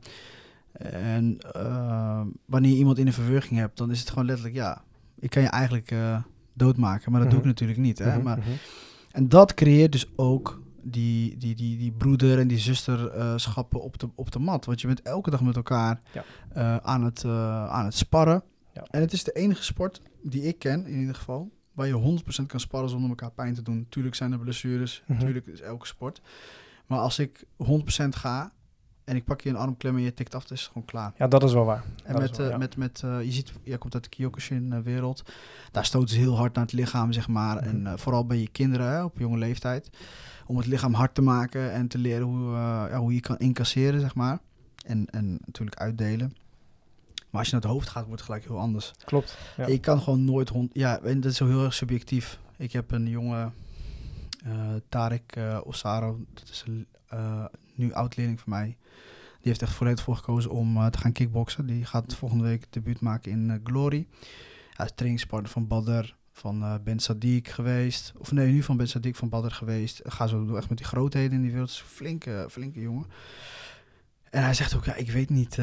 en 0.92 1.38
ehm, 1.52 2.28
wanneer 2.46 2.72
je 2.72 2.78
iemand 2.78 2.98
in 2.98 3.08
een 3.08 3.14
verwerging 3.14 3.60
hebt, 3.60 3.78
dan 3.78 3.92
is 3.92 4.00
het 4.00 4.10
gewoon 4.10 4.26
letterlijk, 4.26 4.56
ja, 4.56 4.82
ik 5.20 5.30
kan 5.30 5.42
je 5.42 5.48
eigenlijk, 5.48 5.92
eh, 5.92 6.24
doodmaken. 6.54 7.12
Maar 7.12 7.20
dat 7.22 7.30
doe 7.30 7.40
ik 7.40 7.46
Mhm. 7.46 7.54
natuurlijk 7.54 7.80
niet. 7.80 8.00
Hè? 8.00 8.14
Mhm, 8.16 8.24
Maar, 8.24 8.38
mhm. 8.38 8.50
en 9.12 9.30
dat 9.30 9.54
creëert 9.54 9.92
dus 9.92 10.06
ook 10.16 10.62
die, 10.84 11.38
die, 11.38 11.56
die, 11.56 11.78
die 11.78 11.92
broeder- 11.92 12.40
en 12.40 12.48
die 12.48 12.58
zusterschappen 12.58 13.82
op, 13.82 14.00
de, 14.00 14.10
op 14.16 14.32
de 14.32 14.40
mat. 14.40 14.66
Want 14.66 14.82
je 14.82 14.88
bent 14.88 15.02
elke 15.02 15.30
dag 15.30 15.42
met 15.42 15.56
elkaar 15.56 16.00
Ja. 16.14 16.24
eh, 16.54 16.78
aan, 16.78 17.04
het, 17.04 17.24
eh, 17.24 17.66
aan 17.70 17.86
het 17.86 17.94
sparren. 17.96 18.44
Ja. 18.74 18.86
En 18.90 19.02
het 19.02 19.14
is 19.14 19.24
de 19.24 19.32
enige 19.32 19.64
sport 19.64 20.02
die 20.24 20.42
ik 20.44 20.60
ken, 20.60 20.86
in 20.88 21.00
ieder 21.00 21.16
geval, 21.16 21.52
waar 21.76 21.88
je 21.88 21.94
100% 22.44 22.46
kan 22.48 22.60
sparren 22.60 22.90
zonder 22.90 23.10
elkaar 23.10 23.32
pijn 23.32 23.54
te 23.54 23.62
doen. 23.62 23.86
Tuurlijk 23.90 24.16
zijn 24.16 24.32
er 24.32 24.40
blessures, 24.40 25.04
Mhm. 25.08 25.14
natuurlijk 25.20 25.46
is 25.46 25.62
elke 25.62 25.88
sport. 25.88 26.22
Maar 26.88 27.00
als 27.00 27.20
ik 27.20 27.44
100% 27.58 28.16
ga 28.16 28.52
en 29.04 29.16
ik 29.16 29.24
pak 29.24 29.42
je 29.42 29.50
een 29.50 29.56
armklem 29.56 29.96
en 29.96 30.02
je 30.02 30.14
tikt 30.14 30.36
af, 30.36 30.44
dan 30.46 30.58
is 30.58 30.64
het 30.64 30.72
gewoon 30.72 30.88
klaar. 30.88 31.14
Ja, 31.18 31.28
dat 31.28 31.44
is 31.44 31.54
wel 31.54 31.66
waar. 31.66 31.84
En 32.04 32.14
Dat 32.14 32.22
is 32.22 32.28
met, 32.30 32.38
wel, 32.38 32.46
eh, 32.46 32.52
ja. 32.52 32.58
met, 32.58 32.78
met 32.78 33.02
eh, 33.04 33.22
je 33.24 33.32
ziet, 33.32 33.52
jij 33.64 33.78
komt 33.78 33.94
uit 33.94 34.04
de 34.04 34.10
Kyokushin-wereld. 34.10 35.24
Daar 35.72 35.86
stoten 35.86 36.10
ze 36.10 36.18
heel 36.20 36.38
hard 36.38 36.54
naar 36.56 36.64
het 36.64 36.74
lichaam, 36.74 37.12
zeg 37.12 37.28
maar. 37.28 37.56
Mhm. 37.56 37.66
En 37.66 37.88
eh, 37.88 37.94
vooral 37.98 38.26
bij 38.26 38.38
je 38.38 38.50
kinderen 38.50 38.88
hè, 38.88 39.04
op 39.04 39.18
jonge 39.18 39.38
leeftijd. 39.38 39.90
Om 40.46 40.58
het 40.58 40.66
lichaam 40.66 40.94
hard 40.94 41.16
te 41.16 41.22
maken 41.22 41.72
en 41.72 41.88
te 41.88 41.98
leren 41.98 42.26
hoe, 42.28 42.52
ja, 42.90 42.98
hoe 42.98 43.14
je 43.14 43.20
kan 43.20 43.38
incasseren, 43.38 44.00
zeg 44.00 44.16
maar. 44.16 44.40
En, 44.86 45.06
en 45.10 45.40
natuurlijk 45.46 45.78
uitdelen. 45.78 46.36
Maar 47.36 47.44
als 47.44 47.54
je 47.54 47.60
naar 47.60 47.70
het 47.70 47.80
hoofd 47.80 47.90
gaat, 47.90 48.06
wordt 48.06 48.22
het 48.22 48.30
gelijk 48.30 48.48
heel 48.48 48.60
anders. 48.60 48.92
Klopt. 49.06 49.38
Ja. 49.58 49.66
Ik 49.66 49.82
kan 49.82 50.02
gewoon 50.02 50.24
nooit 50.24 50.50
hond. 50.50 50.70
Ja, 50.74 51.00
en 51.00 51.22
dat 51.22 51.32
is 51.32 51.38
zo 51.38 51.48
heel 51.48 51.64
erg 51.64 51.74
subjectief. 51.74 52.40
Ik 52.58 52.72
heb 52.72 52.92
een 52.92 53.08
jonge 53.08 53.52
eh 54.44 54.74
Tarek 54.90 55.36
eh 55.36 55.60
Osaro. 55.64 56.26
Dat 56.34 56.50
is 56.50 56.64
een 56.68 56.88
eh, 57.08 57.46
nu 57.76 57.94
oud-leerling 57.94 58.40
van 58.40 58.50
mij. 58.50 58.78
Die 59.42 59.54
heeft 59.54 59.62
echt 59.62 59.74
volledig 59.74 60.04
voor 60.04 60.16
gekozen 60.16 60.52
om 60.52 60.90
te 60.92 60.98
gaan 60.98 61.12
kickboksen. 61.12 61.66
Die 61.66 61.86
gaat 61.86 62.16
volgende 62.16 62.44
week 62.44 62.66
debuut 62.70 63.00
maken 63.00 63.32
in 63.32 63.62
Glory. 63.64 64.08
Hij 64.74 64.86
is 64.86 64.92
trainingspartner 64.96 65.52
van 65.52 65.68
Badr, 65.68 66.14
van 66.32 66.80
Ben 66.84 67.00
Sadiq 67.00 67.42
geweest. 67.42 68.14
Of 68.18 68.32
nee, 68.32 68.52
nu 68.52 68.64
van 68.64 68.78
Ben 68.78 68.88
Sadiq, 68.90 69.12
van 69.12 69.30
Badr 69.30 69.54
geweest. 69.54 70.02
Ga 70.04 70.28
zo 70.28 70.46
door 70.46 70.58
echt 70.58 70.70
met 70.70 70.78
die 70.78 70.88
grootheden 70.88 71.32
in 71.32 71.42
die 71.42 71.52
wereld. 71.52 71.70
Het 71.70 71.78
is 71.78 71.84
een 71.84 71.96
flinke, 71.96 72.48
flinke 72.50 72.82
jongen. 72.82 73.06
En 74.30 74.44
hij 74.44 74.54
zegt 74.54 74.76
ook, 74.76 74.86
ja, 74.86 74.96
ik 74.96 75.12
weet 75.12 75.30
niet 75.30 75.58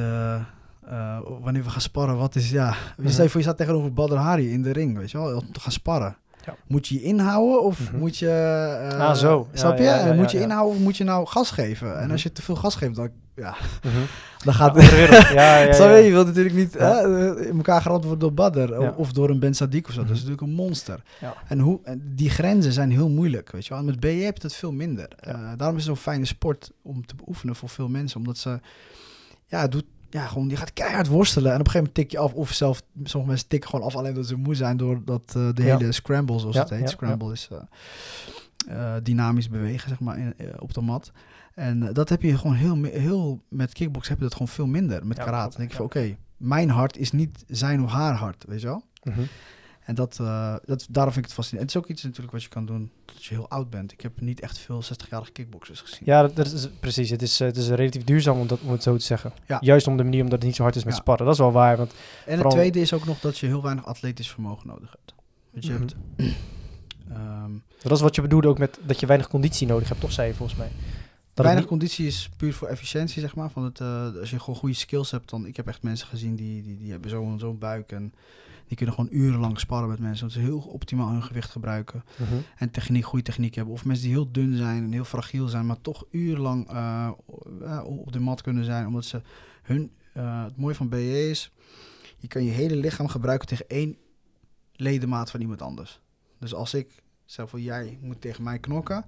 eh, 0.86 1.16
eh, 1.16 1.18
wanneer 1.40 1.62
we 1.64 1.70
gaan 1.70 1.80
sparren. 1.80 2.16
Wat 2.16 2.34
is, 2.34 2.50
ja... 2.50 2.74
Mhm. 2.96 3.08
Je 3.08 3.28
voor, 3.28 3.40
je 3.40 3.42
staat 3.46 3.56
tegenover 3.56 3.92
Badr 3.92 4.14
Hari 4.14 4.52
in 4.52 4.62
de 4.62 4.72
ring, 4.72 4.98
weet 4.98 5.10
je 5.10 5.18
wel. 5.18 5.36
Om 5.36 5.52
te 5.52 5.60
gaan 5.60 5.72
sparren. 5.72 6.16
Ja. 6.46 6.54
Moet 6.66 6.88
je 6.88 6.94
je 6.94 7.02
inhouden 7.02 7.62
of 7.62 7.90
Mhm. 7.90 7.98
moet 7.98 8.16
je... 8.18 8.28
eh, 8.90 8.98
Ah, 9.00 9.14
zo. 9.14 9.48
Ja, 9.52 9.58
Snap 9.58 9.76
je? 9.76 9.82
ja, 9.82 10.12
moet 10.12 10.30
je 10.30 10.40
inhouden 10.40 10.76
of 10.76 10.82
moet 10.82 10.96
je 10.96 11.04
nou 11.04 11.26
gas 11.26 11.50
geven? 11.50 11.96
En 11.96 12.02
Mhm. 12.02 12.10
als 12.12 12.22
je 12.22 12.32
te 12.32 12.42
veel 12.42 12.54
gas 12.56 12.74
geeft, 12.74 12.94
dan, 12.94 13.08
ja, 13.36 13.54
dan 14.44 14.54
gaat... 14.54 14.82
Ja, 14.82 15.60
ja, 15.60 15.72
Snap 15.74 15.88
ja. 15.88 15.94
je? 15.94 16.04
Je 16.04 16.10
wilt 16.10 16.26
natuurlijk 16.26 16.54
niet 16.54 16.72
hè, 16.78 17.46
in 17.48 17.56
elkaar 17.56 17.82
gerand 17.82 18.02
worden 18.04 18.20
door 18.20 18.32
Badr 18.34 18.72
of, 18.78 18.96
of 18.96 19.12
door 19.12 19.30
een 19.30 19.38
Ben 19.40 19.54
Sadiq 19.54 19.86
of 19.86 19.92
zo. 19.92 20.00
Dat 20.00 20.10
is 20.10 20.14
natuurlijk 20.16 20.40
een 20.42 20.52
monster. 20.54 21.02
En, 21.48 21.58
hoe, 21.58 21.80
en 21.84 22.12
die 22.14 22.30
grenzen 22.30 22.72
zijn 22.72 22.90
heel 22.90 23.08
moeilijk, 23.08 23.50
weet 23.50 23.62
je 23.64 23.70
wel. 23.70 23.78
En 23.78 23.84
met 23.84 24.00
BJ 24.00 24.20
heb 24.22 24.34
je 24.36 24.42
dat 24.42 24.54
veel 24.54 24.72
minder. 24.72 25.08
Eh, 25.18 25.34
daarom 25.56 25.76
is 25.76 25.86
het 25.86 25.94
zo'n 25.94 26.02
fijne 26.02 26.24
sport 26.24 26.70
om 26.82 27.06
te 27.06 27.14
beoefenen 27.16 27.56
voor 27.56 27.68
veel 27.68 27.88
mensen. 27.88 28.18
Omdat 28.18 28.38
ze, 28.38 28.60
ja, 29.46 29.60
het 29.60 29.72
doet, 29.72 29.84
ja, 30.12 30.26
gewoon, 30.26 30.48
je 30.48 30.56
gaat 30.56 30.72
keihard 30.72 31.06
worstelen. 31.08 31.52
En 31.52 31.60
op 31.60 31.66
een 31.66 31.70
gegeven 31.72 31.92
moment 31.94 32.10
tik 32.10 32.10
je 32.10 32.18
af. 32.26 32.32
Of 32.34 32.52
zelf, 32.52 32.82
sommige 33.04 33.30
mensen 33.30 33.48
tikken 33.48 33.70
gewoon 33.70 33.86
af 33.86 33.96
alleen 33.96 34.14
dat 34.14 34.26
ze 34.26 34.36
moe 34.36 34.54
zijn 34.54 34.76
door 34.76 35.04
dat, 35.04 35.22
eh, 35.26 35.48
de 35.54 35.62
Ja. 35.64 35.76
hele 35.78 35.92
scramble, 35.92 36.38
zoals 36.38 36.54
Ja, 36.54 36.60
het 36.60 36.70
heet. 36.70 36.90
scramble 36.90 37.32
is 37.32 37.48
eh, 37.52 37.58
eh, 38.96 39.02
dynamisch 39.02 39.48
bewegen, 39.48 39.88
zeg 39.88 40.00
maar, 40.00 40.18
in, 40.18 40.34
op 40.58 40.74
de 40.74 40.80
mat. 40.80 41.12
En 41.54 41.92
dat 41.92 42.08
heb 42.08 42.22
je 42.22 42.38
gewoon 42.38 42.56
heel, 42.56 42.82
heel 42.82 43.42
met 43.48 43.72
kickbox 43.72 44.08
heb 44.08 44.16
je 44.16 44.22
dat 44.22 44.32
gewoon 44.32 44.48
veel 44.48 44.66
minder. 44.66 45.06
Met 45.06 45.18
karate. 45.18 45.48
Dan 45.48 45.58
denk 45.58 45.70
je 45.70 45.76
van, 45.76 45.84
oké, 45.84 46.16
mijn 46.36 46.70
hart 46.70 46.96
is 46.96 47.10
niet 47.12 47.44
zijn 47.48 47.82
of 47.82 47.90
haar 47.90 48.14
hart, 48.14 48.44
weet 48.48 48.60
je 48.60 48.66
wel? 48.66 48.84
Mhm. 49.02 49.20
En 49.92 49.98
dat, 49.98 50.18
eh, 50.20 50.54
dat, 50.64 50.86
daarom 50.90 51.12
vind 51.12 51.24
ik 51.24 51.30
het 51.30 51.32
fascinerend. 51.40 51.72
Het 51.72 51.80
is 51.82 51.88
ook 51.88 51.94
iets 51.96 52.02
natuurlijk 52.02 52.32
wat 52.32 52.42
je 52.42 52.48
kan 52.48 52.66
doen 52.66 52.90
als 53.14 53.28
je 53.28 53.34
heel 53.34 53.48
oud 53.48 53.70
bent. 53.70 53.92
Ik 53.92 54.00
heb 54.00 54.20
niet 54.20 54.40
echt 54.40 54.58
veel 54.58 54.82
60-jarige 54.82 55.32
kickboxers 55.32 55.80
gezien. 55.80 55.98
Ja, 56.04 56.22
dat, 56.22 56.36
dat 56.36 56.52
is 56.52 56.68
precies. 56.80 57.10
Het 57.10 57.22
is, 57.22 57.40
eh, 57.40 57.46
het 57.46 57.56
is 57.56 57.68
relatief 57.68 58.04
duurzaam 58.04 58.38
om, 58.38 58.46
dat, 58.46 58.60
om 58.60 58.70
het 58.72 58.82
zo 58.82 58.96
te 58.96 59.04
zeggen. 59.04 59.32
Ja. 59.46 59.58
Juist 59.60 59.86
om 59.86 59.96
de 59.96 60.02
manier 60.02 60.22
omdat 60.22 60.38
het 60.38 60.46
niet 60.46 60.56
zo 60.56 60.62
hard 60.62 60.76
is 60.76 60.84
met 60.84 60.94
Ja. 60.94 61.00
sparren. 61.00 61.24
Dat 61.24 61.34
is 61.34 61.40
wel 61.40 61.52
waar. 61.52 61.76
Want, 61.76 61.94
En 62.26 62.38
het 62.38 62.50
tweede 62.50 62.80
is 62.80 62.92
ook 62.92 63.04
nog 63.04 63.20
dat 63.20 63.38
je 63.38 63.46
heel 63.46 63.62
weinig 63.62 63.86
atletisch 63.86 64.30
vermogen 64.30 64.66
nodig 64.68 64.90
hebt. 64.90 65.14
Want 65.50 65.64
je 65.64 65.72
Mhm. 65.72 65.80
hebt... 65.80 65.94
ehm, 67.12 67.50
dat 67.82 67.92
is 67.92 68.00
wat 68.00 68.14
je 68.14 68.22
bedoelde 68.22 68.48
ook 68.48 68.58
met 68.58 68.78
dat 68.86 69.00
je 69.00 69.06
weinig 69.06 69.28
conditie 69.28 69.66
nodig 69.66 69.88
hebt, 69.88 70.00
toch 70.00 70.12
zei 70.12 70.28
je 70.28 70.34
volgens 70.34 70.58
mij. 70.58 70.70
Dat 71.34 71.44
weinig 71.44 71.66
conditie 71.66 72.06
is 72.06 72.30
puur 72.36 72.54
voor 72.54 72.68
efficiëntie, 72.68 73.20
zeg 73.20 73.34
maar. 73.34 73.50
Van 73.50 73.64
het, 73.64 73.80
eh, 73.80 74.08
als 74.20 74.30
je 74.30 74.38
gewoon 74.38 74.56
goede 74.56 74.74
skills 74.74 75.10
hebt, 75.10 75.30
dan... 75.30 75.46
Ik 75.46 75.56
heb 75.56 75.68
echt 75.68 75.82
mensen 75.82 76.06
gezien 76.06 76.36
die, 76.36 76.62
die, 76.62 76.78
die 76.78 76.90
hebben 76.90 77.10
zo'n 77.10 77.38
zo'n 77.38 77.58
buik 77.58 77.92
en... 77.92 78.12
Die 78.66 78.76
kunnen 78.76 78.94
gewoon 78.94 79.10
urenlang 79.12 79.60
sparren 79.60 79.88
met 79.88 79.98
mensen. 79.98 80.20
Want 80.20 80.32
ze 80.32 80.40
heel 80.40 80.58
optimaal 80.58 81.10
hun 81.10 81.22
gewicht 81.22 81.50
gebruiken. 81.50 82.04
Mhm. 82.16 82.34
en 82.56 82.70
techniek, 82.70 83.04
goede 83.04 83.24
techniek 83.24 83.54
hebben. 83.54 83.74
Of 83.74 83.84
mensen 83.84 84.04
die 84.04 84.14
heel 84.14 84.32
dun 84.32 84.56
zijn 84.56 84.84
en 84.84 84.92
heel 84.92 85.04
fragiel 85.04 85.48
zijn, 85.48 85.66
maar 85.66 85.80
toch 85.80 86.04
urenlang 86.10 86.68
eh, 86.68 87.10
eh, 87.62 87.84
op 87.84 88.12
de 88.12 88.20
mat 88.20 88.42
kunnen 88.42 88.64
zijn. 88.64 88.86
Omdat 88.86 89.04
ze 89.04 89.22
hun. 89.62 89.92
eh, 90.12 90.44
het 90.44 90.56
mooie 90.56 90.74
van 90.74 90.88
BJ 90.88 90.96
is, 91.30 91.52
je 92.18 92.28
kan 92.28 92.44
je 92.44 92.50
hele 92.50 92.76
lichaam 92.76 93.08
gebruiken 93.08 93.48
tegen 93.48 93.68
één 93.68 93.96
ledemaat 94.72 95.30
van 95.30 95.40
iemand 95.40 95.62
anders. 95.62 96.00
Dus 96.38 96.54
als 96.54 96.74
ik, 96.74 97.02
stel 97.24 97.46
voor 97.46 97.60
jij 97.60 97.98
moet 98.00 98.20
tegen 98.20 98.42
mij 98.42 98.58
knokken, 98.58 99.04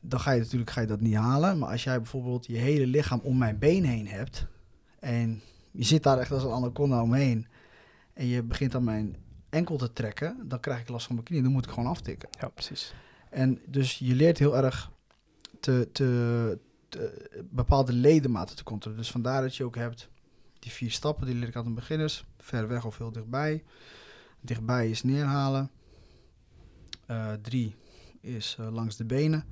dan 0.00 0.20
ga 0.20 0.30
je 0.30 0.40
natuurlijk 0.40 0.70
ga 0.70 0.80
je 0.80 0.86
dat 0.86 1.00
niet 1.00 1.14
halen. 1.14 1.58
Maar 1.58 1.70
als 1.70 1.84
jij 1.84 1.96
bijvoorbeeld 1.96 2.46
je 2.46 2.56
hele 2.56 2.86
lichaam 2.86 3.20
om 3.22 3.38
mijn 3.38 3.58
been 3.58 3.84
heen 3.84 4.08
hebt 4.08 4.46
en 5.00 5.42
je 5.70 5.84
zit 5.84 6.02
daar 6.02 6.18
echt 6.18 6.30
als 6.32 6.42
een 6.42 6.50
anaconda 6.50 7.02
omheen 7.02 7.46
en 8.12 8.26
je 8.26 8.42
begint 8.42 8.74
aan 8.74 8.84
mijn 8.84 9.16
enkel 9.48 9.76
te 9.76 9.92
trekken, 9.92 10.48
dan 10.48 10.60
krijg 10.60 10.80
ik 10.80 10.88
last 10.88 11.06
van 11.06 11.14
mijn 11.14 11.26
knie. 11.26 11.42
Dan 11.42 11.52
moet 11.52 11.64
ik 11.64 11.70
gewoon 11.70 11.90
aftikken. 11.90 12.28
Ja, 12.40 12.48
precies. 12.48 12.94
En 13.30 13.60
dus 13.66 13.98
je 13.98 14.14
leert 14.14 14.38
heel 14.38 14.56
erg 14.56 14.90
te, 15.60 15.88
te, 15.92 16.58
te- 16.88 17.44
bepaalde 17.50 17.92
ledematen 17.92 18.56
te 18.56 18.62
controleren. 18.64 19.04
Dus 19.04 19.12
vandaar 19.12 19.42
dat 19.42 19.56
je 19.56 19.64
ook 19.64 19.76
hebt 19.76 20.08
die 20.58 20.72
vier 20.72 20.90
stappen, 20.90 21.26
die 21.26 21.34
leer 21.34 21.48
ik 21.48 21.56
aan 21.56 21.64
de 21.64 21.70
beginners. 21.70 22.24
Ver 22.38 22.68
weg 22.68 22.84
of 22.84 22.98
heel 22.98 23.12
dichtbij. 23.12 23.64
Dichtbij 24.40 24.90
is 24.90 25.02
neerhalen. 25.02 25.70
Eh, 27.06 27.32
drie 27.32 27.74
is 28.20 28.56
eh, 28.58 28.72
langs 28.72 28.96
de 28.96 29.04
benen. 29.04 29.44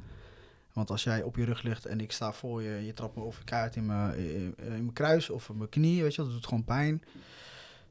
Want 0.72 0.90
als 0.90 1.04
jij 1.04 1.22
op 1.22 1.36
je 1.36 1.44
rug 1.44 1.62
ligt 1.62 1.86
en 1.86 2.00
ik 2.00 2.12
sta 2.12 2.32
voor 2.32 2.62
je, 2.62 2.84
je 2.84 2.92
trapt 2.92 3.16
me 3.16 3.22
over 3.22 3.44
keihard 3.44 3.76
in 3.76 3.86
mijn, 3.86 4.16
in, 4.18 4.54
in 4.56 4.68
mijn 4.68 4.92
kruis 4.92 5.30
of 5.30 5.48
in 5.48 5.56
mijn 5.56 5.68
knie, 5.68 6.02
weet 6.02 6.14
je, 6.14 6.22
dat 6.22 6.30
doet 6.30 6.46
gewoon 6.46 6.64
pijn. 6.64 7.02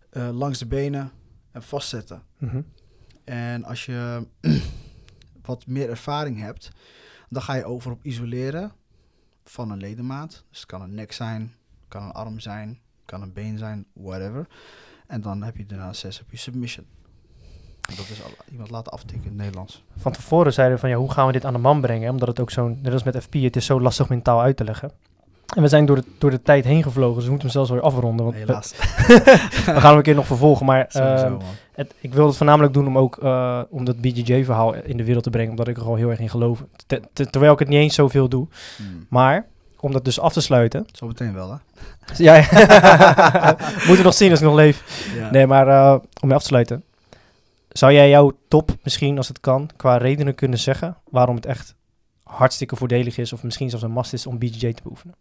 Eh, 0.10 0.30
langs 0.32 0.60
de 0.60 0.66
benen 0.66 1.12
en 1.52 1.64
vastzetten. 1.64 2.24
Mhm. 2.38 2.62
En 3.24 3.64
als 3.64 3.86
je 3.86 4.28
wat 5.46 5.68
meer 5.68 5.90
ervaring 5.90 6.40
hebt, 6.40 6.72
dan 7.30 7.42
ga 7.42 7.54
je 7.54 7.66
over 7.66 7.92
op 7.92 8.04
isoleren 8.04 8.72
van 9.44 9.72
een 9.72 9.78
ledemaat. 9.78 10.44
Dus 10.50 10.60
het 10.60 10.66
kan 10.66 10.82
een 10.82 10.94
nek 10.94 11.12
zijn, 11.12 11.56
kan 11.88 12.04
een 12.04 12.12
arm 12.12 12.40
zijn, 12.40 12.80
kan 13.06 13.22
een 13.22 13.34
been 13.34 13.58
zijn, 13.58 13.86
whatever. 13.94 14.48
En 15.08 15.22
dan 15.22 15.44
heb 15.44 15.58
je 15.58 15.66
daarna 15.66 15.94
zes 15.94 16.18
heb 16.18 16.32
je 16.32 16.38
submission. 16.38 16.86
En 17.90 17.96
dat 17.96 18.10
is 18.10 18.24
al, 18.24 18.32
iemand 18.52 18.70
laten 18.70 18.92
aftikken 18.92 19.24
in 19.24 19.30
het 19.30 19.38
Nederlands. 19.38 19.84
Van 19.98 20.12
tevoren 20.12 20.54
zeiden 20.54 20.76
we 20.76 20.82
van 20.82 20.90
ja, 20.90 20.98
hoe 20.98 21.12
gaan 21.12 21.26
we 21.26 21.32
dit 21.32 21.46
aan 21.46 21.54
de 21.54 21.60
man 21.60 21.82
brengen? 21.82 22.10
Omdat 22.10 22.28
het 22.28 22.40
ook 22.40 22.52
zo'n, 22.52 22.80
net 22.82 22.94
als 22.94 23.04
met 23.04 23.18
FP, 23.24 23.34
het 23.34 23.56
is 23.56 23.66
zo 23.66 23.82
lastig 23.82 24.10
mentaal 24.10 24.42
uit 24.42 24.58
te 24.58 24.64
leggen. 24.64 24.92
En 25.56 25.62
we 25.62 25.68
zijn 25.68 25.86
door 25.86 25.96
de, 25.96 26.04
door 26.18 26.32
de 26.32 26.42
tijd 26.42 26.66
heen 26.66 26.84
gevlogen, 26.84 27.16
dus 27.16 27.24
we 27.24 27.30
moeten 27.30 27.48
hem 27.48 27.58
zelfs 27.58 27.72
weer 27.72 27.82
afronden. 27.82 28.26
Want 28.26 28.38
Helaas. 28.38 28.74
we 29.08 29.62
gaan 29.66 29.84
hem 29.84 29.98
een 29.98 30.02
keer 30.02 30.16
nog 30.16 30.26
vervolgen. 30.26 30.66
Maar 30.66 30.86
ehm, 30.88 31.38
het, 31.72 31.94
ik 32.00 32.14
wil 32.14 32.28
het 32.28 32.38
voornamelijk 32.38 32.74
doen 32.74 32.88
om 32.88 32.98
ook 32.98 33.18
eh, 33.18 33.62
om 33.70 33.86
dat 33.86 34.02
BJJ-verhaal 34.02 34.74
in 34.76 34.98
de 34.98 35.04
wereld 35.04 35.24
te 35.24 35.30
brengen. 35.30 35.50
Omdat 35.50 35.68
ik 35.68 35.76
er 35.76 35.82
gewoon 35.82 35.98
heel 35.98 36.10
erg 36.10 36.20
in 36.20 36.30
geloof. 36.30 36.64
Te- 36.88 37.02
te- 37.14 37.26
terwijl 37.26 37.54
ik 37.54 37.60
het 37.60 37.68
niet 37.68 37.80
eens 37.80 37.96
zoveel 37.96 38.30
doe. 38.30 38.48
Hmm. 38.78 39.06
Maar 39.10 39.46
om 39.80 39.92
dat 39.92 40.06
dus 40.06 40.20
af 40.20 40.34
te 40.34 40.42
sluiten. 40.42 40.86
Zo 40.92 41.08
meteen 41.08 41.34
wel, 41.34 41.52
hè? 41.52 41.58
ja, 42.24 42.36
moeten 43.76 43.96
we 43.96 44.02
nog 44.04 44.14
zien 44.14 44.30
als 44.32 44.40
ik 44.40 44.46
nog 44.46 44.56
leef. 44.56 45.08
Ja. 45.16 45.32
Nee, 45.32 45.48
maar 45.48 45.68
eh, 45.68 46.00
om 46.22 46.28
mee 46.28 46.36
af 46.36 46.42
te 46.42 46.48
sluiten. 46.48 46.84
Zou 47.70 47.94
jij 47.94 48.10
jouw 48.10 48.32
top 48.48 48.72
misschien, 48.84 49.18
als 49.18 49.28
het 49.28 49.40
kan, 49.40 49.70
qua 49.76 49.98
redenen 49.98 50.36
kunnen 50.36 50.60
zeggen 50.60 50.98
waarom 51.10 51.36
het 51.36 51.46
echt 51.46 51.76
hartstikke 52.24 52.76
voordelig 52.76 53.18
is, 53.18 53.34
of 53.34 53.44
misschien 53.44 53.70
zelfs 53.70 53.86
een 53.86 53.94
must 53.94 54.14
is 54.14 54.28
om 54.28 54.38
BJJ 54.38 54.74
te 54.74 54.84
beoefenen? 54.84 55.16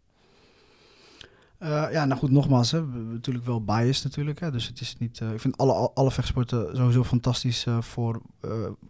Eh, 1.59 1.87
ja, 1.93 2.05
nou 2.05 2.21
goed, 2.21 2.31
nogmaals, 2.31 2.71
hè, 2.71 2.87
natuurlijk 2.87 3.45
wel 3.47 3.65
biased 3.65 4.05
natuurlijk. 4.05 4.41
Hè, 4.41 4.51
dus 4.51 4.67
het 4.67 4.81
is 4.81 4.97
niet. 4.99 5.21
eh, 5.21 5.33
ik 5.33 5.41
vind 5.41 5.57
alle, 5.57 5.91
alle 5.95 6.11
vechtsporten 6.11 6.77
sowieso 6.77 7.05
fantastisch 7.05 7.67
eh, 7.67 7.81
voor. 7.81 8.23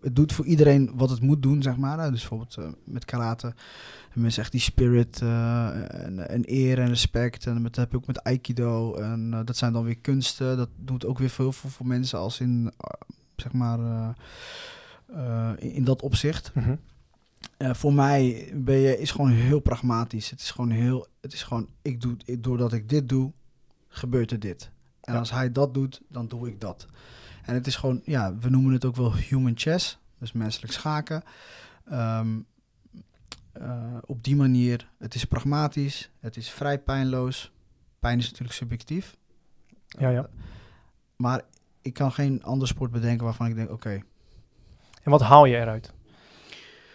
het 0.00 0.16
doet 0.16 0.33
voor 0.33 0.44
iedereen 0.44 0.90
wat 0.94 1.11
het 1.11 1.20
moet 1.20 1.42
doen, 1.42 1.62
zeg 1.62 1.76
maar. 1.76 2.11
Dus 2.11 2.20
bijvoorbeeld 2.20 2.59
met 2.85 3.04
karate. 3.04 3.54
Mensen 4.14 4.42
echt 4.42 4.52
die 4.52 4.61
spirit 4.61 5.20
en, 5.20 6.28
en 6.28 6.42
eer 6.46 6.78
en 6.78 6.88
respect. 6.88 7.46
En 7.46 7.62
dat 7.62 7.76
heb 7.76 7.90
je 7.90 7.96
ook 7.96 8.07
met 8.07 8.22
aikido. 8.22 8.94
En 8.94 9.42
dat 9.44 9.57
zijn 9.57 9.72
dan 9.72 9.85
weer 9.85 9.98
kunsten. 9.98 10.57
Dat 10.57 10.68
doet 10.76 11.07
ook 11.07 11.18
weer 11.18 11.31
veel 11.31 11.52
voor, 11.52 11.70
voor 11.70 11.87
mensen 11.87 12.18
als 12.18 12.40
in, 12.40 12.72
zeg 13.37 13.52
maar, 13.52 13.78
in, 15.59 15.72
in 15.72 15.85
dat 15.85 16.02
opzicht. 16.02 16.52
Eh, 17.57 17.74
voor 17.74 17.92
mij 17.94 18.51
ben 18.55 18.77
je, 18.77 18.98
is 18.98 19.11
gewoon 19.11 19.31
heel 19.31 19.61
pragmatisch. 19.61 20.31
Het 20.31 20.40
is 20.40 20.51
gewoon 20.51 20.70
heel, 20.70 21.07
het 21.20 21.33
is 21.33 21.42
gewoon, 21.42 21.68
ik 21.83 22.01
doe, 22.01 22.16
ik, 22.24 22.42
doordat 22.42 22.72
ik 22.72 22.88
dit 22.88 23.09
doe, 23.09 23.33
gebeurt 23.88 24.31
er 24.31 24.38
dit. 24.40 24.70
En 25.01 25.12
Ja. 25.12 25.18
als 25.18 25.31
hij 25.31 25.53
dat 25.53 25.74
doet, 25.74 26.01
dan 26.09 26.29
doe 26.29 26.48
ik 26.48 26.61
dat. 26.61 26.87
En 27.44 27.55
het 27.55 27.66
is 27.66 27.77
gewoon, 27.77 28.01
ja, 28.05 28.37
we 28.38 28.48
noemen 28.51 28.72
het 28.72 28.85
ook 28.85 28.96
wel 28.96 29.14
human 29.14 29.53
chess, 29.55 29.98
dus 30.18 30.33
menselijk 30.33 30.72
schaken. 30.72 31.22
Ehm, 31.85 32.38
eh, 33.53 33.96
op 34.07 34.24
die 34.24 34.37
manier, 34.37 34.88
het 34.98 35.14
is 35.14 35.24
pragmatisch, 35.24 36.11
het 36.20 36.37
is 36.37 36.51
vrij 36.51 36.79
pijnloos. 36.79 37.53
Pijn 37.98 38.18
is 38.18 38.24
natuurlijk 38.27 38.55
subjectief. 38.55 39.16
Ja, 39.87 40.09
ja. 40.09 40.29
Maar 41.16 41.42
ik 41.83 41.94
kan 41.94 42.12
geen 42.12 42.42
ander 42.42 42.68
sport 42.68 42.90
bedenken 42.90 43.24
waarvan 43.24 43.46
ik 43.46 43.55
denk, 43.55 43.70
oké, 43.70 44.03
En 45.03 45.11
wat 45.11 45.20
haal 45.22 45.44
je 45.44 45.57
eruit? 45.57 45.92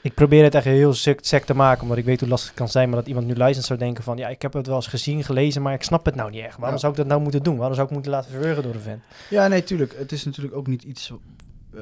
Ik 0.03 0.13
probeer 0.13 0.43
het 0.43 0.55
echt 0.55 0.65
heel 0.65 0.93
sec, 0.93 1.19
te 1.19 1.53
maken, 1.53 1.81
omdat 1.81 1.97
ik 1.97 2.05
weet 2.05 2.19
hoe 2.19 2.29
lastig 2.29 2.49
het 2.49 2.57
kan 2.57 2.69
zijn. 2.69 2.89
Maar 2.89 2.97
dat 2.97 3.07
iemand 3.07 3.27
nu 3.27 3.35
luistert 3.35 3.65
zou 3.67 3.79
denken 3.79 4.03
van... 4.03 4.17
Ja, 4.17 4.27
ik 4.27 4.41
heb 4.41 4.53
het 4.53 4.67
wel 4.67 4.75
eens 4.75 4.87
gezien, 4.87 5.23
gelezen, 5.23 5.61
maar 5.61 5.73
ik 5.73 5.83
snap 5.83 6.05
het 6.05 6.15
nou 6.15 6.29
niet 6.31 6.43
echt. 6.43 6.57
Waarom 6.57 6.73
Ja. 6.73 6.77
zou 6.79 6.91
ik 6.91 6.97
dat 6.97 7.07
nou 7.07 7.21
moeten 7.21 7.43
doen? 7.43 7.57
Waarom 7.57 7.75
zou 7.75 7.87
ik 7.87 7.93
moeten 7.93 8.11
laten 8.11 8.31
verwurgen 8.31 8.63
door 8.63 8.73
een 8.73 8.79
vent? 8.81 9.01
Ja, 9.29 9.47
nee, 9.47 9.63
tuurlijk. 9.63 9.95
Het 9.97 10.11
is 10.11 10.23
natuurlijk 10.25 10.55
ook 10.55 10.67
niet 10.67 10.83
iets. 10.83 11.11
eh, 11.73 11.79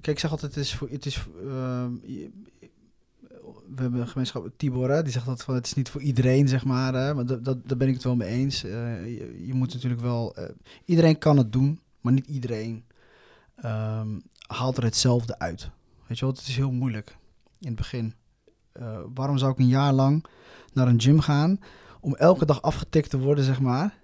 kijk, 0.00 0.06
ik 0.06 0.18
zeg 0.18 0.30
altijd: 0.30 0.54
het 0.54 0.64
is 0.64 0.74
voor. 0.74 0.88
Het 0.90 1.06
is, 1.06 1.24
ehm, 1.42 1.90
we 3.74 3.82
hebben 3.82 4.00
een 4.00 4.08
gemeenschap, 4.08 4.48
Tibor, 4.56 4.90
hè, 4.90 5.02
die 5.02 5.12
zegt 5.12 5.26
dat 5.26 5.42
van 5.42 5.54
het 5.54 5.66
is 5.66 5.74
niet 5.74 5.88
voor 5.90 6.00
iedereen, 6.00 6.48
zeg 6.48 6.64
maar. 6.64 6.94
Hè, 6.94 7.14
maar 7.14 7.26
dat, 7.26 7.44
dat, 7.44 7.68
daar 7.68 7.76
ben 7.76 7.88
ik 7.88 7.94
het 7.94 8.04
wel 8.04 8.16
mee 8.16 8.28
eens. 8.28 8.64
Eh, 8.64 8.70
je, 9.04 9.44
je 9.46 9.54
moet 9.54 9.72
natuurlijk 9.74 10.02
wel. 10.02 10.34
eh, 10.36 10.44
iedereen 10.84 11.18
kan 11.18 11.36
het 11.36 11.52
doen, 11.52 11.80
maar 12.00 12.12
niet 12.12 12.26
iedereen 12.26 12.84
ehm, 13.56 14.08
haalt 14.46 14.76
er 14.76 14.84
hetzelfde 14.84 15.38
uit. 15.38 15.70
Weet 16.06 16.18
je 16.18 16.24
wel, 16.24 16.34
het 16.34 16.46
is 16.48 16.56
heel 16.56 16.70
moeilijk 16.72 17.16
in 17.60 17.66
het 17.66 17.76
begin. 17.76 18.14
Eh, 18.72 19.00
waarom 19.14 19.38
zou 19.38 19.52
ik 19.52 19.58
een 19.58 19.66
jaar 19.66 19.92
lang 19.92 20.24
naar 20.72 20.88
een 20.88 21.00
gym 21.00 21.20
gaan 21.20 21.60
om 22.00 22.14
elke 22.14 22.44
dag 22.44 22.62
afgetikt 22.62 23.10
te 23.10 23.18
worden, 23.18 23.44
zeg 23.44 23.60
maar? 23.60 23.98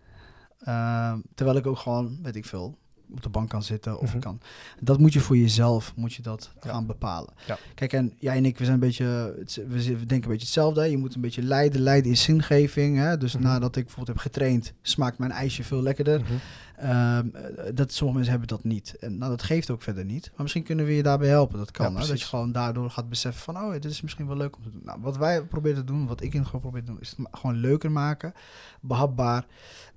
Ehm, 0.58 1.20
terwijl 1.34 1.58
ik 1.58 1.66
ook 1.66 1.78
gewoon, 1.78 2.18
weet 2.22 2.36
ik 2.36 2.44
veel, 2.44 2.78
op 3.14 3.22
de 3.22 3.28
bank 3.28 3.48
kan 3.48 3.62
zitten 3.62 3.98
of 3.98 4.10
Mhm. 4.10 4.18
kan. 4.18 4.40
Dat 4.80 4.98
moet 4.98 5.12
je 5.12 5.20
voor 5.20 5.36
jezelf, 5.36 5.92
moet 5.96 6.14
je 6.14 6.22
dat 6.22 6.52
Ja. 6.62 6.70
gaan 6.70 6.86
bepalen. 6.86 7.32
Ja. 7.46 7.58
Kijk, 7.74 7.92
en 7.92 8.12
jij 8.18 8.36
en 8.36 8.44
ik, 8.44 8.58
we 8.58 8.64
zijn 8.64 8.74
een 8.74 8.80
beetje, 8.86 9.04
we, 9.68 9.82
denken 9.84 10.06
een 10.08 10.20
beetje 10.20 10.28
hetzelfde. 10.30 10.80
hè. 10.80 10.86
Je 10.86 10.96
moet 10.98 11.14
een 11.14 11.20
beetje 11.20 11.42
leiden, 11.42 11.80
leiden 11.80 12.10
in 12.10 12.16
zingeving. 12.16 12.96
Hè? 12.98 13.16
Dus 13.18 13.34
Mhm. 13.34 13.42
nadat 13.42 13.76
ik 13.76 13.84
bijvoorbeeld 13.84 14.16
heb 14.16 14.26
getraind, 14.32 14.72
smaakt 14.82 15.18
mijn 15.18 15.30
ijsje 15.30 15.64
veel 15.64 15.82
lekkerder. 15.82 16.22
Ehm, 16.76 17.28
eh, 17.32 17.44
dat, 17.74 17.92
sommige 17.92 18.18
mensen 18.18 18.30
hebben 18.38 18.48
dat 18.56 18.64
niet. 18.64 18.96
En 19.00 19.18
nou, 19.18 19.30
dat 19.30 19.42
geeft 19.42 19.70
ook 19.70 19.82
verder 19.82 20.04
niet. 20.04 20.26
Maar 20.32 20.42
misschien 20.42 20.62
kunnen 20.62 20.84
we 20.84 20.94
je 20.94 21.02
daarbij 21.02 21.28
helpen. 21.28 21.58
Dat 21.58 21.70
kan. 21.70 21.92
Ja, 21.92 22.00
hè? 22.00 22.06
Dat 22.06 22.20
je 22.20 22.26
gewoon 22.26 22.52
daardoor 22.52 22.90
gaat 22.90 23.08
beseffen 23.08 23.42
van... 23.42 23.56
oh, 23.64 23.72
dit 23.72 23.84
is 23.84 24.00
misschien 24.00 24.26
wel 24.26 24.36
leuk 24.36 24.56
om 24.56 24.62
te 24.62 24.70
doen. 24.70 24.80
Nou, 24.84 24.98
wat 25.00 25.16
wij 25.16 25.42
proberen 25.42 25.76
te 25.78 25.84
doen, 25.84 26.06
wat 26.06 26.22
ik 26.22 26.34
in 26.34 26.44
geval 26.44 26.60
probeer 26.60 26.80
te 26.80 26.86
doen... 26.86 27.00
is 27.00 27.14
het 27.16 27.26
gewoon 27.32 27.56
leuker 27.56 27.90
maken. 27.92 28.32
Behapbaar. 28.80 29.46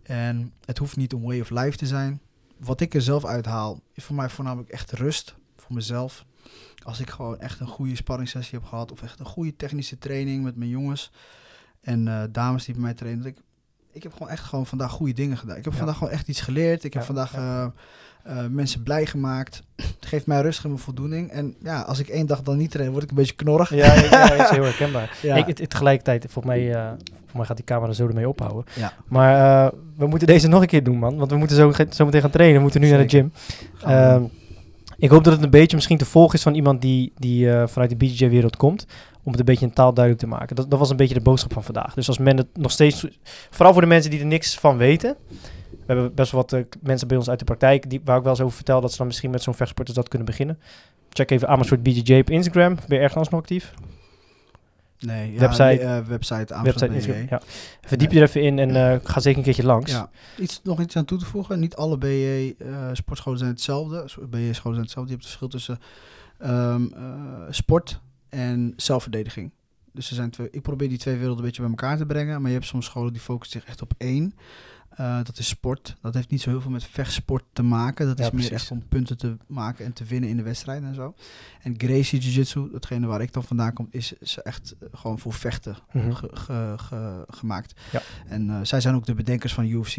En 0.03 0.53
het 0.65 0.77
hoeft 0.77 0.97
niet 0.97 1.13
een 1.13 1.21
way 1.23 1.39
of 1.39 1.49
life 1.49 1.77
te 1.77 1.85
zijn. 1.87 2.19
Wat 2.59 2.81
ik 2.81 2.93
er 2.93 3.01
zelf 3.01 3.25
uithaal, 3.25 3.81
is 3.93 4.03
voor 4.03 4.15
mij 4.15 4.29
voornamelijk 4.29 4.69
echt 4.69 4.91
rust. 4.91 5.35
Voor 5.55 5.75
mezelf. 5.75 6.25
Als 6.83 6.99
ik 6.99 7.09
gewoon 7.09 7.39
echt 7.39 7.59
een 7.59 7.67
goede 7.67 7.95
sparringssessie 7.95 8.59
heb 8.59 8.67
gehad... 8.67 8.91
of 8.91 9.01
echt 9.01 9.19
een 9.19 9.25
goede 9.25 9.55
technische 9.55 9.97
training 9.97 10.43
met 10.43 10.55
mijn 10.55 10.69
jongens... 10.69 11.11
en 11.81 12.07
eh, 12.07 12.23
dames 12.31 12.65
die 12.65 12.73
bij 12.73 12.83
mij 12.83 12.93
trainen... 12.93 13.35
ik 13.97 14.03
heb 14.03 14.13
gewoon 14.13 14.29
echt 14.29 14.43
gewoon 14.43 14.65
vandaag 14.65 14.91
goede 14.91 15.13
dingen 15.13 15.37
gedaan. 15.37 15.57
Ik 15.57 15.63
heb 15.63 15.73
Ja. 15.73 15.77
vandaag 15.79 15.97
gewoon 15.97 16.13
echt 16.13 16.27
iets 16.27 16.41
geleerd. 16.41 16.83
Ik 16.83 16.93
heb 16.93 17.01
Ja, 17.01 17.07
vandaag 17.07 17.31
ja. 17.33 17.73
eh, 18.23 18.37
eh, 18.43 18.49
mensen 18.51 18.83
blij 18.83 19.05
gemaakt. 19.05 19.63
Het 19.99 20.05
geeft 20.05 20.25
mij 20.27 20.41
rust 20.41 20.63
en 20.63 20.79
voldoening. 20.79 21.29
En 21.31 21.55
ja, 21.63 21.81
als 21.81 21.99
ik 21.99 22.07
één 22.07 22.25
dag 22.25 22.41
dan 22.41 22.57
niet 22.57 22.71
train, 22.71 22.91
word 22.91 23.03
ik 23.03 23.09
een 23.09 23.15
beetje 23.15 23.35
knorrig. 23.35 23.69
Ja, 23.75 23.95
dat 23.95 24.39
is 24.45 24.49
heel 24.49 24.63
herkenbaar. 24.63 25.17
Ja. 25.21 25.35
Ik, 25.35 25.45
het, 25.45 25.59
het 25.59 25.69
tegelijkertijd, 25.69 26.25
volgens 26.29 26.55
mij, 26.55 26.71
volgens 26.71 27.33
mij 27.33 27.45
gaat 27.45 27.55
die 27.57 27.65
camera 27.65 27.93
zo 27.93 28.07
ermee 28.07 28.29
ophouden. 28.29 28.65
Ja. 28.75 28.93
Maar 29.07 29.71
we 29.97 30.07
moeten 30.07 30.27
deze 30.27 30.47
nog 30.47 30.61
een 30.61 30.67
keer 30.67 30.83
doen, 30.83 30.97
man. 30.97 31.17
Want 31.17 31.31
we 31.31 31.37
moeten 31.37 31.55
zo, 31.57 31.71
zo 31.89 32.05
meteen 32.05 32.21
gaan 32.21 32.29
trainen. 32.29 32.55
We 32.57 32.61
moeten 32.61 32.81
nu 32.81 32.89
naar 32.89 33.07
de 33.07 33.09
gym. 33.09 33.31
Ik 34.97 35.09
hoop 35.09 35.23
dat 35.23 35.33
het 35.33 35.43
een 35.43 35.49
beetje 35.49 35.75
misschien 35.75 35.97
te 35.97 36.05
volgen 36.05 36.35
is 36.35 36.43
van 36.43 36.53
iemand 36.53 36.81
die, 36.81 37.13
die 37.15 37.51
eh, 37.51 37.67
vanuit 37.67 37.89
de 37.89 37.95
BJJ-wereld 37.95 38.55
komt. 38.55 38.85
Om 39.23 39.31
het 39.31 39.39
een 39.39 39.45
beetje 39.45 39.65
in 39.65 39.73
taal 39.73 39.93
duidelijk 39.93 40.25
te 40.25 40.29
maken. 40.29 40.55
Dat, 40.55 40.69
dat 40.69 40.79
was 40.79 40.89
een 40.89 40.97
beetje 40.97 41.13
de 41.13 41.21
boodschap 41.21 41.53
van 41.53 41.63
vandaag. 41.63 41.93
Dus 41.93 42.07
als 42.07 42.17
men 42.17 42.37
het 42.37 42.47
nog 42.53 42.71
steeds... 42.71 43.07
Vooral 43.49 43.73
voor 43.73 43.81
de 43.81 43.87
mensen 43.87 44.11
die 44.11 44.19
er 44.19 44.25
niks 44.25 44.55
van 44.55 44.77
weten. 44.77 45.15
We 45.69 45.77
hebben 45.85 46.13
best 46.13 46.31
wel 46.31 46.41
wat 46.41 46.53
eh, 46.53 46.61
mensen 46.81 47.07
bij 47.07 47.17
ons 47.17 47.29
uit 47.29 47.39
de 47.39 47.45
praktijk... 47.45 47.89
Die, 47.89 48.01
waar 48.03 48.17
ik 48.17 48.23
wel 48.23 48.31
eens 48.31 48.41
over 48.41 48.55
vertel 48.55 48.81
dat 48.81 48.91
ze 48.91 48.97
dan 48.97 49.07
misschien 49.07 49.31
met 49.31 49.43
zo'n 49.43 49.53
vechtsporters 49.53 49.97
dat 49.97 50.07
kunnen 50.07 50.27
beginnen. 50.27 50.59
Check 51.09 51.31
even 51.31 51.47
Amersfoort 51.47 51.83
BJJ 51.83 52.19
op 52.19 52.29
Instagram. 52.29 52.75
Ben 52.87 52.97
je 52.97 53.03
ergens 53.03 53.29
nog 53.29 53.39
actief? 53.39 53.73
Nee, 54.99 55.33
ja, 55.33 55.39
website- 55.39 55.81
eh, 55.83 55.99
website 55.99 56.53
Amsterdam 56.53 56.63
Website. 56.63 56.93
Instagram. 56.95 57.27
Ja. 57.29 57.41
Verdiep 57.81 58.11
je 58.11 58.17
er 58.17 58.23
even 58.27 58.41
in 58.41 58.59
en 58.59 58.75
eh, 58.91 58.99
ga 59.03 59.19
zeker 59.19 59.37
een 59.37 59.43
keertje 59.43 59.63
langs. 59.65 59.91
Ja. 59.91 60.09
Iets, 60.37 60.59
nog 60.63 60.81
iets 60.81 60.95
aan 60.95 61.05
toe 61.05 61.17
te 61.17 61.25
voegen. 61.25 61.59
Niet 61.59 61.75
alle 61.75 61.97
BJ 61.97 62.53
eh, 62.57 62.89
sportscholen 62.93 63.39
zijn 63.39 63.51
hetzelfde. 63.51 64.05
BJ 64.29 64.53
scholen 64.53 64.75
zijn 64.75 64.81
hetzelfde. 64.81 65.11
Je 65.11 65.17
hebt 65.17 65.27
het 65.29 65.37
verschil 65.37 65.47
tussen 65.47 65.79
ehm, 66.37 66.85
eh, 66.93 67.45
sport 67.49 67.99
en 68.29 68.73
zelfverdediging. 68.75 69.51
Dus 69.93 70.09
er 70.09 70.15
zijn 70.15 70.29
twee, 70.29 70.47
ik 70.51 70.61
probeer 70.61 70.89
die 70.89 70.97
twee 70.97 71.13
werelden 71.15 71.37
een 71.39 71.45
beetje 71.45 71.61
bij 71.61 71.69
elkaar 71.69 71.97
te 71.97 72.05
brengen. 72.05 72.37
Maar 72.41 72.49
je 72.51 72.55
hebt 72.57 72.67
soms 72.69 72.85
scholen 72.85 73.13
die 73.13 73.21
focussen 73.21 73.59
zich 73.59 73.69
echt 73.69 73.81
op 73.81 73.93
één. 73.97 74.33
Eh, 74.97 75.17
dat 75.23 75.37
is 75.37 75.47
sport. 75.47 75.95
Dat 76.01 76.13
heeft 76.13 76.29
niet 76.29 76.41
zo 76.41 76.49
heel 76.49 76.61
veel 76.61 76.71
met 76.71 76.83
vechtsport 76.83 77.43
te 77.53 77.63
maken. 77.63 78.05
Dat 78.07 78.17
Ja, 78.17 78.25
is 78.25 78.31
meer 78.31 78.51
echt 78.53 78.71
om 78.71 78.87
punten 78.87 79.17
te 79.17 79.37
maken 79.47 79.85
en 79.85 79.93
te 79.93 80.03
winnen 80.03 80.29
in 80.29 80.37
de 80.37 80.43
wedstrijd 80.43 80.83
en 80.83 80.95
zo. 80.95 81.13
En 81.61 81.73
Gracie 81.77 82.19
Jiu-Jitsu, 82.19 82.69
datgene 82.71 83.07
waar 83.07 83.21
ik 83.21 83.33
dan 83.33 83.43
vandaan 83.43 83.73
kom, 83.73 83.87
is, 83.91 84.13
is 84.13 84.37
echt 84.37 84.75
eh, 84.79 84.89
gewoon 84.93 85.19
voor 85.19 85.33
vechten 85.33 85.75
Mhm. 85.93 86.11
ge- 86.11 86.29
ge- 86.35 86.73
ge- 86.77 87.23
gemaakt. 87.27 87.79
Ja. 87.91 88.01
En 88.27 88.49
eh, 88.49 88.59
zij 88.63 88.81
zijn 88.81 88.95
ook 88.95 89.05
de 89.05 89.13
bedenkers 89.15 89.53
van 89.53 89.65
UFC, 89.65 89.97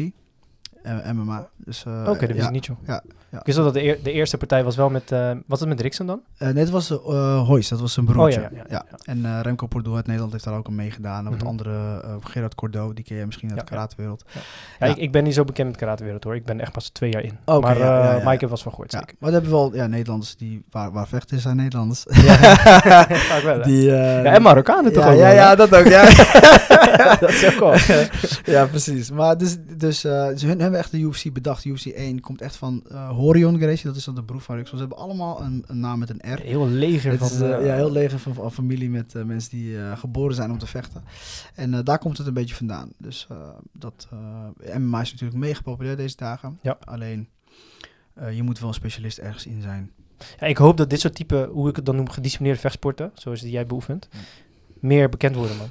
MMA. 1.13 1.47
Dus, 1.57 1.83
eh, 1.85 1.93
Oké, 2.07 2.19
dat 2.19 2.19
wist 2.19 2.35
ja. 2.39 2.45
ik 2.45 2.51
niet, 2.51 2.65
joh. 2.65 2.77
ja, 2.87 3.01
ja. 3.31 3.39
Ik 3.39 3.45
wist 3.45 3.57
dat 3.57 3.73
de, 3.73 3.83
eer- 3.83 4.03
de 4.03 4.11
eerste 4.11 4.37
partij 4.37 4.63
was 4.63 4.75
wel 4.75 4.89
met... 4.89 5.11
eh 5.11 5.31
was 5.47 5.59
het 5.59 5.69
met 5.69 5.81
Rixen 5.81 6.05
dan? 6.05 6.21
Eh, 6.37 6.47
nee, 6.47 6.57
het 6.63 6.69
was 6.69 6.91
uh, 6.91 7.69
dat 7.69 7.79
was 7.79 7.93
zijn 7.93 8.05
broertje. 8.05 8.39
Oh, 8.39 8.51
ja, 8.51 8.57
ja, 8.57 8.63
ja, 8.69 8.85
ja. 8.91 8.97
En 9.05 9.41
Remco 9.41 9.67
Pordoel 9.67 9.95
uit 9.95 10.05
Nederland 10.05 10.31
heeft 10.31 10.43
daar 10.43 10.53
ook 10.57 10.67
aan 10.67 10.75
meegedaan. 10.75 11.23
Wat 11.23 11.33
Mhm. 11.37 11.45
andere, 11.47 12.01
eh, 12.03 12.15
Gerard 12.23 12.55
Cordo, 12.55 12.93
die 12.93 13.03
ken 13.03 13.17
je 13.17 13.25
misschien 13.25 13.49
uit 13.49 13.57
Ja, 13.57 13.63
de 13.65 13.69
ja. 13.71 13.75
karatewereld. 13.75 14.23
Ja, 14.33 14.39
Ja. 14.79 14.85
Ik, 14.93 14.97
ik 14.97 15.11
ben 15.11 15.23
niet 15.23 15.33
zo 15.33 15.43
bekend 15.43 15.67
met 15.67 15.77
karatewereld 15.77 16.23
hoor. 16.23 16.35
Ik 16.35 16.45
ben 16.45 16.59
echt 16.59 16.71
pas 16.71 16.89
twee 16.89 17.11
jaar 17.11 17.23
in. 17.23 17.37
Oké, 17.45 17.59
maar 17.59 17.77
ja, 17.77 17.85
ja, 17.85 18.15
ja. 18.15 18.23
wel 18.23 18.49
eens 18.49 18.61
van 18.61 18.71
gehoord, 18.71 18.91
Ja, 18.91 18.99
zeker. 18.99 19.15
maar 19.19 19.29
we 19.29 19.35
hebben 19.35 19.51
wel 19.53 19.75
ja, 19.75 19.87
Nederlanders 19.87 20.35
die, 20.35 20.63
waar, 20.71 20.91
waar 20.91 21.07
vechten 21.07 21.39
zijn 21.39 21.55
Nederlanders. 21.55 22.03
Vaak 22.09 23.41
wel, 23.43 23.57
hè? 23.57 23.61
die, 23.63 23.81
ja, 23.81 24.23
en 24.23 24.41
Marokkanen 24.41 24.93
toch 24.93 25.03
ja, 25.03 25.11
ook 25.11 25.17
ja, 25.17 25.29
ja, 25.29 25.55
dat 25.55 25.75
ook. 25.75 25.85
Ja, 25.85 26.03
dat 27.19 27.29
is 27.29 27.59
ook 27.59 27.75
ja 28.55 28.65
precies. 28.65 29.11
Maar 29.11 29.37
dus, 29.37 29.57
dus 29.77 29.99
ze 29.99 30.43
hun 30.45 30.59
hebben 30.61 30.78
echt 30.79 30.91
de 30.91 30.99
UFC 30.99 31.33
bedacht. 31.33 31.65
UFC 31.65 31.85
1 31.85 32.19
komt 32.19 32.41
echt 32.41 32.55
van 32.55 32.83
eh 32.91 33.09
Horion 33.09 33.57
Gracie, 33.57 33.85
dat 33.85 33.95
is 33.95 34.03
dan 34.03 34.15
de 34.15 34.23
broer 34.23 34.41
van 34.41 34.55
Rick. 34.55 34.67
Ze 34.67 34.75
hebben 34.75 34.97
allemaal 34.97 35.41
een, 35.41 35.63
een 35.67 35.79
naam 35.79 35.99
met 35.99 36.09
een 36.09 36.33
R. 36.33 36.39
Heel 36.39 36.67
leger 36.67 37.11
Het 37.11 37.19
van... 37.19 37.27
is 37.27 37.41
eh, 37.41 37.53
eh, 37.57 37.65
ja, 37.65 37.75
heel 37.75 37.91
leger 37.91 38.19
van, 38.19 38.33
van 38.33 38.51
familie 38.51 38.89
met 38.89 39.13
mensen 39.25 39.49
die 39.51 39.77
geboren 39.95 40.35
zijn 40.35 40.51
om 40.51 40.57
te 40.57 40.67
vechten. 40.67 41.03
En 41.55 41.83
daar 41.83 41.99
komt 41.99 42.17
het 42.17 42.27
een 42.27 42.33
beetje 42.33 42.55
vandaan. 42.55 42.91
Dus 42.97 43.27
dat 43.73 44.07
MMA 44.77 45.01
is 45.01 45.11
natuurlijk 45.11 45.39
mega 45.39 45.61
populair 45.61 45.95
deze 45.97 46.15
dagen. 46.15 46.59
Ja. 46.61 46.77
Alleen, 46.83 47.29
je 48.31 48.43
moet 48.43 48.59
wel 48.59 48.67
een 48.67 48.73
specialist 48.73 49.17
ergens 49.17 49.45
in 49.45 49.61
zijn. 49.61 49.91
Ja, 50.39 50.47
ik 50.47 50.57
hoop 50.57 50.77
dat 50.77 50.89
dit 50.89 50.99
soort 50.99 51.15
type, 51.15 51.49
hoe 51.51 51.69
ik 51.69 51.75
het 51.75 51.85
dan 51.85 51.95
noem, 51.95 52.09
gedisciplineerde 52.09 52.61
vechtsporten, 52.61 53.11
zoals 53.13 53.41
die 53.41 53.51
jij 53.51 53.65
beoefent, 53.65 54.07
Ja. 54.11 54.17
meer 54.79 55.09
bekend 55.09 55.35
worden, 55.35 55.57
man. 55.57 55.69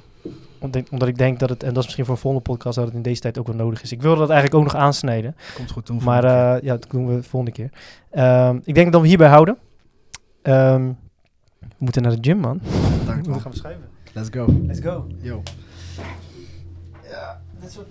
Omdat, 0.59 1.07
ik 1.07 1.17
denk 1.17 1.39
dat 1.39 1.49
het, 1.49 1.63
en 1.63 1.69
dat 1.69 1.77
is 1.77 1.83
misschien 1.83 2.05
voor 2.05 2.13
een 2.13 2.21
volgende 2.21 2.49
podcast, 2.49 2.75
dat 2.75 2.85
het 2.85 2.93
in 2.95 3.01
deze 3.01 3.21
tijd 3.21 3.37
ook 3.37 3.47
wel 3.47 3.55
nodig 3.55 3.81
is. 3.81 3.91
Ik 3.91 4.01
wilde 4.01 4.19
dat 4.19 4.29
eigenlijk 4.29 4.59
ook 4.59 4.71
nog 4.73 4.81
aansnijden, 4.81 5.35
Komt 5.55 5.71
goed 5.71 5.87
doen. 5.87 6.03
maar 6.03 6.23
eh, 6.23 6.63
ja, 6.63 6.77
dat 6.77 6.87
doen 6.89 7.07
we 7.07 7.15
de 7.15 7.23
volgende 7.23 7.55
keer. 7.55 7.69
Ehm, 8.11 8.59
ik 8.63 8.75
denk 8.75 8.91
dat 8.91 9.01
we 9.01 9.07
hierbij 9.07 9.27
houden. 9.29 9.57
Ehm, 10.41 10.91
we 11.59 11.75
moeten 11.77 12.01
naar 12.01 12.11
de 12.11 12.29
gym, 12.29 12.37
man. 12.37 12.61
Dank 13.05 13.25
We 13.25 13.39
gaan 13.39 13.51
we 13.51 13.57
schuiven. 13.57 13.85
Let's 14.13 14.29
go. 14.31 14.45
Let's 14.67 14.79
go. 14.79 15.07
Yo. 15.21 15.41
Ja, 17.09 17.41
dit 17.59 17.71
soort 17.71 17.87